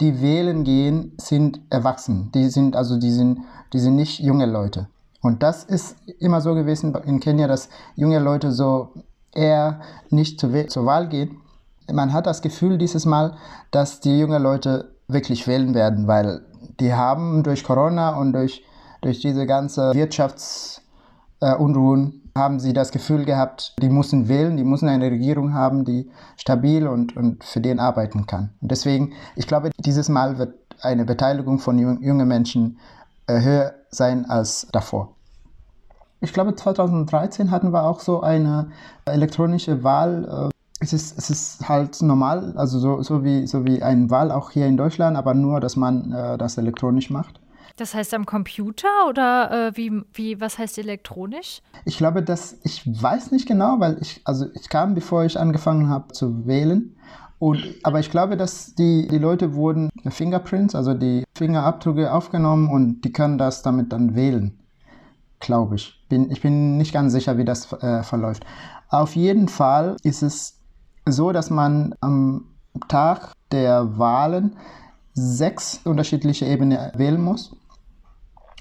die 0.00 0.20
wählen 0.20 0.64
gehen, 0.64 1.12
sind 1.18 1.60
erwachsen. 1.70 2.30
Die 2.34 2.48
sind 2.50 2.76
also 2.76 2.98
die 2.98 3.10
sind, 3.10 3.40
die 3.72 3.78
sind 3.78 3.96
nicht 3.96 4.20
junge 4.20 4.46
Leute. 4.46 4.88
Und 5.22 5.42
das 5.42 5.64
ist 5.64 5.96
immer 6.18 6.40
so 6.40 6.54
gewesen 6.54 6.94
in 7.04 7.20
Kenia, 7.20 7.46
dass 7.46 7.68
junge 7.96 8.18
Leute 8.18 8.52
so 8.52 8.92
eher 9.34 9.80
nicht 10.10 10.40
zur, 10.40 10.68
zur 10.68 10.86
Wahl 10.86 11.08
gehen 11.08 11.40
man 11.92 12.12
hat 12.12 12.26
das 12.26 12.42
Gefühl 12.42 12.78
dieses 12.78 13.06
Mal, 13.06 13.36
dass 13.70 14.00
die 14.00 14.18
jungen 14.18 14.42
Leute 14.42 14.96
wirklich 15.08 15.46
wählen 15.46 15.74
werden, 15.74 16.06
weil 16.06 16.42
die 16.78 16.94
haben 16.94 17.42
durch 17.42 17.64
Corona 17.64 18.16
und 18.16 18.32
durch, 18.32 18.64
durch 19.00 19.20
diese 19.20 19.46
ganze 19.46 19.94
Wirtschaftsunruhen 19.94 22.12
äh, 22.12 22.20
haben 22.38 22.60
sie 22.60 22.72
das 22.72 22.92
Gefühl 22.92 23.24
gehabt, 23.24 23.74
die 23.82 23.88
müssen 23.88 24.28
wählen, 24.28 24.56
die 24.56 24.64
müssen 24.64 24.88
eine 24.88 25.10
Regierung 25.10 25.54
haben, 25.54 25.84
die 25.84 26.10
stabil 26.36 26.86
und, 26.86 27.16
und 27.16 27.44
für 27.44 27.60
den 27.60 27.80
arbeiten 27.80 28.26
kann. 28.26 28.50
Und 28.60 28.70
deswegen, 28.70 29.12
ich 29.36 29.46
glaube, 29.46 29.70
dieses 29.78 30.08
Mal 30.08 30.38
wird 30.38 30.54
eine 30.80 31.04
Beteiligung 31.04 31.58
von 31.58 31.78
jungen 31.78 32.28
Menschen 32.28 32.78
äh, 33.26 33.40
höher 33.40 33.74
sein 33.90 34.26
als 34.26 34.68
davor. 34.72 35.14
Ich 36.20 36.32
glaube, 36.32 36.54
2013 36.54 37.50
hatten 37.50 37.72
wir 37.72 37.84
auch 37.84 38.00
so 38.00 38.20
eine 38.20 38.70
elektronische 39.06 39.82
Wahl. 39.82 40.50
Es 40.80 40.92
ist, 40.94 41.18
es 41.18 41.28
ist 41.28 41.68
halt 41.68 42.00
normal, 42.00 42.54
also 42.56 42.78
so, 42.78 43.02
so, 43.02 43.22
wie, 43.22 43.46
so 43.46 43.66
wie 43.66 43.82
ein 43.82 44.10
Wahl 44.10 44.32
auch 44.32 44.50
hier 44.50 44.66
in 44.66 44.78
Deutschland, 44.78 45.16
aber 45.16 45.34
nur, 45.34 45.60
dass 45.60 45.76
man 45.76 46.10
äh, 46.12 46.38
das 46.38 46.56
elektronisch 46.56 47.10
macht. 47.10 47.38
Das 47.76 47.94
heißt 47.94 48.12
am 48.14 48.26
Computer 48.26 48.88
oder 49.08 49.68
äh, 49.68 49.76
wie, 49.76 50.02
wie, 50.12 50.40
was 50.40 50.58
heißt 50.58 50.78
elektronisch? 50.78 51.62
Ich 51.84 51.98
glaube, 51.98 52.22
dass, 52.22 52.58
ich 52.62 52.82
weiß 52.86 53.30
nicht 53.30 53.46
genau, 53.46 53.78
weil 53.78 53.98
ich, 54.00 54.20
also 54.24 54.46
ich 54.54 54.68
kam, 54.68 54.94
bevor 54.94 55.24
ich 55.24 55.38
angefangen 55.38 55.88
habe 55.88 56.12
zu 56.12 56.46
wählen. 56.46 56.96
Und, 57.38 57.62
aber 57.82 58.00
ich 58.00 58.10
glaube, 58.10 58.36
dass 58.36 58.74
die, 58.74 59.08
die 59.08 59.16
Leute 59.16 59.54
wurden 59.54 59.88
Fingerprints, 60.08 60.74
also 60.74 60.92
die 60.92 61.24
Fingerabdrücke 61.34 62.12
aufgenommen 62.12 62.68
und 62.68 63.00
die 63.00 63.12
können 63.12 63.38
das 63.38 63.62
damit 63.62 63.92
dann 63.94 64.14
wählen. 64.14 64.58
Glaube 65.38 65.76
ich. 65.76 66.04
Bin, 66.10 66.30
ich 66.30 66.42
bin 66.42 66.76
nicht 66.76 66.92
ganz 66.92 67.12
sicher, 67.12 67.38
wie 67.38 67.46
das 67.46 67.72
äh, 67.72 68.02
verläuft. 68.02 68.44
Auf 68.90 69.16
jeden 69.16 69.48
Fall 69.48 69.96
ist 70.02 70.22
es 70.22 70.59
so, 71.06 71.32
dass 71.32 71.50
man 71.50 71.94
am 72.00 72.46
Tag 72.88 73.32
der 73.52 73.98
Wahlen 73.98 74.56
sechs 75.14 75.80
unterschiedliche 75.84 76.46
Ebenen 76.46 76.78
wählen 76.94 77.20
muss. 77.20 77.56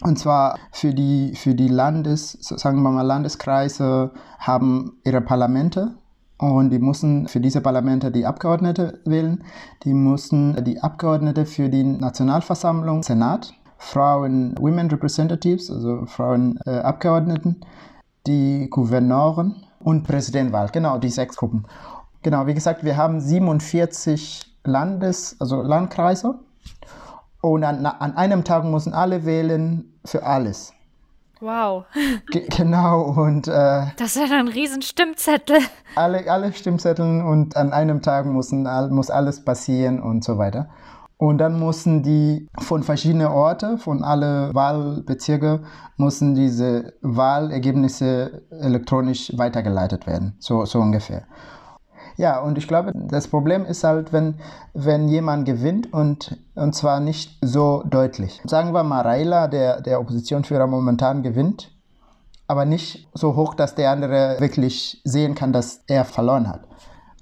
Und 0.02 0.18
zwar 0.18 0.58
für 0.72 0.94
die, 0.94 1.36
für 1.36 1.54
die 1.54 1.68
Landes, 1.68 2.38
sagen 2.42 2.82
wir 2.82 2.90
mal, 2.90 3.02
Landeskreise 3.02 4.12
haben 4.40 4.94
ihre 5.04 5.22
Parlamente 5.22 5.96
und 6.38 6.70
die 6.70 6.80
müssen 6.80 7.28
für 7.28 7.42
diese 7.42 7.60
Parlamente 7.60 8.12
die 8.12 8.26
Abgeordnete 8.26 9.02
wählen. 9.04 9.44
Die 9.84 9.94
müssen 9.94 10.64
die 10.64 10.82
Abgeordnete 10.82 11.46
für 11.46 11.68
die 11.68 11.84
Nationalversammlung, 11.84 13.04
Senat, 13.04 13.54
Frauen, 13.78 14.56
Women 14.58 14.90
Representatives, 14.90 15.70
also 15.70 16.06
Frauen 16.06 16.58
äh, 16.66 16.80
Abgeordneten, 16.80 17.58
die 18.26 18.68
Gouverneuren 18.70 19.66
und 19.82 20.04
Präsidentwahl, 20.04 20.70
genau, 20.72 20.98
die 20.98 21.10
sechs 21.10 21.36
Gruppen. 21.36 21.66
Genau, 22.22 22.48
wie 22.48 22.54
gesagt, 22.54 22.84
wir 22.84 22.98
haben 22.98 23.22
47 23.22 24.58
Landes-, 24.64 25.36
also 25.40 25.62
Landkreise. 25.62 26.40
Und 27.42 27.64
an, 27.64 27.86
an 27.86 28.18
einem 28.18 28.44
Tag 28.44 28.66
müssen 28.66 28.94
alle 28.94 29.26
wählen 29.26 29.94
für 30.04 30.24
alles. 30.24 30.74
Wow. 31.40 31.86
Ge 32.32 32.48
genau, 32.50 33.02
und. 33.02 33.48
Äh, 33.48 33.86
das 33.98 34.18
ist 34.18 34.30
ja 34.30 34.38
ein 34.38 34.50
riesen 34.50 34.82
Stimmzettel. 34.82 35.60
Alle, 35.96 36.30
alle 36.30 36.52
Stimmzettel 36.52 37.22
und 37.22 37.56
an 37.56 37.72
einem 37.72 38.02
Tag 38.02 38.26
müssen, 38.26 38.68
muss 38.90 39.10
alles 39.10 39.44
passieren 39.46 40.02
und 40.02 40.24
so 40.24 40.38
weiter. 40.38 40.70
Und 41.18 41.38
dann 41.40 41.60
mussten 41.60 42.02
die 42.02 42.48
von 42.58 42.84
verschiedenen 42.84 43.28
Orten, 43.28 43.78
von 43.78 44.04
alle 44.04 44.54
Wahlbezirke, 44.54 45.62
mussten 45.98 46.34
diese 46.34 46.94
Wahlergebnisse 47.02 48.44
elektronisch 48.52 49.34
weitergeleitet 49.38 50.08
werden. 50.08 50.36
So, 50.40 50.64
so 50.64 50.80
ungefähr. 50.80 51.24
Ja, 52.20 52.42
und 52.42 52.58
ich 52.58 52.68
glaube, 52.68 52.92
das 52.94 53.30
Problem 53.30 53.64
ist 53.64 53.86
halt, 53.86 54.12
wenn, 54.12 54.36
wenn 54.74 55.08
jemand 55.08 55.46
gewinnt 55.46 55.94
und, 55.94 56.38
und 56.54 56.76
zwar 56.76 57.00
nicht 57.00 57.38
so 57.42 57.82
deutlich. 57.90 58.42
Sagen 58.44 58.74
wir 58.74 58.84
mal, 58.84 59.04
Raila, 59.04 59.48
der, 59.48 59.80
der 59.80 60.02
Oppositionsführer 60.02 60.68
momentan 60.68 61.24
gewinnt, 61.24 61.72
aber 62.46 62.66
nicht 62.66 63.08
so 63.14 63.38
hoch, 63.38 63.56
dass 63.56 63.74
der 63.74 63.92
andere 63.92 64.36
wirklich 64.40 65.00
sehen 65.06 65.34
kann, 65.34 65.54
dass 65.54 65.86
er 65.88 66.04
verloren 66.04 66.50
hat. 66.50 66.68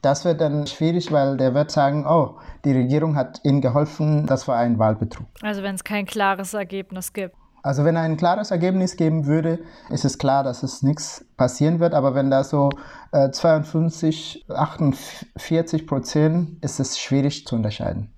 Das 0.02 0.26
wird 0.26 0.42
dann 0.42 0.66
schwierig, 0.66 1.12
weil 1.12 1.38
der 1.38 1.54
wird 1.54 1.70
sagen, 1.70 2.08
oh, 2.08 2.40
die 2.66 2.72
Regierung 2.72 3.16
hat 3.16 3.40
ihnen 3.44 3.62
geholfen, 3.62 4.26
das 4.26 4.48
war 4.48 4.58
ein 4.58 4.80
Wahlbetrug. 4.80 5.28
Also 5.44 5.62
wenn 5.62 5.76
es 5.76 5.84
kein 5.84 6.08
klares 6.08 6.56
Ergebnis 6.56 7.14
gibt. 7.14 7.36
Also 7.68 7.84
wenn 7.84 7.98
ein 7.98 8.16
klares 8.16 8.52
Ergebnis 8.52 8.96
geben 8.96 9.26
würde, 9.26 9.60
ist 9.90 10.06
es 10.06 10.18
klar, 10.18 10.42
dass 10.46 10.64
es 10.64 10.84
nichts 10.84 11.26
passieren 11.36 11.82
wird. 11.82 11.94
Aber 11.94 12.16
wenn 12.16 12.32
da 12.32 12.46
so 12.46 12.70
äh, 13.12 13.30
52, 13.30 14.46
48 14.48 15.86
Prozent, 15.86 16.64
ist 16.64 16.80
es 16.80 16.98
schwierig 16.98 17.46
zu 17.46 17.58
unterscheiden. 17.58 18.14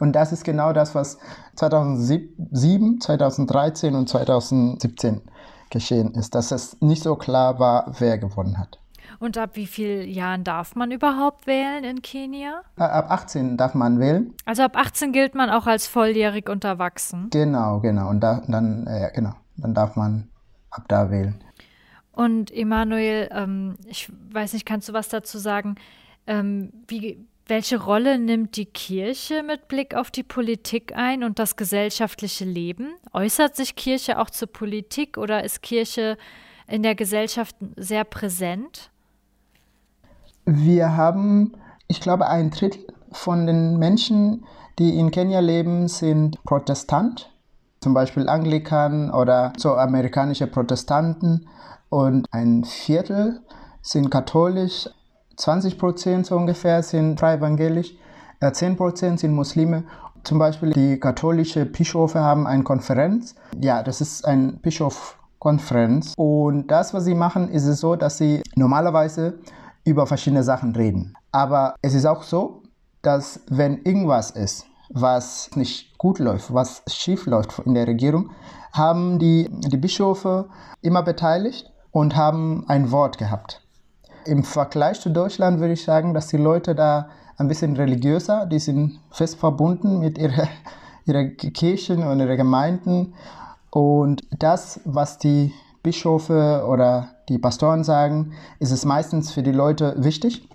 Und 0.00 0.12
das 0.12 0.32
ist 0.32 0.44
genau 0.44 0.74
das, 0.74 0.94
was 0.94 1.16
2007, 1.54 3.00
2013 3.00 3.94
und 3.94 4.06
2017 4.06 5.22
geschehen 5.70 6.12
ist, 6.12 6.34
dass 6.34 6.50
es 6.50 6.78
nicht 6.82 7.02
so 7.02 7.16
klar 7.16 7.58
war, 7.58 7.94
wer 8.00 8.18
gewonnen 8.18 8.58
hat. 8.58 8.78
Und 9.18 9.38
ab 9.38 9.50
wie 9.54 9.66
vielen 9.66 10.08
Jahren 10.08 10.44
darf 10.44 10.74
man 10.74 10.90
überhaupt 10.90 11.46
wählen 11.46 11.84
in 11.84 12.02
Kenia? 12.02 12.62
Ab 12.76 13.10
18 13.10 13.56
darf 13.56 13.74
man 13.74 13.98
wählen. 13.98 14.34
Also 14.44 14.62
ab 14.62 14.76
18 14.76 15.12
gilt 15.12 15.34
man 15.34 15.50
auch 15.50 15.66
als 15.66 15.86
volljährig 15.86 16.48
und 16.48 16.64
erwachsen. 16.64 17.28
Genau, 17.30 17.80
genau. 17.80 18.08
Und 18.10 18.20
da, 18.20 18.42
dann, 18.46 18.86
äh, 18.86 19.10
genau, 19.14 19.34
dann 19.56 19.74
darf 19.74 19.96
man 19.96 20.28
ab 20.70 20.84
da 20.88 21.10
wählen. 21.10 21.42
Und 22.12 22.50
Emanuel, 22.50 23.28
ähm, 23.32 23.76
ich 23.86 24.10
weiß 24.30 24.54
nicht, 24.54 24.64
kannst 24.64 24.88
du 24.88 24.92
was 24.92 25.08
dazu 25.08 25.38
sagen? 25.38 25.74
Ähm, 26.26 26.72
wie, 26.88 27.26
welche 27.46 27.80
Rolle 27.80 28.18
nimmt 28.18 28.56
die 28.56 28.66
Kirche 28.66 29.42
mit 29.42 29.68
Blick 29.68 29.94
auf 29.94 30.10
die 30.10 30.22
Politik 30.22 30.96
ein 30.96 31.22
und 31.22 31.38
das 31.38 31.56
gesellschaftliche 31.56 32.44
Leben? 32.44 32.94
Äußert 33.12 33.54
sich 33.54 33.76
Kirche 33.76 34.18
auch 34.18 34.30
zur 34.30 34.48
Politik 34.48 35.16
oder 35.16 35.44
ist 35.44 35.62
Kirche 35.62 36.16
in 36.66 36.82
der 36.82 36.94
Gesellschaft 36.94 37.54
sehr 37.76 38.04
präsent? 38.04 38.90
Wir 40.48 40.96
haben, 40.96 41.54
ich 41.88 42.00
glaube, 42.00 42.28
ein 42.28 42.50
Drittel 42.50 42.86
von 43.10 43.48
den 43.48 43.78
Menschen, 43.78 44.44
die 44.78 44.96
in 44.96 45.10
Kenia 45.10 45.40
leben, 45.40 45.88
sind 45.88 46.42
Protestant, 46.44 47.32
zum 47.80 47.94
Beispiel 47.94 48.28
Anglikan 48.28 49.10
oder 49.10 49.52
so 49.56 49.74
amerikanische 49.74 50.46
Protestanten. 50.46 51.48
Und 51.88 52.26
ein 52.30 52.62
Viertel 52.62 53.40
sind 53.82 54.08
katholisch, 54.10 54.88
20 55.36 55.78
Prozent 55.78 56.26
so 56.26 56.36
ungefähr 56.36 56.82
sind 56.84 57.18
freie 57.18 57.38
evangelisch, 57.38 57.94
10 58.40 58.72
äh, 58.72 58.76
Prozent 58.76 59.18
sind 59.18 59.34
Muslime. 59.34 59.82
Zum 60.22 60.38
Beispiel 60.38 60.70
die 60.70 61.00
katholische 61.00 61.66
Bischöfe 61.66 62.20
haben 62.20 62.46
eine 62.46 62.62
Konferenz. 62.62 63.34
Ja, 63.60 63.82
das 63.82 64.00
ist 64.00 64.24
ein 64.24 64.58
Bischofkonferenz. 64.58 66.14
Und 66.16 66.68
das, 66.68 66.94
was 66.94 67.04
sie 67.04 67.14
machen, 67.14 67.48
ist 67.48 67.66
es 67.66 67.80
so, 67.80 67.96
dass 67.96 68.18
sie 68.18 68.42
normalerweise 68.54 69.40
über 69.86 70.06
verschiedene 70.06 70.42
Sachen 70.42 70.74
reden. 70.74 71.14
Aber 71.32 71.76
es 71.80 71.94
ist 71.94 72.04
auch 72.04 72.22
so, 72.22 72.62
dass 73.02 73.40
wenn 73.48 73.78
irgendwas 73.82 74.32
ist, 74.32 74.66
was 74.90 75.50
nicht 75.54 75.96
gut 75.96 76.18
läuft, 76.18 76.52
was 76.52 76.82
schief 76.88 77.26
läuft 77.26 77.60
in 77.60 77.74
der 77.74 77.86
Regierung, 77.86 78.30
haben 78.72 79.18
die, 79.18 79.48
die 79.50 79.76
Bischöfe 79.76 80.48
immer 80.82 81.02
beteiligt 81.02 81.72
und 81.92 82.16
haben 82.16 82.64
ein 82.68 82.90
Wort 82.90 83.16
gehabt. 83.16 83.62
Im 84.24 84.42
Vergleich 84.42 85.00
zu 85.00 85.10
Deutschland 85.10 85.60
würde 85.60 85.74
ich 85.74 85.84
sagen, 85.84 86.14
dass 86.14 86.26
die 86.26 86.36
Leute 86.36 86.74
da 86.74 87.08
ein 87.38 87.48
bisschen 87.48 87.76
religiöser, 87.76 88.46
die 88.46 88.58
sind 88.58 88.98
fest 89.10 89.38
verbunden 89.38 90.00
mit 90.00 90.18
ihrer, 90.18 90.48
ihrer 91.04 91.24
Kirchen 91.24 92.02
und 92.02 92.18
ihrer 92.18 92.36
Gemeinden. 92.36 93.14
Und 93.70 94.24
das, 94.36 94.80
was 94.84 95.18
die 95.18 95.52
Bischöfe 95.86 96.66
oder 96.68 97.10
die 97.28 97.38
Pastoren 97.38 97.84
sagen, 97.84 98.32
ist 98.58 98.72
es 98.72 98.84
meistens 98.84 99.30
für 99.30 99.44
die 99.44 99.52
Leute 99.52 99.94
wichtig. 99.98 100.48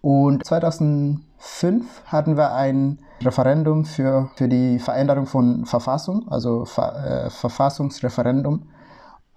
Und 0.00 0.46
2005 0.46 2.04
hatten 2.06 2.36
wir 2.36 2.54
ein 2.54 3.00
Referendum 3.20 3.84
für, 3.84 4.30
für 4.36 4.48
die 4.48 4.78
Veränderung 4.78 5.26
von 5.26 5.66
Verfassung, 5.66 6.28
also 6.28 6.64
Ver, 6.64 7.26
äh, 7.26 7.30
Verfassungsreferendum. 7.30 8.68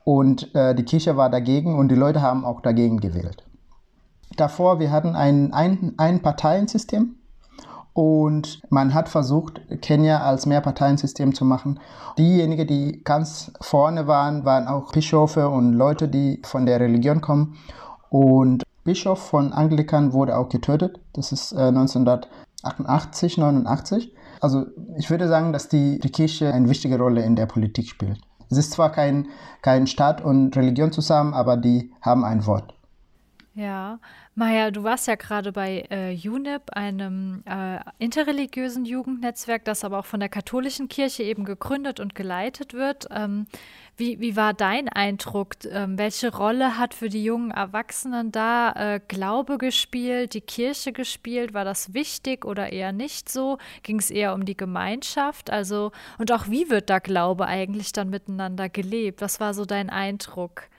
Und 0.04 0.54
äh, 0.54 0.76
die 0.76 0.86
Kirche 0.86 1.18
war 1.18 1.32
dagegen 1.32 1.76
und 1.80 1.90
die 1.90 1.96
Leute 1.96 2.22
haben 2.22 2.46
auch 2.46 2.62
dagegen 2.62 3.00
gewählt. 3.00 3.46
Davor, 4.36 4.80
wir 4.80 4.92
hatten 4.92 5.16
ein, 5.16 5.54
ein, 5.54 5.96
ein 5.98 6.22
und 7.98 8.62
man 8.70 8.94
hat 8.94 9.10
versucht, 9.10 9.60
Kenia 9.82 10.22
als 10.22 10.46
Mehrparteiensystem 10.46 11.34
zu 11.34 11.46
machen. 11.46 11.80
Diejenigen, 12.20 12.68
die 12.68 13.02
ganz 13.04 13.52
vorne 13.60 14.06
waren, 14.06 14.46
waren 14.46 14.68
auch 14.68 14.92
Bischöfe 14.92 15.50
und 15.50 15.74
Leute, 15.74 16.08
die 16.08 16.40
von 16.46 16.68
der 16.68 16.80
Religion 16.80 17.22
kommen. 17.22 17.58
Und 18.10 18.62
Bischof 18.84 19.18
von 19.18 19.52
Anglikan 19.52 20.14
wurde 20.14 20.38
auch 20.38 20.48
getötet. 20.48 21.00
Das 21.14 21.32
ist 21.32 21.54
äh, 21.54 21.70
1988, 21.70 23.40
89. 23.40 24.14
Also 24.42 24.68
ich 25.00 25.10
würde 25.10 25.28
sagen, 25.28 25.52
dass 25.52 25.68
die, 25.68 25.98
die 25.98 26.12
Kirche 26.12 26.54
eine 26.54 26.70
wichtige 26.70 27.00
Rolle 27.00 27.24
in 27.24 27.36
der 27.36 27.48
Politik 27.48 27.88
spielt. 27.88 28.20
Es 28.52 28.60
ist 28.60 28.74
zwar 28.74 28.92
kein, 28.92 29.30
kein 29.64 29.88
Staat 29.88 30.24
und 30.24 30.56
Religion 30.56 30.92
zusammen, 30.92 31.34
aber 31.34 31.58
die 31.58 31.92
haben 32.02 32.24
ein 32.24 32.46
Wort. 32.46 32.76
Ja, 33.56 33.98
Maja, 34.40 34.70
du 34.70 34.84
warst 34.84 35.08
ja 35.08 35.16
gerade 35.16 35.52
bei 35.52 35.86
äh, 35.90 36.16
UNIP, 36.30 36.70
einem 36.74 37.42
äh, 37.48 37.80
interreligiösen 37.98 38.86
Jugendnetzwerk, 38.86 39.66
das 39.66 39.84
aber 39.84 39.98
auch 39.98 40.06
von 40.06 40.20
der 40.20 40.30
katholischen 40.30 40.90
Kirche 40.90 41.24
eben 41.24 41.44
gegründet 41.44 42.00
und 42.00 42.14
geleitet 42.14 42.76
wird. 42.76 43.08
Ähm, 43.10 43.48
wie, 43.96 44.20
wie 44.20 44.36
war 44.36 44.54
dein 44.54 44.90
Eindruck? 44.90 45.56
Ähm, 45.68 45.98
welche 45.98 46.32
Rolle 46.36 46.78
hat 46.78 46.94
für 46.94 47.10
die 47.10 47.24
jungen 47.24 47.50
Erwachsenen 47.50 48.32
da 48.32 48.74
äh, 48.74 49.00
Glaube 49.08 49.58
gespielt, 49.58 50.36
die 50.36 50.42
Kirche 50.42 50.92
gespielt? 50.92 51.56
War 51.56 51.66
das 51.66 51.96
wichtig 51.96 52.46
oder 52.46 52.72
eher 52.72 52.92
nicht 52.92 53.30
so? 53.30 53.58
Ging 53.82 53.98
es 53.98 54.12
eher 54.12 54.36
um 54.36 54.46
die 54.46 54.56
Gemeinschaft? 54.56 55.50
Also, 55.50 55.92
und 56.20 56.32
auch 56.32 56.48
wie 56.48 56.70
wird 56.70 56.92
da 56.92 57.00
Glaube 57.00 57.48
eigentlich 57.48 57.92
dann 57.92 58.12
miteinander 58.12 58.70
gelebt? 58.70 59.20
Was 59.20 59.40
war 59.40 59.56
so 59.56 59.66
dein 59.66 59.90
Eindruck? 59.90 60.70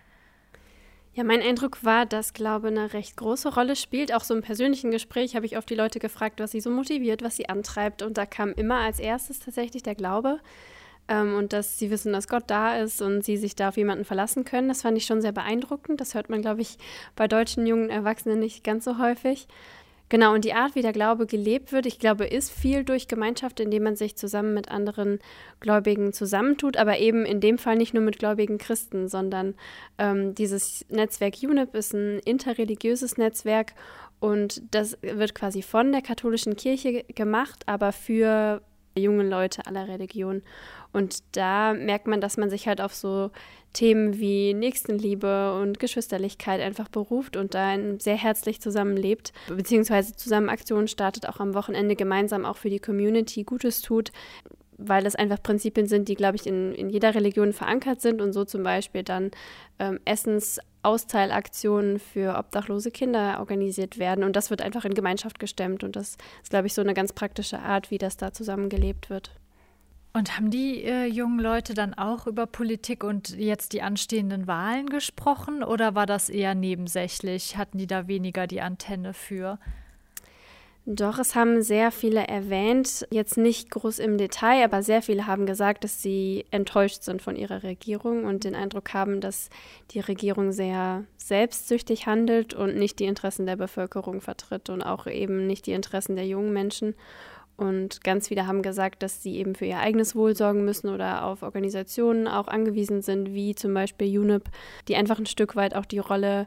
Ja, 1.18 1.24
mein 1.24 1.42
Eindruck 1.42 1.82
war, 1.82 2.06
dass 2.06 2.32
Glaube 2.32 2.68
eine 2.68 2.92
recht 2.92 3.16
große 3.16 3.52
Rolle 3.52 3.74
spielt. 3.74 4.14
Auch 4.14 4.22
so 4.22 4.34
im 4.34 4.40
persönlichen 4.40 4.92
Gespräch 4.92 5.34
habe 5.34 5.46
ich 5.46 5.58
oft 5.58 5.68
die 5.68 5.74
Leute 5.74 5.98
gefragt, 5.98 6.38
was 6.38 6.52
sie 6.52 6.60
so 6.60 6.70
motiviert, 6.70 7.22
was 7.22 7.34
sie 7.34 7.48
antreibt. 7.48 8.02
Und 8.02 8.16
da 8.16 8.24
kam 8.24 8.52
immer 8.52 8.76
als 8.76 9.00
erstes 9.00 9.40
tatsächlich 9.40 9.82
der 9.82 9.96
Glaube 9.96 10.38
ähm, 11.08 11.34
und 11.34 11.52
dass 11.52 11.76
sie 11.76 11.90
wissen, 11.90 12.12
dass 12.12 12.28
Gott 12.28 12.44
da 12.46 12.76
ist 12.76 13.02
und 13.02 13.24
sie 13.24 13.36
sich 13.36 13.56
da 13.56 13.70
auf 13.70 13.76
jemanden 13.76 14.04
verlassen 14.04 14.44
können. 14.44 14.68
Das 14.68 14.82
fand 14.82 14.96
ich 14.96 15.06
schon 15.06 15.20
sehr 15.20 15.32
beeindruckend. 15.32 16.00
Das 16.00 16.14
hört 16.14 16.30
man, 16.30 16.40
glaube 16.40 16.60
ich, 16.60 16.78
bei 17.16 17.26
deutschen 17.26 17.66
jungen 17.66 17.90
Erwachsenen 17.90 18.38
nicht 18.38 18.62
ganz 18.62 18.84
so 18.84 18.98
häufig. 18.98 19.48
Genau, 20.08 20.32
und 20.32 20.44
die 20.44 20.54
Art, 20.54 20.74
wie 20.74 20.82
der 20.82 20.92
Glaube 20.92 21.26
gelebt 21.26 21.72
wird, 21.72 21.84
ich 21.84 21.98
glaube, 21.98 22.26
ist 22.26 22.50
viel 22.50 22.82
durch 22.84 23.08
Gemeinschaft, 23.08 23.60
indem 23.60 23.82
man 23.82 23.96
sich 23.96 24.16
zusammen 24.16 24.54
mit 24.54 24.70
anderen 24.70 25.18
Gläubigen 25.60 26.12
zusammentut, 26.12 26.76
aber 26.78 26.98
eben 26.98 27.26
in 27.26 27.40
dem 27.40 27.58
Fall 27.58 27.76
nicht 27.76 27.92
nur 27.92 28.02
mit 28.02 28.18
gläubigen 28.18 28.58
Christen, 28.58 29.08
sondern 29.08 29.54
ähm, 29.98 30.34
dieses 30.34 30.86
Netzwerk 30.88 31.34
UNIP 31.42 31.74
ist 31.74 31.92
ein 31.92 32.20
interreligiöses 32.20 33.18
Netzwerk 33.18 33.74
und 34.20 34.62
das 34.70 34.98
wird 35.02 35.34
quasi 35.34 35.62
von 35.62 35.92
der 35.92 36.02
katholischen 36.02 36.56
Kirche 36.56 37.04
gemacht, 37.14 37.62
aber 37.66 37.92
für 37.92 38.62
junge 38.98 39.26
Leute 39.26 39.66
aller 39.66 39.88
Religionen. 39.88 40.42
Und 40.92 41.22
da 41.32 41.74
merkt 41.74 42.06
man, 42.06 42.20
dass 42.20 42.36
man 42.36 42.50
sich 42.50 42.66
halt 42.66 42.80
auf 42.80 42.94
so 42.94 43.30
Themen 43.72 44.18
wie 44.18 44.54
Nächstenliebe 44.54 45.60
und 45.60 45.78
Geschwisterlichkeit 45.78 46.60
einfach 46.60 46.88
beruft 46.88 47.36
und 47.36 47.54
da 47.54 47.76
sehr 47.98 48.16
herzlich 48.16 48.60
zusammenlebt, 48.60 49.32
beziehungsweise 49.48 50.16
zusammen 50.16 50.48
Aktionen 50.48 50.88
startet, 50.88 51.28
auch 51.28 51.40
am 51.40 51.54
Wochenende 51.54 51.94
gemeinsam 51.94 52.44
auch 52.44 52.56
für 52.56 52.70
die 52.70 52.80
Community 52.80 53.44
Gutes 53.44 53.82
tut, 53.82 54.10
weil 54.78 55.04
das 55.04 55.16
einfach 55.16 55.42
Prinzipien 55.42 55.86
sind, 55.86 56.08
die, 56.08 56.14
glaube 56.14 56.36
ich, 56.36 56.46
in, 56.46 56.74
in 56.74 56.88
jeder 56.88 57.14
Religion 57.14 57.52
verankert 57.52 58.00
sind 58.00 58.22
und 58.22 58.32
so 58.32 58.44
zum 58.44 58.62
Beispiel 58.62 59.02
dann 59.02 59.30
ähm, 59.78 60.00
Essensausteilaktionen 60.88 61.98
für 61.98 62.38
obdachlose 62.38 62.90
Kinder 62.90 63.38
organisiert 63.38 63.98
werden 63.98 64.24
und 64.24 64.34
das 64.36 64.50
wird 64.50 64.62
einfach 64.62 64.84
in 64.84 64.94
Gemeinschaft 64.94 65.38
gestemmt 65.38 65.84
und 65.84 65.96
das 65.96 66.16
ist, 66.42 66.50
glaube 66.50 66.66
ich, 66.66 66.74
so 66.74 66.80
eine 66.80 66.94
ganz 66.94 67.12
praktische 67.12 67.58
Art, 67.58 67.90
wie 67.90 67.98
das 67.98 68.16
da 68.16 68.32
zusammengelebt 68.32 69.10
wird. 69.10 69.32
Und 70.14 70.36
haben 70.36 70.50
die 70.50 70.82
äh, 70.82 71.04
jungen 71.04 71.38
Leute 71.38 71.74
dann 71.74 71.94
auch 71.94 72.26
über 72.26 72.46
Politik 72.46 73.04
und 73.04 73.36
jetzt 73.36 73.72
die 73.72 73.82
anstehenden 73.82 74.46
Wahlen 74.46 74.86
gesprochen 74.86 75.62
oder 75.62 75.94
war 75.94 76.06
das 76.06 76.30
eher 76.30 76.54
nebensächlich? 76.54 77.56
Hatten 77.56 77.78
die 77.78 77.86
da 77.86 78.08
weniger 78.08 78.46
die 78.46 78.62
Antenne 78.62 79.12
für? 79.12 79.58
Doch, 80.90 81.18
es 81.18 81.34
haben 81.34 81.60
sehr 81.60 81.90
viele 81.90 82.26
erwähnt, 82.26 83.06
jetzt 83.10 83.36
nicht 83.36 83.70
groß 83.70 83.98
im 83.98 84.16
Detail, 84.16 84.64
aber 84.64 84.82
sehr 84.82 85.02
viele 85.02 85.26
haben 85.26 85.44
gesagt, 85.44 85.84
dass 85.84 86.00
sie 86.00 86.46
enttäuscht 86.50 87.02
sind 87.02 87.20
von 87.20 87.36
ihrer 87.36 87.62
Regierung 87.62 88.24
und 88.24 88.44
den 88.44 88.54
Eindruck 88.54 88.94
haben, 88.94 89.20
dass 89.20 89.50
die 89.90 90.00
Regierung 90.00 90.50
sehr 90.50 91.04
selbstsüchtig 91.18 92.06
handelt 92.06 92.54
und 92.54 92.74
nicht 92.74 93.00
die 93.00 93.04
Interessen 93.04 93.44
der 93.44 93.56
Bevölkerung 93.56 94.22
vertritt 94.22 94.70
und 94.70 94.80
auch 94.80 95.06
eben 95.06 95.46
nicht 95.46 95.66
die 95.66 95.72
Interessen 95.72 96.16
der 96.16 96.26
jungen 96.26 96.54
Menschen. 96.54 96.94
Und 97.58 98.02
ganz 98.02 98.28
viele 98.28 98.46
haben 98.46 98.62
gesagt, 98.62 99.02
dass 99.02 99.22
sie 99.22 99.36
eben 99.36 99.56
für 99.56 99.66
ihr 99.66 99.80
eigenes 99.80 100.16
Wohl 100.16 100.34
sorgen 100.34 100.64
müssen 100.64 100.88
oder 100.88 101.24
auf 101.24 101.42
Organisationen 101.42 102.26
auch 102.26 102.48
angewiesen 102.48 103.02
sind, 103.02 103.34
wie 103.34 103.54
zum 103.54 103.74
Beispiel 103.74 104.18
UNIP, 104.18 104.44
die 104.88 104.96
einfach 104.96 105.18
ein 105.18 105.26
Stück 105.26 105.54
weit 105.54 105.74
auch 105.74 105.84
die 105.84 105.98
Rolle 105.98 106.46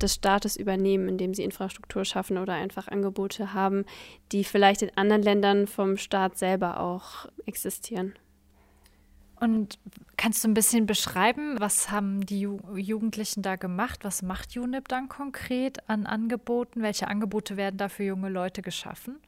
des 0.00 0.14
Staates 0.14 0.56
übernehmen, 0.56 1.08
indem 1.08 1.34
sie 1.34 1.44
Infrastruktur 1.44 2.04
schaffen 2.04 2.38
oder 2.38 2.54
einfach 2.54 2.88
Angebote 2.88 3.52
haben, 3.54 3.84
die 4.32 4.44
vielleicht 4.44 4.82
in 4.82 4.96
anderen 4.96 5.22
Ländern 5.22 5.66
vom 5.66 5.96
Staat 5.96 6.38
selber 6.38 6.80
auch 6.80 7.26
existieren. 7.46 8.14
Und 9.38 9.78
kannst 10.16 10.42
du 10.42 10.48
ein 10.48 10.54
bisschen 10.54 10.86
beschreiben, 10.86 11.56
was 11.60 11.90
haben 11.90 12.24
die 12.24 12.40
Ju 12.40 12.58
Jugendlichen 12.74 13.42
da 13.42 13.56
gemacht? 13.56 14.00
Was 14.02 14.22
macht 14.22 14.56
UNIP 14.56 14.88
dann 14.88 15.08
konkret 15.08 15.88
an 15.90 16.06
Angeboten? 16.06 16.82
Welche 16.82 17.08
Angebote 17.08 17.56
werden 17.56 17.76
da 17.76 17.88
für 17.88 18.04
junge 18.04 18.30
Leute 18.30 18.62
geschaffen? 18.62 19.18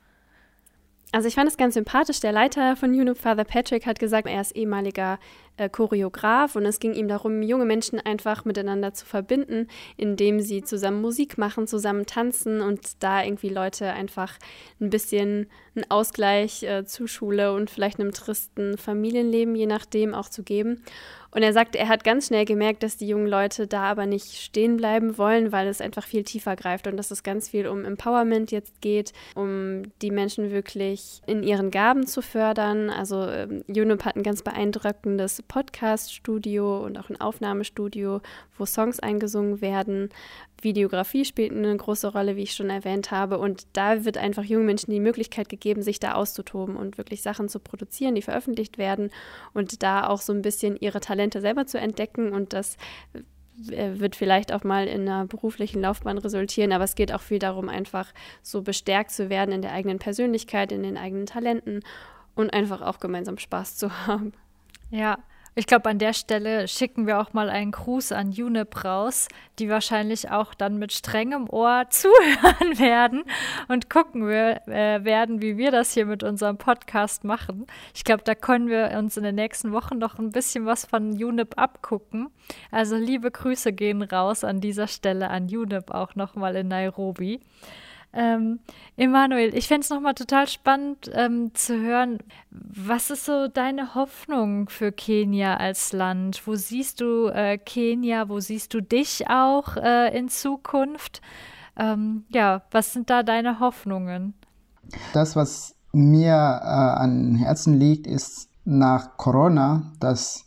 Also 1.11 1.27
ich 1.27 1.35
fand 1.35 1.49
es 1.49 1.57
ganz 1.57 1.75
sympathisch. 1.75 2.21
Der 2.21 2.33
Leiter 2.33 2.77
von 2.77 2.91
UNIP, 2.91 3.17
Father 3.17 3.45
Patrick, 3.45 3.87
hat 3.87 3.99
gesagt, 3.99 4.29
er 4.29 4.43
ist 4.43 4.55
ehemaliger 4.55 5.19
äh, 5.57 5.71
Choreograf 5.71 6.55
und 6.55 6.67
es 6.67 6.81
ging 6.81 6.93
ihm 6.93 7.09
darum, 7.09 7.41
junge 7.41 7.65
Menschen 7.65 7.99
einfach 7.99 8.45
miteinander 8.45 8.93
zu 8.93 9.07
verbinden, 9.07 9.69
indem 9.97 10.41
sie 10.41 10.63
zusammen 10.63 11.01
Musik 11.01 11.39
machen, 11.39 11.67
zusammen 11.67 12.05
tanzen 12.05 12.61
und 12.61 13.03
da 13.03 13.25
irgendwie 13.25 13.49
Leute 13.49 13.91
einfach 13.91 14.35
ein 14.81 14.91
bisschen 14.91 15.47
einen 15.75 15.91
Ausgleich 15.91 16.63
äh, 16.63 16.85
zu 16.85 17.07
Schule 17.07 17.55
und 17.55 17.71
vielleicht 17.71 18.01
einem 18.01 18.13
tristen 18.13 18.77
Familienleben, 18.77 19.55
je 19.55 19.67
nachdem, 19.67 20.15
auch 20.15 20.29
zu 20.29 20.43
geben. 20.43 20.83
Und 21.31 21.43
er 21.43 21.53
sagt, 21.53 21.77
er 21.77 21.89
hat 21.89 22.05
ganz 22.05 22.29
schnell 22.29 22.47
gemerkt, 22.47 22.83
dass 22.83 22.97
die 22.97 23.07
jungen 23.07 23.27
Leute 23.27 23.67
da 23.67 23.83
aber 23.83 24.07
nicht 24.07 24.37
stehen 24.37 24.79
bleiben 24.79 25.19
wollen, 25.19 25.53
weil 25.53 25.69
es 25.69 25.83
einfach 25.83 26.05
viel 26.05 26.25
tiefer 26.25 26.57
greift 26.57 26.87
und 26.87 26.97
dass 26.97 27.11
es 27.11 27.23
ganz 27.23 27.51
viel 27.51 27.67
um 27.67 27.85
Empowerment 27.85 28.51
jetzt 28.51 28.81
geht, 28.81 29.13
um 29.35 29.83
die 30.01 30.11
Menschen 30.11 30.51
wirklich 30.51 31.21
in 31.27 31.43
ihren 31.43 31.71
Gaben 31.71 32.07
zu 32.07 32.23
fördern. 32.23 32.89
Also 32.89 33.29
ähm, 33.29 33.63
UNIP 33.69 34.07
hat 34.07 34.17
ein 34.17 34.23
ganz 34.23 34.43
beeindruckendes 34.43 35.43
Podcast-Studio 35.47 36.85
und 36.85 36.99
auch 36.99 37.11
ein 37.11 37.21
Aufnahmestudio, 37.21 38.23
wo 38.57 38.65
Songs 38.65 38.99
eingesungen 38.99 39.61
werden. 39.61 40.09
Videografie 40.61 41.25
spielt 41.25 41.53
eine 41.53 41.77
große 41.77 42.11
Rolle, 42.11 42.35
wie 42.35 42.43
ich 42.43 42.55
schon 42.55 42.71
erwähnt 42.71 43.13
habe. 43.13 43.39
Und 43.39 43.67
da 43.75 44.05
wird 44.05 44.19
einfach 44.19 44.43
jungen 44.43 44.67
Menschen 44.67 44.91
die 44.91 44.99
Möglichkeit 44.99 45.49
gegeben, 45.49 45.83
sich 45.83 46.01
da 46.01 46.15
auszutoben 46.15 46.75
und 46.75 46.99
wirklich 46.99 47.23
Sachen 47.23 47.49
zu 47.49 47.61
produzieren, 47.61 48.17
die 48.17 48.23
veröffentlicht 48.23 48.77
werden 48.77 49.11
und 49.55 49.85
da 49.85 50.09
auch 50.09 50.21
so 50.21 50.33
ein 50.33 50.43
bisschen 50.43 50.77
ihre 50.77 50.99
Talente 50.99 51.18
selber 51.41 51.67
zu 51.67 51.79
entdecken. 51.79 52.33
Und 52.33 52.53
das 52.53 52.77
äh, 53.71 53.99
wird 53.99 54.17
vielleicht 54.17 54.53
auch 54.53 54.65
mal 54.65 54.87
in 54.87 55.03
einer 55.03 55.27
beruflichen 55.27 55.83
Laufbahn 55.83 56.19
resultieren, 56.19 56.73
aber 56.73 56.85
es 56.85 56.95
geht 56.95 57.13
auch 57.13 57.21
viel 57.21 57.39
darum, 57.39 57.69
einfach 57.69 58.13
so 58.43 58.63
bestärkt 58.63 59.11
zu 59.11 59.31
werden 59.31 59.53
in 59.53 59.63
der 59.63 59.73
eigenen 59.73 59.99
Persönlichkeit, 59.99 60.73
in 60.73 60.83
den 60.83 60.97
eigenen 60.97 61.27
Talenten 61.27 61.81
und 62.35 62.53
einfach 62.53 62.83
auch 62.83 63.01
gemeinsam 63.01 63.39
Spaß 63.39 63.77
zu 63.77 64.07
haben. 64.07 64.33
Ja, 64.91 65.19
ich 65.59 65.67
glaube, 65.67 65.91
an 65.91 65.99
der 65.99 66.13
Stelle 66.13 66.69
schicken 66.69 67.09
wir 67.09 67.19
auch 67.19 67.33
mal 67.33 67.51
einen 67.51 67.73
Gruß 67.73 68.13
an 68.13 68.31
Junip 68.31 68.85
raus, 68.85 69.27
die 69.59 69.69
wahrscheinlich 69.69 70.31
auch 70.31 70.55
dann 70.55 70.79
mit 70.79 70.93
strengem 70.93 71.51
Ohr 71.51 71.87
zuhören 71.91 72.79
werden 72.79 73.25
und 73.67 73.91
gucken 73.91 74.29
wir, 74.29 74.63
äh, 74.69 75.03
werden, 75.03 75.43
wie 75.43 75.57
wir 75.57 75.73
das 75.73 75.95
hier 75.95 76.07
mit 76.07 76.23
unserem 76.23 76.59
Podcast 76.59 77.25
machen. 77.25 77.67
Ich 77.93 78.05
glaube, 78.05 78.23
da 78.23 78.37
können 78.37 78.69
wir 78.69 78.97
uns 78.97 79.17
in 79.17 79.25
den 79.25 79.35
nächsten 79.35 79.73
Wochen 79.73 79.99
noch 79.99 80.21
ein 80.21 80.31
bisschen 80.31 80.65
was 80.65 80.87
von 80.87 81.17
Junip 81.17 81.59
abgucken. 81.59 82.29
Also 82.71 82.95
liebe 82.95 83.33
Grüße 83.33 83.73
gehen 83.73 84.03
raus 84.03 84.45
an 84.45 84.61
dieser 84.61 84.87
Stelle 84.87 85.29
an 85.29 85.49
Junip 85.49 85.91
auch 85.91 86.15
nochmal 86.15 86.55
in 86.55 86.69
Nairobi. 86.69 87.41
Ähm, 88.13 88.61
Emanuel, 88.97 89.55
ich 89.55 89.69
fände 89.69 89.83
es 89.83 89.91
nochmal 89.91 90.15
total 90.15 90.49
spannend 90.49 91.11
ähm, 91.13 91.55
zu 91.55 91.79
hören, 91.79 92.19
was 92.51 93.11
ist 93.11 93.27
so 93.27 93.49
deine 93.49 93.95
Hoffnung 93.95 94.71
für 94.71 94.93
Kenia 94.93 95.57
als 95.59 95.93
Land? 95.93 96.47
Wo 96.47 96.55
siehst 96.55 97.03
du 97.03 97.27
äh, 97.27 97.59
Kenia? 97.59 98.29
Wo 98.29 98.41
siehst 98.41 98.73
du 98.73 98.81
dich 98.81 99.29
auch 99.29 99.77
äh, 99.77 100.17
in 100.17 100.29
Zukunft? 100.31 101.21
Ähm, 101.77 102.25
ja, 102.31 102.63
was 102.71 102.95
sind 102.95 103.11
da 103.11 103.23
deine 103.23 103.61
Hoffnungen? 103.61 104.35
Das, 105.13 105.37
was 105.37 105.77
mir 105.93 106.33
äh, 106.33 106.67
an 106.67 107.35
Herzen 107.35 107.79
liegt, 107.79 108.07
ist 108.07 108.49
nach 108.65 109.19
Corona, 109.19 109.93
dass, 110.01 110.47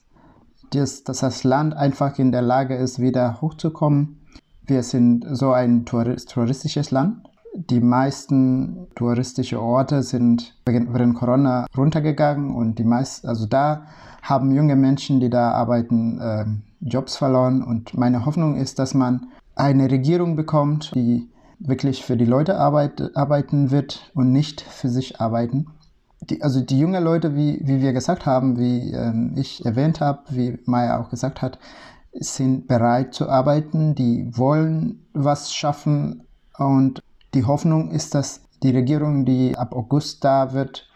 das, 0.72 1.04
dass 1.04 1.20
das 1.20 1.44
Land 1.44 1.76
einfach 1.76 2.18
in 2.18 2.32
der 2.32 2.42
Lage 2.42 2.76
ist, 2.76 3.00
wieder 3.00 3.40
hochzukommen. 3.40 4.20
Wir 4.66 4.82
sind 4.82 5.26
so 5.30 5.52
ein 5.52 5.86
touristisches 5.86 6.92
Land 6.92 7.28
die 7.54 7.82
meisten 7.82 8.88
touristischen 8.96 9.58
Orte 9.58 10.04
sind 10.04 10.56
während 10.66 11.16
Corona 11.16 11.66
runtergegangen 11.76 12.54
und 12.56 12.80
die 12.80 12.84
meisten, 12.84 13.28
also 13.28 13.46
da 13.46 13.84
haben 14.22 14.52
junge 14.52 14.76
Menschen, 14.76 15.20
die 15.20 15.30
da 15.30 15.52
arbeiten, 15.52 16.20
äh, 16.20 16.46
Jobs 16.82 17.18
verloren. 17.18 17.64
Und 17.64 17.98
meine 17.98 18.26
Hoffnung 18.26 18.56
ist, 18.56 18.80
dass 18.80 18.94
man 18.94 19.28
eine 19.56 19.90
Regierung 19.92 20.36
bekommt, 20.36 20.94
die 20.96 21.30
wirklich 21.60 22.04
für 22.04 22.18
die 22.18 22.26
Leute 22.26 22.58
arbeit, 22.58 23.16
arbeiten 23.16 23.72
wird 23.72 24.12
und 24.14 24.32
nicht 24.32 24.62
für 24.62 24.90
sich 24.90 25.20
arbeiten. 25.20 25.68
Die, 26.22 26.42
also 26.42 26.62
die 26.62 26.80
jungen 26.80 27.04
Leute, 27.04 27.36
wie, 27.36 27.60
wie 27.64 27.82
wir 27.82 27.94
gesagt 27.94 28.26
haben, 28.26 28.58
wie 28.58 28.92
ähm, 28.92 29.34
ich 29.36 29.66
erwähnt 29.66 30.02
habe, 30.02 30.22
wie 30.30 30.60
Maya 30.66 31.00
auch 31.00 31.10
gesagt 31.10 31.42
hat, 31.42 31.60
sind 32.14 32.68
bereit 32.68 33.14
zu 33.14 33.30
arbeiten, 33.30 33.96
die 33.96 34.30
wollen 34.38 35.06
was 35.14 35.54
schaffen 35.54 36.24
und 36.58 37.02
die 37.34 37.46
Hoffnung 37.46 37.92
ist, 37.92 38.16
dass 38.16 38.42
die 38.64 38.72
Regierung, 38.72 39.26
die 39.26 39.58
ab 39.58 39.74
August 39.74 40.24
da 40.24 40.54
wird, 40.54 40.88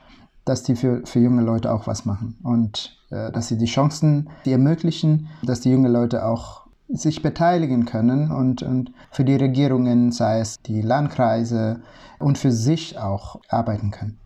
dass 0.44 0.64
die 0.64 0.76
für, 0.76 1.06
für 1.06 1.20
junge 1.20 1.42
Leute 1.42 1.74
auch 1.74 1.88
was 1.88 2.06
machen 2.06 2.38
und 2.44 2.98
äh, 3.10 3.32
dass 3.32 3.48
sie 3.48 3.58
die 3.58 3.66
Chancen 3.66 4.30
die 4.46 4.52
ermöglichen, 4.52 5.28
dass 5.44 5.62
die 5.62 5.72
jungen 5.72 5.92
Leute 5.92 6.26
auch 6.26 6.66
sich 6.88 7.24
beteiligen 7.24 7.86
können 7.86 8.32
und, 8.32 8.62
und 8.62 8.92
für 9.10 9.26
die 9.26 9.36
Regierungen, 9.36 10.12
sei 10.12 10.40
es 10.40 10.62
die 10.62 10.82
Landkreise 10.82 11.82
und 12.20 12.38
für 12.38 12.52
sich 12.52 13.00
auch 13.00 13.40
arbeiten 13.50 13.90
können. 13.90 14.20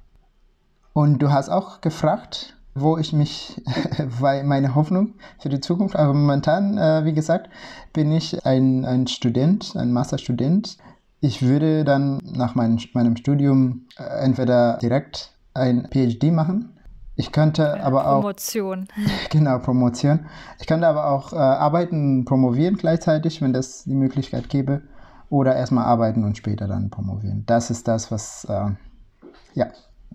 Und 0.92 1.20
du 1.20 1.32
hast 1.32 1.48
auch 1.48 1.80
gefragt, 1.80 2.58
wo 2.76 2.98
ich 2.98 3.14
mich, 3.14 3.62
weil 4.20 4.44
meine 4.44 4.76
Hoffnung 4.76 5.14
für 5.40 5.48
die 5.48 5.62
Zukunft, 5.62 5.96
aber 5.96 6.14
momentan, 6.14 6.78
äh, 6.78 7.06
wie 7.06 7.14
gesagt, 7.14 7.50
bin 7.94 8.12
ich 8.12 8.46
ein, 8.46 8.84
ein 8.84 9.08
Student, 9.08 9.76
ein 9.78 9.94
Masterstudent 9.94 10.78
ich 11.22 11.42
würde 11.42 11.84
dann 11.84 12.20
nach 12.24 12.56
mein, 12.56 12.80
meinem 12.94 13.16
Studium 13.18 13.88
äh, 13.98 14.04
entweder 14.24 14.78
direkt 14.78 15.34
ein 15.54 15.88
PhD 15.92 16.32
machen. 16.32 16.78
Ich 17.16 17.34
könnte 17.34 17.64
ja, 17.64 17.84
aber 17.84 18.08
auch. 18.08 18.22
Promotion. 18.22 18.88
Genau, 19.30 19.60
Promotion. 19.60 20.26
Ich 20.60 20.68
könnte 20.68 20.88
aber 20.88 21.08
auch 21.08 21.34
äh, 21.34 21.36
arbeiten, 21.36 22.24
promovieren 22.24 22.78
gleichzeitig, 22.78 23.42
wenn 23.42 23.52
das 23.52 23.84
die 23.84 23.96
Möglichkeit 23.96 24.50
gäbe. 24.50 24.82
Oder 25.30 25.56
erstmal 25.56 25.86
arbeiten 25.86 26.24
und 26.24 26.38
später 26.38 26.68
dann 26.68 26.90
promovieren. 26.90 27.44
Das 27.46 27.70
ist 27.70 27.88
das, 27.88 28.10
was, 28.12 28.46
äh, 28.46 28.72
ja, 29.54 29.68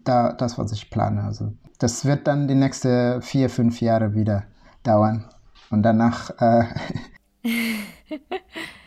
da, 0.03 0.33
das, 0.33 0.59
was 0.59 0.73
ich 0.73 0.91
plane. 0.91 1.23
Also, 1.23 1.53
das 1.79 2.05
wird 2.05 2.27
dann 2.27 2.49
die 2.49 2.57
nächsten 2.57 3.23
vier, 3.23 3.49
fünf 3.49 3.81
Jahre 3.81 4.15
wieder 4.15 4.45
dauern. 4.83 5.27
Und 5.71 5.83
danach. 5.83 6.31
Äh, 6.41 6.65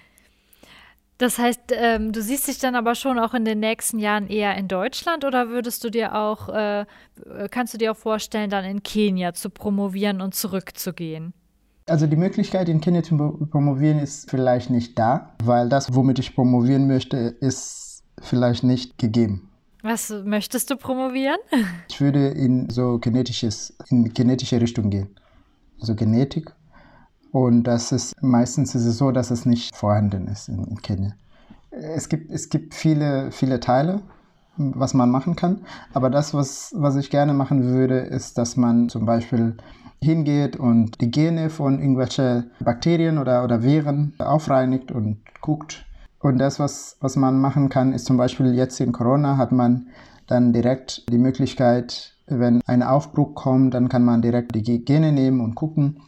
Das 1.18 1.40
heißt, 1.40 1.72
ähm, 1.72 2.12
du 2.12 2.22
siehst 2.22 2.48
dich 2.48 2.60
dann 2.60 2.76
aber 2.76 2.94
schon 2.94 3.18
auch 3.18 3.34
in 3.34 3.44
den 3.44 3.60
nächsten 3.60 3.98
Jahren 3.98 4.28
eher 4.28 4.56
in 4.56 4.68
Deutschland 4.68 5.26
oder 5.26 5.50
würdest 5.50 5.84
du 5.84 5.90
dir 5.90 6.16
auch, 6.16 6.50
äh, 6.50 6.86
kannst 7.50 7.74
du 7.74 7.80
dir 7.80 7.92
auch 7.92 7.98
vorstellen, 7.98 8.50
dann 8.50 8.66
in 8.66 8.84
Kenia 8.84 9.34
zu 9.34 9.50
promovieren 9.50 10.22
und 10.22 10.36
zurückzugehen? 10.36 11.34
Also 11.88 12.06
die 12.06 12.18
Möglichkeit, 12.18 12.70
in 12.70 12.82
Kenia 12.82 13.02
zu 13.02 13.16
promovieren, 13.50 14.00
ist 14.00 14.30
vielleicht 14.30 14.70
nicht 14.70 15.00
da, 15.00 15.34
weil 15.44 15.70
das, 15.70 15.96
womit 15.96 16.20
ich 16.20 16.36
promovieren 16.36 16.88
möchte, 16.88 17.18
ist 17.18 18.04
vielleicht 18.22 18.64
nicht 18.64 18.98
gegeben. 18.98 19.50
Was 19.84 20.10
möchtest 20.10 20.70
du 20.70 20.76
promovieren? 20.76 21.38
Ich 21.90 22.02
würde 22.02 22.28
in 22.28 22.70
so 22.70 23.00
genetisches, 23.00 23.76
in 23.90 24.14
genetische 24.14 24.60
Richtung 24.60 24.90
gehen. 24.90 25.16
Also 25.80 25.96
Genetik 25.96 26.52
und 27.38 27.66
das 27.66 27.92
ist 27.92 28.16
meistens 28.20 28.74
ist 28.74 28.86
es 28.86 28.98
so, 28.98 29.12
dass 29.12 29.30
es 29.30 29.46
nicht 29.46 29.76
vorhanden 29.76 30.28
ist 30.28 30.50
in, 30.50 30.82
Kenia. 30.82 31.12
Es 31.70 32.10
gibt, 32.10 32.32
es 32.32 32.50
gibt 32.50 32.74
viele, 32.74 33.32
viele 33.32 33.60
Teile, 33.60 34.02
was 34.58 34.96
man 34.96 35.12
machen 35.12 35.36
kann. 35.36 35.62
Aber 35.94 36.10
das, 36.10 36.34
was, 36.34 36.74
was 36.76 36.96
ich 36.96 37.12
gerne 37.12 37.36
machen 37.36 37.64
würde, 37.66 38.00
ist, 38.00 38.40
dass 38.40 38.58
man 38.58 38.90
zum 38.90 39.06
Beispiel 39.06 39.56
hingeht 40.02 40.56
und 40.56 41.00
die 41.00 41.12
Gene 41.12 41.52
von 41.52 41.78
irgendwelchen 41.78 42.50
Bakterien 42.60 43.20
oder, 43.20 43.44
oder 43.44 43.62
Viren 43.62 44.14
aufreinigt 44.18 44.92
und 44.92 45.20
guckt. 45.40 45.86
Und 46.20 46.40
das, 46.40 46.60
was, 46.60 46.98
was 47.02 47.18
man 47.18 47.40
machen 47.40 47.70
kann, 47.70 47.94
ist 47.94 48.06
zum 48.06 48.18
Beispiel 48.18 48.56
jetzt 48.56 48.80
in 48.82 48.92
Corona 48.92 49.38
hat 49.38 49.52
man 49.52 49.90
dann 50.26 50.54
direkt 50.54 51.04
die 51.12 51.20
Möglichkeit, 51.20 52.16
wenn 52.26 52.62
ein 52.66 52.82
Aufbruch 52.82 53.36
kommt, 53.36 53.76
dann 53.76 53.90
kann 53.90 54.04
man 54.04 54.24
direkt 54.24 54.56
die 54.56 54.84
Gene 54.84 55.12
nehmen 55.12 55.40
und 55.40 55.54
gucken, 55.54 56.02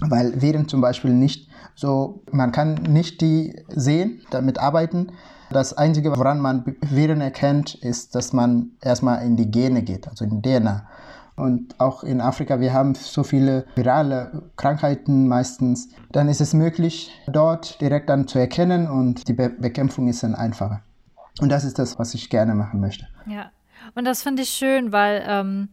weil 0.00 0.40
Viren 0.40 0.68
zum 0.68 0.80
Beispiel 0.80 1.12
nicht 1.12 1.48
so, 1.74 2.22
man 2.30 2.52
kann 2.52 2.74
nicht 2.74 3.20
die 3.20 3.62
sehen, 3.68 4.20
damit 4.30 4.58
arbeiten. 4.58 5.12
Das 5.50 5.72
Einzige, 5.72 6.16
woran 6.16 6.40
man 6.40 6.76
Viren 6.80 7.20
erkennt, 7.20 7.74
ist, 7.74 8.14
dass 8.14 8.32
man 8.32 8.72
erstmal 8.82 9.24
in 9.24 9.36
die 9.36 9.50
Gene 9.50 9.82
geht, 9.82 10.08
also 10.08 10.24
in 10.24 10.42
DNA. 10.42 10.86
Und 11.36 11.78
auch 11.78 12.02
in 12.02 12.20
Afrika, 12.20 12.58
wir 12.58 12.72
haben 12.72 12.96
so 12.96 13.22
viele 13.22 13.64
virale 13.76 14.42
Krankheiten 14.56 15.28
meistens. 15.28 15.88
Dann 16.10 16.28
ist 16.28 16.40
es 16.40 16.52
möglich, 16.52 17.12
dort 17.28 17.80
direkt 17.80 18.10
dann 18.10 18.26
zu 18.26 18.40
erkennen 18.40 18.88
und 18.88 19.28
die 19.28 19.34
Be 19.34 19.48
Bekämpfung 19.48 20.08
ist 20.08 20.24
dann 20.24 20.34
einfacher. 20.34 20.82
Und 21.40 21.50
das 21.50 21.62
ist 21.62 21.78
das, 21.78 21.98
was 21.98 22.14
ich 22.14 22.28
gerne 22.28 22.56
machen 22.56 22.80
möchte. 22.80 23.06
Ja, 23.26 23.52
und 23.94 24.04
das 24.04 24.22
finde 24.22 24.42
ich 24.42 24.50
schön, 24.50 24.90
weil 24.90 25.24
ähm, 25.28 25.68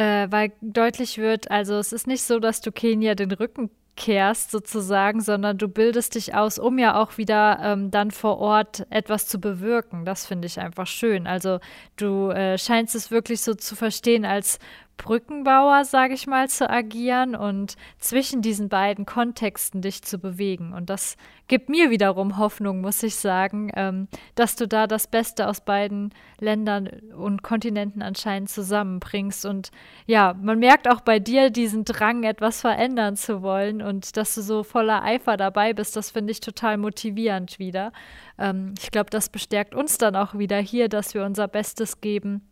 äh, 0.00 0.28
weil 0.30 0.52
deutlich 0.62 1.18
wird, 1.18 1.50
also 1.50 1.74
es 1.74 1.92
ist 1.92 2.06
nicht 2.06 2.22
so, 2.22 2.38
dass 2.38 2.62
du 2.62 2.72
Kenia 2.72 3.14
den 3.14 3.32
Rücken 3.32 3.68
kehrst 3.96 4.50
sozusagen, 4.50 5.20
sondern 5.20 5.58
du 5.58 5.68
bildest 5.68 6.14
dich 6.14 6.34
aus, 6.34 6.58
um 6.58 6.78
ja 6.78 6.98
auch 6.98 7.18
wieder 7.18 7.58
ähm, 7.62 7.90
dann 7.90 8.10
vor 8.10 8.38
Ort 8.38 8.86
etwas 8.88 9.26
zu 9.26 9.38
bewirken. 9.38 10.06
Das 10.06 10.24
finde 10.24 10.46
ich 10.46 10.58
einfach 10.58 10.86
schön. 10.86 11.26
Also 11.26 11.60
du 11.96 12.30
äh, 12.30 12.56
scheinst 12.56 12.94
es 12.94 13.10
wirklich 13.10 13.42
so 13.42 13.52
zu 13.52 13.76
verstehen 13.76 14.24
als 14.24 14.58
Brückenbauer, 15.00 15.86
sage 15.86 16.12
ich 16.12 16.26
mal, 16.26 16.50
zu 16.50 16.68
agieren 16.68 17.34
und 17.34 17.76
zwischen 17.98 18.42
diesen 18.42 18.68
beiden 18.68 19.06
Kontexten 19.06 19.80
dich 19.80 20.02
zu 20.02 20.18
bewegen. 20.18 20.74
Und 20.74 20.90
das 20.90 21.16
gibt 21.48 21.70
mir 21.70 21.88
wiederum 21.88 22.36
Hoffnung, 22.36 22.82
muss 22.82 23.02
ich 23.02 23.16
sagen, 23.16 23.72
ähm, 23.74 24.08
dass 24.34 24.56
du 24.56 24.68
da 24.68 24.86
das 24.86 25.06
Beste 25.06 25.48
aus 25.48 25.62
beiden 25.62 26.12
Ländern 26.38 26.86
und 27.16 27.42
Kontinenten 27.42 28.02
anscheinend 28.02 28.50
zusammenbringst. 28.50 29.46
Und 29.46 29.70
ja, 30.04 30.34
man 30.38 30.58
merkt 30.58 30.86
auch 30.86 31.00
bei 31.00 31.18
dir 31.18 31.48
diesen 31.48 31.86
Drang, 31.86 32.22
etwas 32.24 32.60
verändern 32.60 33.16
zu 33.16 33.40
wollen 33.40 33.80
und 33.80 34.18
dass 34.18 34.34
du 34.34 34.42
so 34.42 34.62
voller 34.62 35.02
Eifer 35.02 35.38
dabei 35.38 35.72
bist. 35.72 35.96
Das 35.96 36.10
finde 36.10 36.32
ich 36.32 36.40
total 36.40 36.76
motivierend 36.76 37.58
wieder. 37.58 37.92
Ähm, 38.38 38.74
ich 38.78 38.90
glaube, 38.90 39.08
das 39.08 39.30
bestärkt 39.30 39.74
uns 39.74 39.96
dann 39.96 40.14
auch 40.14 40.36
wieder 40.36 40.58
hier, 40.58 40.90
dass 40.90 41.14
wir 41.14 41.24
unser 41.24 41.48
Bestes 41.48 42.02
geben 42.02 42.49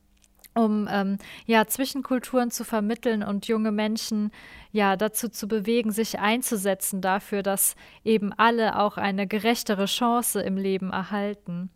um 0.58 0.88
ähm, 0.90 1.18
ja 1.46 1.66
Zwischenkulturen 1.66 2.50
zu 2.50 2.64
vermitteln 2.64 3.22
und 3.22 3.46
junge 3.46 3.70
Menschen 3.70 4.32
ja 4.72 4.96
dazu 4.96 5.28
zu 5.28 5.46
bewegen, 5.46 5.92
sich 5.92 6.18
einzusetzen 6.18 7.00
dafür, 7.00 7.42
dass 7.42 7.76
eben 8.04 8.32
alle 8.36 8.78
auch 8.78 8.96
eine 8.96 9.26
gerechtere 9.26 9.86
Chance 9.86 10.40
im 10.40 10.56
Leben 10.56 10.90
erhalten. 10.90 11.70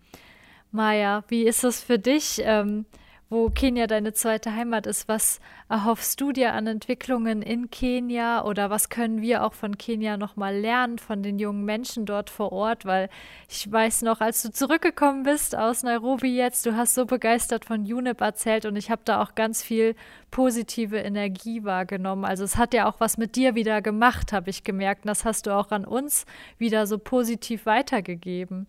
Maja, 0.72 1.22
wie 1.28 1.45
ist 1.45 1.64
es 1.64 1.83
für 1.83 1.99
dich? 1.99 2.41
Ähm, 2.45 2.87
wo 3.33 3.49
Kenia 3.49 3.87
deine 3.87 4.12
zweite 4.12 4.55
Heimat 4.55 4.87
ist. 4.87 5.09
Was 5.09 5.41
erhoffst 5.70 6.20
du 6.20 6.33
dir 6.33 6.53
an 6.53 6.66
Entwicklungen 6.66 7.41
in 7.41 7.70
Kenia 7.70 8.45
oder 8.45 8.68
was 8.68 8.91
können 8.91 9.22
wir 9.22 9.43
auch 9.43 9.55
von 9.55 9.78
Kenia 9.78 10.18
nochmal 10.18 10.55
lernen, 10.55 10.99
von 10.99 11.22
den 11.22 11.39
jungen 11.39 11.64
Menschen 11.64 12.05
dort 12.05 12.28
vor 12.28 12.53
Ort? 12.53 12.85
Weil 12.85 13.09
ich 13.49 13.72
weiß 13.72 14.03
noch, 14.03 14.20
als 14.20 14.43
du 14.43 14.53
zurückgekommen 14.53 15.22
bist 15.22 15.57
aus 15.57 15.83
Nairobi 15.83 16.37
jetzt, 16.37 16.66
du 16.66 16.76
hast 16.76 16.95
so 16.95 17.07
begeistert 17.07 17.64
von 17.64 17.91
UNIP 17.91 18.20
erzählt 18.20 18.66
und 18.66 18.76
ich 18.76 18.91
habe 18.91 19.01
da 19.07 19.22
auch 19.22 19.35
ganz 19.35 19.62
viel 19.62 19.97
positive 20.30 20.99
Energie 20.99 21.64
wahrgenommen. 21.64 22.26
Also 22.26 22.45
es 22.45 22.59
hat 22.59 22.74
ja 22.74 22.87
auch 22.87 23.01
was 23.01 23.16
mit 23.16 23.35
dir 23.35 23.55
wieder 23.55 23.80
gemacht, 23.80 24.35
habe 24.35 24.51
ich 24.51 24.62
gemerkt. 24.62 25.07
Und 25.07 25.09
das 25.09 25.24
hast 25.24 25.47
du 25.47 25.57
auch 25.57 25.70
an 25.70 25.87
uns 25.87 26.26
wieder 26.59 26.87
so 26.87 26.99
positiv 26.99 27.64
weitergegeben. 27.64 28.66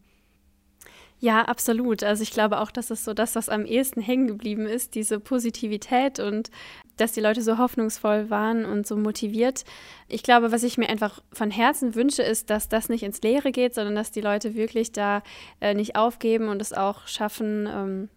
Ja, 1.23 1.43
absolut. 1.43 2.03
Also 2.03 2.21
ich 2.21 2.31
glaube 2.31 2.59
auch, 2.59 2.69
dass 2.69 2.89
es 2.89 3.05
so 3.05 3.13
das, 3.13 3.35
was 3.35 3.47
am 3.47 3.65
ehesten 3.65 4.01
hängen 4.01 4.27
geblieben 4.27 4.65
ist, 4.65 4.93
diese 4.93 5.21
Positivität 5.21 6.19
und 6.19 6.51
dass 6.97 7.13
die 7.13 7.21
Leute 7.21 7.41
so 7.41 7.57
hoffnungsvoll 7.57 8.29
waren 8.29 8.65
und 8.65 8.85
so 8.85 8.97
motiviert. 8.97 9.63
Ich 10.09 10.21
glaube, 10.21 10.51
was 10.51 10.63
ich 10.63 10.77
mir 10.77 10.89
einfach 10.89 11.23
von 11.31 11.49
Herzen 11.49 11.95
wünsche, 11.95 12.23
ist, 12.23 12.49
dass 12.49 12.67
das 12.67 12.89
nicht 12.89 13.03
ins 13.03 13.21
Leere 13.21 13.53
geht, 13.53 13.73
sondern 13.73 13.95
dass 13.95 14.11
die 14.11 14.19
Leute 14.19 14.53
wirklich 14.53 14.91
da 14.91 15.23
äh, 15.61 15.73
nicht 15.73 15.95
aufgeben 15.95 16.49
und 16.49 16.61
es 16.61 16.73
auch 16.73 17.07
schaffen, 17.07 17.69
ähm, 17.73 18.09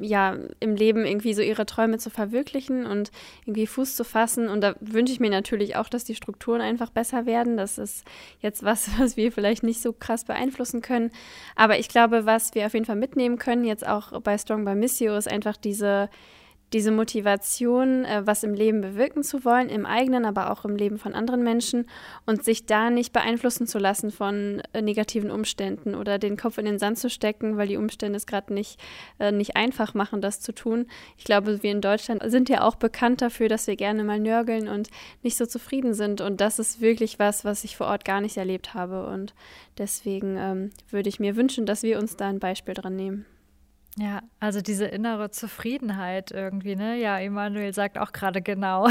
ja, 0.00 0.36
im 0.60 0.74
Leben 0.74 1.04
irgendwie 1.04 1.34
so 1.34 1.42
ihre 1.42 1.66
Träume 1.66 1.98
zu 1.98 2.10
verwirklichen 2.10 2.86
und 2.86 3.10
irgendwie 3.44 3.66
Fuß 3.66 3.96
zu 3.96 4.04
fassen. 4.04 4.48
Und 4.48 4.62
da 4.62 4.74
wünsche 4.80 5.12
ich 5.12 5.20
mir 5.20 5.30
natürlich 5.30 5.76
auch, 5.76 5.88
dass 5.88 6.04
die 6.04 6.14
Strukturen 6.14 6.60
einfach 6.60 6.90
besser 6.90 7.26
werden. 7.26 7.56
Das 7.56 7.78
ist 7.78 8.04
jetzt 8.40 8.64
was, 8.64 8.90
was 8.98 9.16
wir 9.16 9.32
vielleicht 9.32 9.62
nicht 9.62 9.80
so 9.80 9.92
krass 9.92 10.24
beeinflussen 10.24 10.82
können. 10.82 11.10
Aber 11.56 11.78
ich 11.78 11.88
glaube, 11.88 12.26
was 12.26 12.54
wir 12.54 12.66
auf 12.66 12.74
jeden 12.74 12.86
Fall 12.86 12.96
mitnehmen 12.96 13.38
können, 13.38 13.64
jetzt 13.64 13.86
auch 13.86 14.20
bei 14.22 14.36
Strong 14.38 14.64
by 14.64 14.74
Missio, 14.74 15.16
ist 15.16 15.30
einfach 15.30 15.56
diese 15.56 16.08
diese 16.72 16.92
Motivation, 16.92 18.04
äh, 18.04 18.22
was 18.24 18.42
im 18.42 18.54
Leben 18.54 18.80
bewirken 18.80 19.22
zu 19.22 19.44
wollen, 19.44 19.68
im 19.68 19.86
eigenen, 19.86 20.24
aber 20.24 20.50
auch 20.50 20.64
im 20.64 20.76
Leben 20.76 20.98
von 20.98 21.14
anderen 21.14 21.42
Menschen 21.42 21.86
und 22.26 22.44
sich 22.44 22.66
da 22.66 22.90
nicht 22.90 23.12
beeinflussen 23.12 23.66
zu 23.66 23.78
lassen 23.78 24.10
von 24.10 24.62
äh, 24.72 24.82
negativen 24.82 25.30
Umständen 25.30 25.94
oder 25.94 26.18
den 26.18 26.36
Kopf 26.36 26.58
in 26.58 26.64
den 26.64 26.78
Sand 26.78 26.98
zu 26.98 27.10
stecken, 27.10 27.56
weil 27.56 27.68
die 27.68 27.76
Umstände 27.76 28.16
es 28.16 28.26
gerade 28.26 28.54
nicht, 28.54 28.80
äh, 29.18 29.32
nicht 29.32 29.56
einfach 29.56 29.94
machen, 29.94 30.20
das 30.20 30.40
zu 30.40 30.54
tun. 30.54 30.86
Ich 31.16 31.24
glaube, 31.24 31.62
wir 31.62 31.72
in 31.72 31.80
Deutschland 31.80 32.22
sind 32.26 32.48
ja 32.48 32.62
auch 32.62 32.76
bekannt 32.76 33.20
dafür, 33.20 33.48
dass 33.48 33.66
wir 33.66 33.76
gerne 33.76 34.04
mal 34.04 34.20
nörgeln 34.20 34.68
und 34.68 34.88
nicht 35.22 35.36
so 35.36 35.46
zufrieden 35.46 35.94
sind. 35.94 36.20
Und 36.20 36.40
das 36.40 36.58
ist 36.58 36.80
wirklich 36.80 37.18
was, 37.18 37.44
was 37.44 37.64
ich 37.64 37.76
vor 37.76 37.88
Ort 37.88 38.04
gar 38.04 38.20
nicht 38.20 38.36
erlebt 38.36 38.74
habe. 38.74 39.06
Und 39.06 39.34
deswegen 39.78 40.36
ähm, 40.38 40.70
würde 40.90 41.08
ich 41.08 41.20
mir 41.20 41.36
wünschen, 41.36 41.66
dass 41.66 41.82
wir 41.82 41.98
uns 41.98 42.16
da 42.16 42.28
ein 42.28 42.38
Beispiel 42.38 42.74
dran 42.74 42.96
nehmen. 42.96 43.26
Ja, 44.00 44.22
also 44.38 44.62
diese 44.62 44.86
innere 44.86 45.30
Zufriedenheit 45.30 46.30
irgendwie, 46.30 46.74
ne? 46.74 46.98
Ja, 46.98 47.18
Emanuel 47.18 47.74
sagt 47.74 47.98
auch 47.98 48.12
gerade 48.12 48.40
genau. 48.40 48.88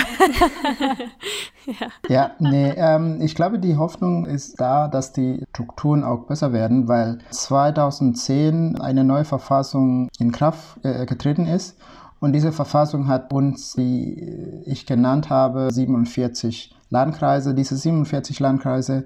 ja. 1.66 1.88
ja, 2.10 2.32
nee, 2.38 2.70
ähm, 2.78 3.20
ich 3.20 3.34
glaube, 3.34 3.57
die 3.57 3.76
Hoffnung 3.76 4.28
ist 4.28 4.62
da, 4.62 4.88
dass 4.88 5.12
die 5.12 5.43
Strukturen 5.49 6.03
auch 6.03 6.28
besser 6.28 6.53
werden, 6.53 6.88
weil 6.88 7.18
2010 7.32 8.80
eine 8.80 9.03
neue 9.03 9.26
Verfassung 9.26 10.10
in 10.20 10.32
Kraft 10.32 10.78
äh, 10.86 11.07
getreten 11.07 11.47
ist. 11.47 11.80
Und 12.20 12.34
diese 12.34 12.51
Verfassung 12.51 13.07
hat 13.07 13.34
uns, 13.34 13.78
wie 13.78 14.62
ich 14.66 14.86
genannt 14.86 15.32
habe, 15.32 15.70
47 15.72 16.76
Landkreise. 16.91 17.55
Diese 17.55 17.76
47 17.76 18.39
Landkreise 18.39 19.05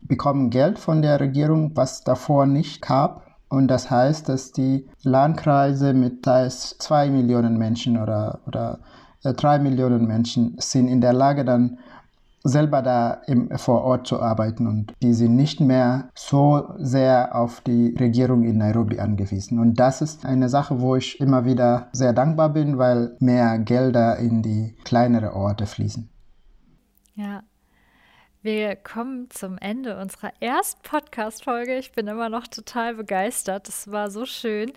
bekommen 0.00 0.48
Geld 0.48 0.78
von 0.78 1.02
der 1.02 1.20
Regierung, 1.20 1.72
was 1.74 2.02
davor 2.02 2.46
nicht 2.46 2.80
gab. 2.80 3.33
Und 3.48 3.68
das 3.68 3.90
heißt, 3.90 4.28
dass 4.28 4.52
die 4.52 4.86
Landkreise 5.02 5.94
mit 5.94 6.26
ist 6.26 6.82
zwei 6.82 7.10
Millionen 7.10 7.56
Menschen 7.58 8.00
oder, 8.00 8.40
oder 8.46 8.80
äh, 9.22 9.32
drei 9.32 9.58
Millionen 9.58 10.06
Menschen 10.06 10.56
sind 10.58 10.88
in 10.88 11.00
der 11.00 11.12
Lage, 11.12 11.44
dann 11.44 11.78
selber 12.44 12.82
da 12.82 13.22
im, 13.26 13.50
vor 13.56 13.82
Ort 13.82 14.06
zu 14.06 14.20
arbeiten 14.20 14.66
und 14.66 14.92
die 15.02 15.14
sind 15.14 15.34
nicht 15.34 15.60
mehr 15.60 16.10
so 16.14 16.74
sehr 16.76 17.34
auf 17.34 17.62
die 17.62 17.96
Regierung 17.98 18.44
in 18.44 18.58
Nairobi 18.58 19.00
angewiesen. 19.00 19.58
Und 19.58 19.80
das 19.80 20.02
ist 20.02 20.26
eine 20.26 20.50
Sache, 20.50 20.80
wo 20.80 20.94
ich 20.94 21.18
immer 21.20 21.46
wieder 21.46 21.88
sehr 21.92 22.12
dankbar 22.12 22.50
bin, 22.50 22.76
weil 22.76 23.16
mehr 23.18 23.58
Gelder 23.58 24.18
in 24.18 24.42
die 24.42 24.76
kleineren 24.84 25.30
Orte 25.30 25.64
fließen. 25.64 26.10
Ja, 27.14 27.42
wir 28.44 28.76
kommen 28.76 29.30
zum 29.30 29.56
Ende 29.56 29.98
unserer 29.98 30.30
ersten 30.38 30.82
Podcast-Folge. 30.82 31.78
Ich 31.78 31.92
bin 31.92 32.06
immer 32.06 32.28
noch 32.28 32.46
total 32.46 32.94
begeistert. 32.94 33.66
Das 33.68 33.90
war 33.90 34.10
so 34.10 34.26
schön. 34.26 34.70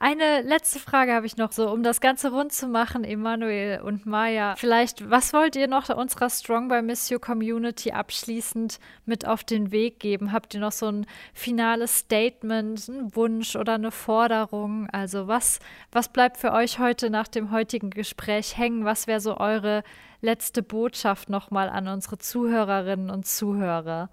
Eine 0.00 0.42
letzte 0.42 0.80
Frage 0.80 1.14
habe 1.14 1.24
ich 1.24 1.36
noch 1.36 1.52
so, 1.52 1.70
um 1.70 1.84
das 1.84 2.00
Ganze 2.00 2.32
rund 2.32 2.52
zu 2.52 2.66
machen, 2.66 3.04
Emanuel 3.04 3.80
und 3.82 4.04
Maya. 4.04 4.56
Vielleicht, 4.56 5.08
was 5.08 5.32
wollt 5.32 5.54
ihr 5.54 5.68
noch 5.68 5.88
unserer 5.90 6.28
Strong 6.28 6.66
by 6.66 6.82
Miss 6.82 7.08
You 7.08 7.20
Community 7.20 7.92
abschließend 7.92 8.80
mit 9.06 9.28
auf 9.28 9.44
den 9.44 9.70
Weg 9.70 10.00
geben? 10.00 10.32
Habt 10.32 10.52
ihr 10.52 10.60
noch 10.60 10.72
so 10.72 10.86
ein 10.86 11.06
finales 11.32 11.98
Statement, 11.98 12.88
einen 12.88 13.14
Wunsch 13.14 13.54
oder 13.54 13.74
eine 13.74 13.92
Forderung? 13.92 14.90
Also 14.90 15.28
was, 15.28 15.60
was 15.92 16.08
bleibt 16.08 16.38
für 16.38 16.52
euch 16.52 16.80
heute 16.80 17.10
nach 17.10 17.28
dem 17.28 17.52
heutigen 17.52 17.90
Gespräch 17.90 18.58
hängen? 18.58 18.84
Was 18.84 19.06
wäre 19.06 19.20
so 19.20 19.36
eure 19.38 19.84
letzte 20.24 20.62
Botschaft 20.62 21.30
nochmal 21.30 21.68
an 21.68 21.86
unsere 21.86 22.18
Zuhörerinnen 22.18 23.10
und 23.10 23.26
Zuhörer? 23.26 24.08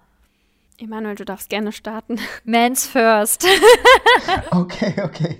Emanuel, 0.78 1.14
du 1.14 1.24
darfst 1.24 1.48
gerne 1.48 1.72
starten. 1.72 2.18
Mans 2.44 2.86
first. 2.86 3.46
okay, 4.50 4.94
okay. 5.02 5.38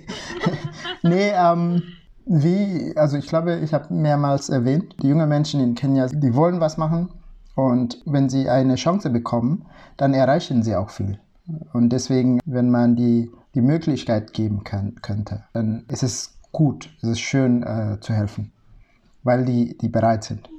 nee, 1.03 1.31
ähm, 1.33 1.83
wie, 2.25 2.93
also 2.95 3.17
ich 3.17 3.27
glaube, 3.27 3.59
ich 3.59 3.73
habe 3.73 3.93
mehrmals 3.93 4.49
erwähnt, 4.49 4.95
die 5.01 5.09
jungen 5.09 5.29
Menschen 5.29 5.61
in 5.61 5.75
Kenia, 5.75 6.07
die 6.07 6.33
wollen 6.33 6.59
was 6.59 6.77
machen 6.77 7.09
und 7.55 8.01
wenn 8.05 8.29
sie 8.29 8.49
eine 8.49 8.75
Chance 8.75 9.09
bekommen, 9.09 9.65
dann 9.97 10.13
erreichen 10.13 10.63
sie 10.63 10.75
auch 10.75 10.89
viel. 10.89 11.19
Und 11.73 11.89
deswegen, 11.89 12.39
wenn 12.45 12.71
man 12.71 12.95
die, 12.95 13.29
die 13.53 13.61
Möglichkeit 13.61 14.33
geben 14.33 14.63
kann, 14.63 14.95
könnte, 15.01 15.43
dann 15.53 15.85
ist 15.89 16.03
es 16.03 16.39
gut, 16.51 16.89
es 17.01 17.09
ist 17.09 17.19
schön 17.19 17.63
äh, 17.63 17.99
zu 17.99 18.13
helfen, 18.13 18.53
weil 19.23 19.43
die, 19.43 19.77
die 19.77 19.89
bereit 19.89 20.23
sind. 20.23 20.49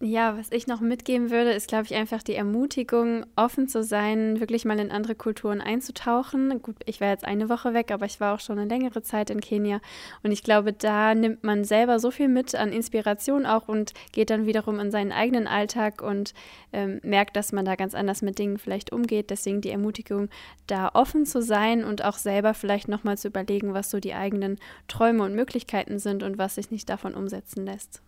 Ja, 0.00 0.38
was 0.38 0.52
ich 0.52 0.68
noch 0.68 0.80
mitgeben 0.80 1.30
würde, 1.32 1.50
ist, 1.50 1.66
glaube 1.66 1.86
ich, 1.86 1.94
einfach 1.96 2.22
die 2.22 2.36
Ermutigung, 2.36 3.26
offen 3.34 3.66
zu 3.66 3.82
sein, 3.82 4.38
wirklich 4.38 4.64
mal 4.64 4.78
in 4.78 4.92
andere 4.92 5.16
Kulturen 5.16 5.60
einzutauchen. 5.60 6.62
Gut, 6.62 6.76
ich 6.86 7.00
war 7.00 7.08
jetzt 7.08 7.24
eine 7.24 7.48
Woche 7.48 7.74
weg, 7.74 7.90
aber 7.90 8.06
ich 8.06 8.20
war 8.20 8.32
auch 8.32 8.38
schon 8.38 8.60
eine 8.60 8.68
längere 8.68 9.02
Zeit 9.02 9.28
in 9.28 9.40
Kenia. 9.40 9.80
Und 10.22 10.30
ich 10.30 10.44
glaube, 10.44 10.72
da 10.72 11.16
nimmt 11.16 11.42
man 11.42 11.64
selber 11.64 11.98
so 11.98 12.12
viel 12.12 12.28
mit 12.28 12.54
an 12.54 12.72
Inspiration 12.72 13.44
auch 13.44 13.66
und 13.66 13.92
geht 14.12 14.30
dann 14.30 14.46
wiederum 14.46 14.78
in 14.78 14.92
seinen 14.92 15.10
eigenen 15.10 15.48
Alltag 15.48 16.00
und 16.00 16.32
ähm, 16.72 17.00
merkt, 17.02 17.34
dass 17.34 17.50
man 17.50 17.64
da 17.64 17.74
ganz 17.74 17.96
anders 17.96 18.22
mit 18.22 18.38
Dingen 18.38 18.58
vielleicht 18.58 18.92
umgeht. 18.92 19.30
Deswegen 19.30 19.62
die 19.62 19.70
Ermutigung, 19.70 20.28
da 20.68 20.90
offen 20.94 21.26
zu 21.26 21.42
sein 21.42 21.82
und 21.82 22.04
auch 22.04 22.18
selber 22.18 22.54
vielleicht 22.54 22.86
nochmal 22.86 23.18
zu 23.18 23.26
überlegen, 23.26 23.74
was 23.74 23.90
so 23.90 23.98
die 23.98 24.14
eigenen 24.14 24.60
Träume 24.86 25.24
und 25.24 25.34
Möglichkeiten 25.34 25.98
sind 25.98 26.22
und 26.22 26.38
was 26.38 26.54
sich 26.54 26.70
nicht 26.70 26.88
davon 26.88 27.14
umsetzen 27.14 27.66
lässt. 27.66 28.00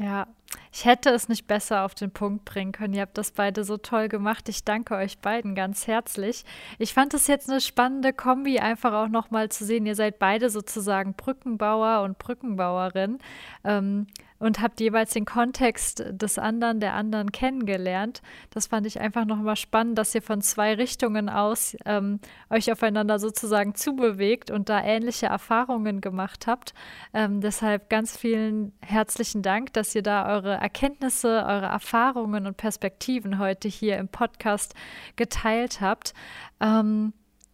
Ja, 0.00 0.26
ich 0.72 0.86
hätte 0.86 1.10
es 1.10 1.28
nicht 1.28 1.46
besser 1.46 1.84
auf 1.84 1.94
den 1.94 2.10
Punkt 2.10 2.46
bringen 2.46 2.72
können. 2.72 2.94
Ihr 2.94 3.02
habt 3.02 3.18
das 3.18 3.32
beide 3.32 3.64
so 3.64 3.76
toll 3.76 4.08
gemacht. 4.08 4.48
Ich 4.48 4.64
danke 4.64 4.94
euch 4.94 5.18
beiden 5.18 5.54
ganz 5.54 5.86
herzlich. 5.86 6.44
Ich 6.78 6.94
fand 6.94 7.12
es 7.12 7.26
jetzt 7.26 7.50
eine 7.50 7.60
spannende 7.60 8.14
Kombi, 8.14 8.60
einfach 8.60 8.94
auch 8.94 9.08
nochmal 9.08 9.50
zu 9.50 9.66
sehen. 9.66 9.84
Ihr 9.84 9.94
seid 9.94 10.18
beide 10.18 10.48
sozusagen 10.48 11.12
Brückenbauer 11.12 12.02
und 12.02 12.18
Brückenbauerin. 12.18 13.18
Ähm, 13.62 14.06
und 14.40 14.60
habt 14.60 14.80
jeweils 14.80 15.12
den 15.12 15.26
Kontext 15.26 16.02
des 16.10 16.38
anderen, 16.38 16.80
der 16.80 16.94
anderen 16.94 17.30
kennengelernt. 17.30 18.22
Das 18.50 18.66
fand 18.66 18.86
ich 18.86 19.00
einfach 19.00 19.26
nochmal 19.26 19.54
spannend, 19.56 19.96
dass 19.98 20.14
ihr 20.14 20.22
von 20.22 20.40
zwei 20.40 20.74
Richtungen 20.74 21.28
aus 21.28 21.76
ähm, 21.84 22.18
euch 22.48 22.72
aufeinander 22.72 23.18
sozusagen 23.18 23.74
zubewegt 23.74 24.50
und 24.50 24.68
da 24.68 24.82
ähnliche 24.82 25.26
Erfahrungen 25.26 26.00
gemacht 26.00 26.46
habt. 26.46 26.74
Ähm, 27.14 27.40
deshalb 27.40 27.90
ganz 27.90 28.16
vielen 28.16 28.72
herzlichen 28.80 29.42
Dank, 29.42 29.74
dass 29.74 29.94
ihr 29.94 30.02
da 30.02 30.26
eure 30.26 30.54
Erkenntnisse, 30.54 31.44
eure 31.46 31.66
Erfahrungen 31.66 32.46
und 32.46 32.56
Perspektiven 32.56 33.38
heute 33.38 33.68
hier 33.68 33.98
im 33.98 34.08
Podcast 34.08 34.74
geteilt 35.16 35.80
habt. 35.82 36.14
Ähm, 36.60 37.12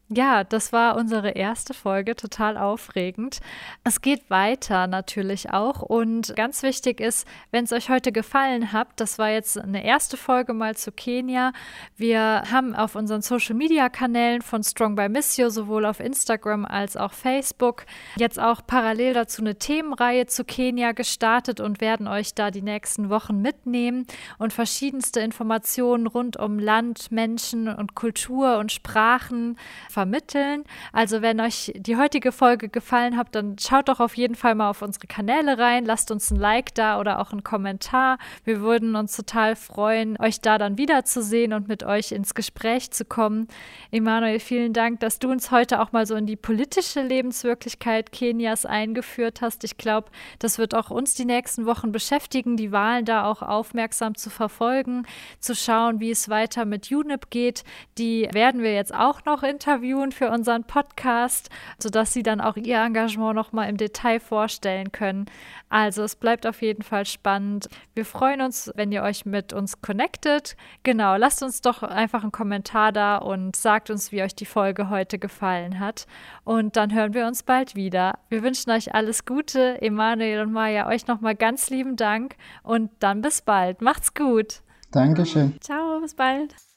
ja, 0.09 0.45
das 0.45 0.73
war 0.73 0.97
unsere 0.97 1.31
erste 1.31 1.75
Folge, 1.75 2.15
total 2.15 2.57
aufregend. 2.57 3.41
Es 3.83 4.01
geht 4.01 4.31
weiter 4.31 4.87
natürlich 4.87 5.51
auch 5.51 5.83
und 5.83 6.37
ganz 6.37 6.63
wichtig 6.63 7.01
ist, 7.01 7.27
wenn 7.51 7.65
es 7.65 7.73
euch 7.73 7.91
heute 7.91 8.13
gefallen 8.13 8.73
hat, 8.73 8.87
das 8.97 9.19
war 9.19 9.31
jetzt 9.31 9.59
eine 9.59 9.85
erste 9.85 10.17
Folge 10.17 10.55
mal 10.55 10.77
zu 10.77 10.93
Kenia. 10.93 11.53
Wir 11.97 12.45
haben 12.53 12.77
auf 12.77 12.95
unseren 12.95 13.21
Social 13.21 13.57
Media 13.57 13.89
Kanälen 13.89 14.43
von 14.43 14.63
Strong 14.63 14.95
by 14.95 15.09
Missio 15.09 15.49
sowohl 15.49 15.85
auf 15.85 15.99
Instagram 15.99 16.67
als 16.67 16.97
auch 16.97 17.13
Facebook 17.13 17.85
jetzt 18.17 18.39
auch 18.39 18.61
parallel 18.65 19.15
dazu 19.15 19.43
eine 19.43 19.57
Themenreihe 19.57 20.27
zu 20.27 20.45
Kenia 20.45 20.93
gestartet 20.93 21.59
und 21.59 21.81
werden 21.81 22.07
euch 22.07 22.33
da 22.33 22.53
die 22.53 22.63
nächsten 22.63 23.11
Wochen 23.11 23.43
mitnehmen 23.43 24.07
und 24.39 24.53
verschiedenste 24.53 25.19
Informationen 25.19 26.07
rund 26.07 26.37
um 26.37 26.61
Land, 26.61 27.11
Menschen 27.11 27.67
und 27.67 27.97
Kultur 27.97 28.59
und 28.59 28.71
Sprachen 28.71 29.57
vermitteln. 29.97 30.65
Also 30.93 31.23
wenn 31.23 31.41
euch 31.41 31.73
die 31.75 31.97
heutige 31.97 32.31
Folge 32.31 32.69
gefallen 32.69 33.17
hat, 33.17 33.35
dann 33.35 33.57
schaut 33.59 33.89
doch 33.89 33.99
auf 33.99 34.15
jeden 34.15 34.35
Fall 34.35 34.55
mal 34.55 34.69
auf 34.69 34.83
unsere 34.83 35.07
Kanäle 35.07 35.57
rein, 35.57 35.87
lasst 35.87 36.11
uns 36.11 36.31
ein 36.31 36.37
Like 36.37 36.75
da 36.75 37.01
oder 37.01 37.19
auch 37.19 37.33
einen 37.33 37.45
Kommentar. 37.45 38.19
Wir 38.45 38.61
würden 38.61 38.95
uns 38.95 39.17
total 39.17 39.57
freuen, 39.57 40.21
euch 40.21 40.43
da 40.43 40.59
dann 40.59 40.77
wiederzusehen 40.77 41.55
und 41.55 41.67
mit 41.67 41.83
euch 41.83 42.13
ins 42.13 42.35
Gespräch 42.35 42.91
zu 42.91 43.07
kommen. 43.07 43.49
Emanuel, 43.91 44.39
vielen 44.39 44.75
Dank, 44.75 45.01
dass 45.01 45.19
du 45.19 45.31
uns 45.31 45.51
heute 45.51 45.81
auch 45.81 45.93
mal 45.93 46.05
so 46.05 46.15
in 46.15 46.27
die 46.27 46.37
politische 46.37 47.01
Lebenswirklichkeit 47.01 48.13
Kenias 48.13 48.67
eingeführt 48.67 49.41
hast. 49.41 49.65
Ich 49.65 49.79
glaube, 49.79 50.11
das 50.41 50.59
wird 50.59 50.75
auch 50.75 50.91
uns 50.91 51.15
die 51.15 51.25
nächsten 51.25 51.65
Wochen 51.65 51.91
beschäftigen, 51.91 52.59
die 52.59 52.71
Wahlen 52.71 53.07
da 53.07 53.25
auch 53.25 53.41
aufmerksam 53.41 54.15
zu 54.15 54.29
verfolgen, 54.29 55.07
zu 55.41 55.55
schauen, 55.55 56.01
wie 56.01 56.11
es 56.11 56.29
weiter 56.29 56.67
mit 56.67 56.93
UNIP 56.93 57.31
geht. 57.31 57.65
Die 57.97 58.29
werden 58.33 58.63
wir 58.63 58.75
jetzt 58.75 58.95
auch 58.95 59.25
noch 59.25 59.43
interviewen 59.43 59.86
für 60.13 60.31
unseren 60.31 60.65
Podcast, 60.65 61.51
sodass 61.79 62.13
sie 62.13 62.23
dann 62.23 62.41
auch 62.41 62.57
ihr 62.57 62.79
Engagement 62.79 63.35
noch 63.35 63.53
mal 63.53 63.69
im 63.69 63.77
Detail 63.77 64.21
vorstellen 64.21 64.93
können. 64.93 65.27
Also 65.69 66.03
es 66.03 66.17
bleibt 66.17 66.47
auf 66.47 66.63
jeden 66.63 66.83
Fall 66.83 67.07
spannend. 67.07 67.69
Wir 67.95 68.05
freuen 68.05 68.41
uns, 68.41 68.71
wenn 68.75 68.93
ihr 68.93 69.03
euch 69.03 69.27
mit 69.27 69.53
uns 69.53 69.81
connectet. 69.81 70.57
Genau, 70.83 71.17
lasst 71.17 71.43
uns 71.43 71.61
doch 71.61 71.83
einfach 71.83 72.23
einen 72.23 72.33
Kommentar 72.33 72.93
da 72.93 73.17
und 73.17 73.57
sagt 73.57 73.91
uns, 73.91 74.13
wie 74.13 74.23
euch 74.23 74.35
die 74.35 74.47
Folge 74.47 74.91
heute 74.91 75.19
gefallen 75.19 75.81
hat. 75.81 76.07
Und 76.45 76.77
dann 76.77 76.93
hören 76.93 77.15
wir 77.15 77.27
uns 77.27 77.43
bald 77.43 77.75
wieder. 77.75 78.19
Wir 78.29 78.43
wünschen 78.43 78.71
euch 78.71 78.95
alles 78.95 79.25
Gute. 79.25 79.81
Emanuel 79.83 80.41
und 80.41 80.53
Maya, 80.53 80.87
euch 80.89 81.07
nochmal 81.07 81.35
ganz 81.35 81.71
lieben 81.71 81.97
Dank 81.97 82.37
und 82.63 82.91
dann 83.01 83.21
bis 83.23 83.43
bald. 83.43 83.83
Macht's 83.83 84.15
gut. 84.15 84.63
Dankeschön. 84.91 85.55
Ciao, 85.61 86.01
bis 86.01 86.15
bald. 86.15 86.76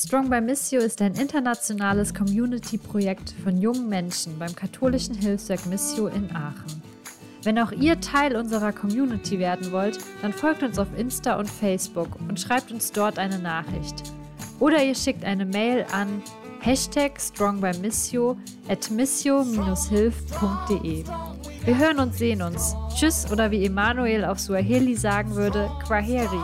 Strong 0.00 0.30
by 0.30 0.40
Missio 0.40 0.80
ist 0.80 1.02
ein 1.02 1.14
internationales 1.14 2.14
Community-Projekt 2.14 3.34
von 3.42 3.60
jungen 3.60 3.88
Menschen 3.88 4.38
beim 4.38 4.54
katholischen 4.54 5.16
Hilfswerk 5.16 5.66
Missio 5.66 6.06
in 6.06 6.30
Aachen. 6.30 6.80
Wenn 7.42 7.58
auch 7.58 7.72
ihr 7.72 8.00
Teil 8.00 8.36
unserer 8.36 8.72
Community 8.72 9.40
werden 9.40 9.72
wollt, 9.72 9.98
dann 10.22 10.32
folgt 10.32 10.62
uns 10.62 10.78
auf 10.78 10.86
Insta 10.96 11.34
und 11.34 11.50
Facebook 11.50 12.10
und 12.28 12.38
schreibt 12.38 12.70
uns 12.70 12.92
dort 12.92 13.18
eine 13.18 13.40
Nachricht. 13.40 14.04
Oder 14.60 14.84
ihr 14.84 14.94
schickt 14.94 15.24
eine 15.24 15.44
Mail 15.44 15.84
an 15.90 16.22
Hashtag 16.60 17.20
strongbymissio 17.20 18.36
at 18.68 18.88
missio-hilf.de. 18.92 21.04
Wir 21.64 21.76
hören 21.76 21.98
und 21.98 22.14
sehen 22.14 22.42
uns. 22.42 22.76
Tschüss 22.94 23.28
oder 23.32 23.50
wie 23.50 23.66
Emanuel 23.66 24.24
auf 24.24 24.38
Suaheli 24.38 24.94
sagen 24.94 25.34
würde, 25.34 25.68
Kwaheri. 25.84 26.38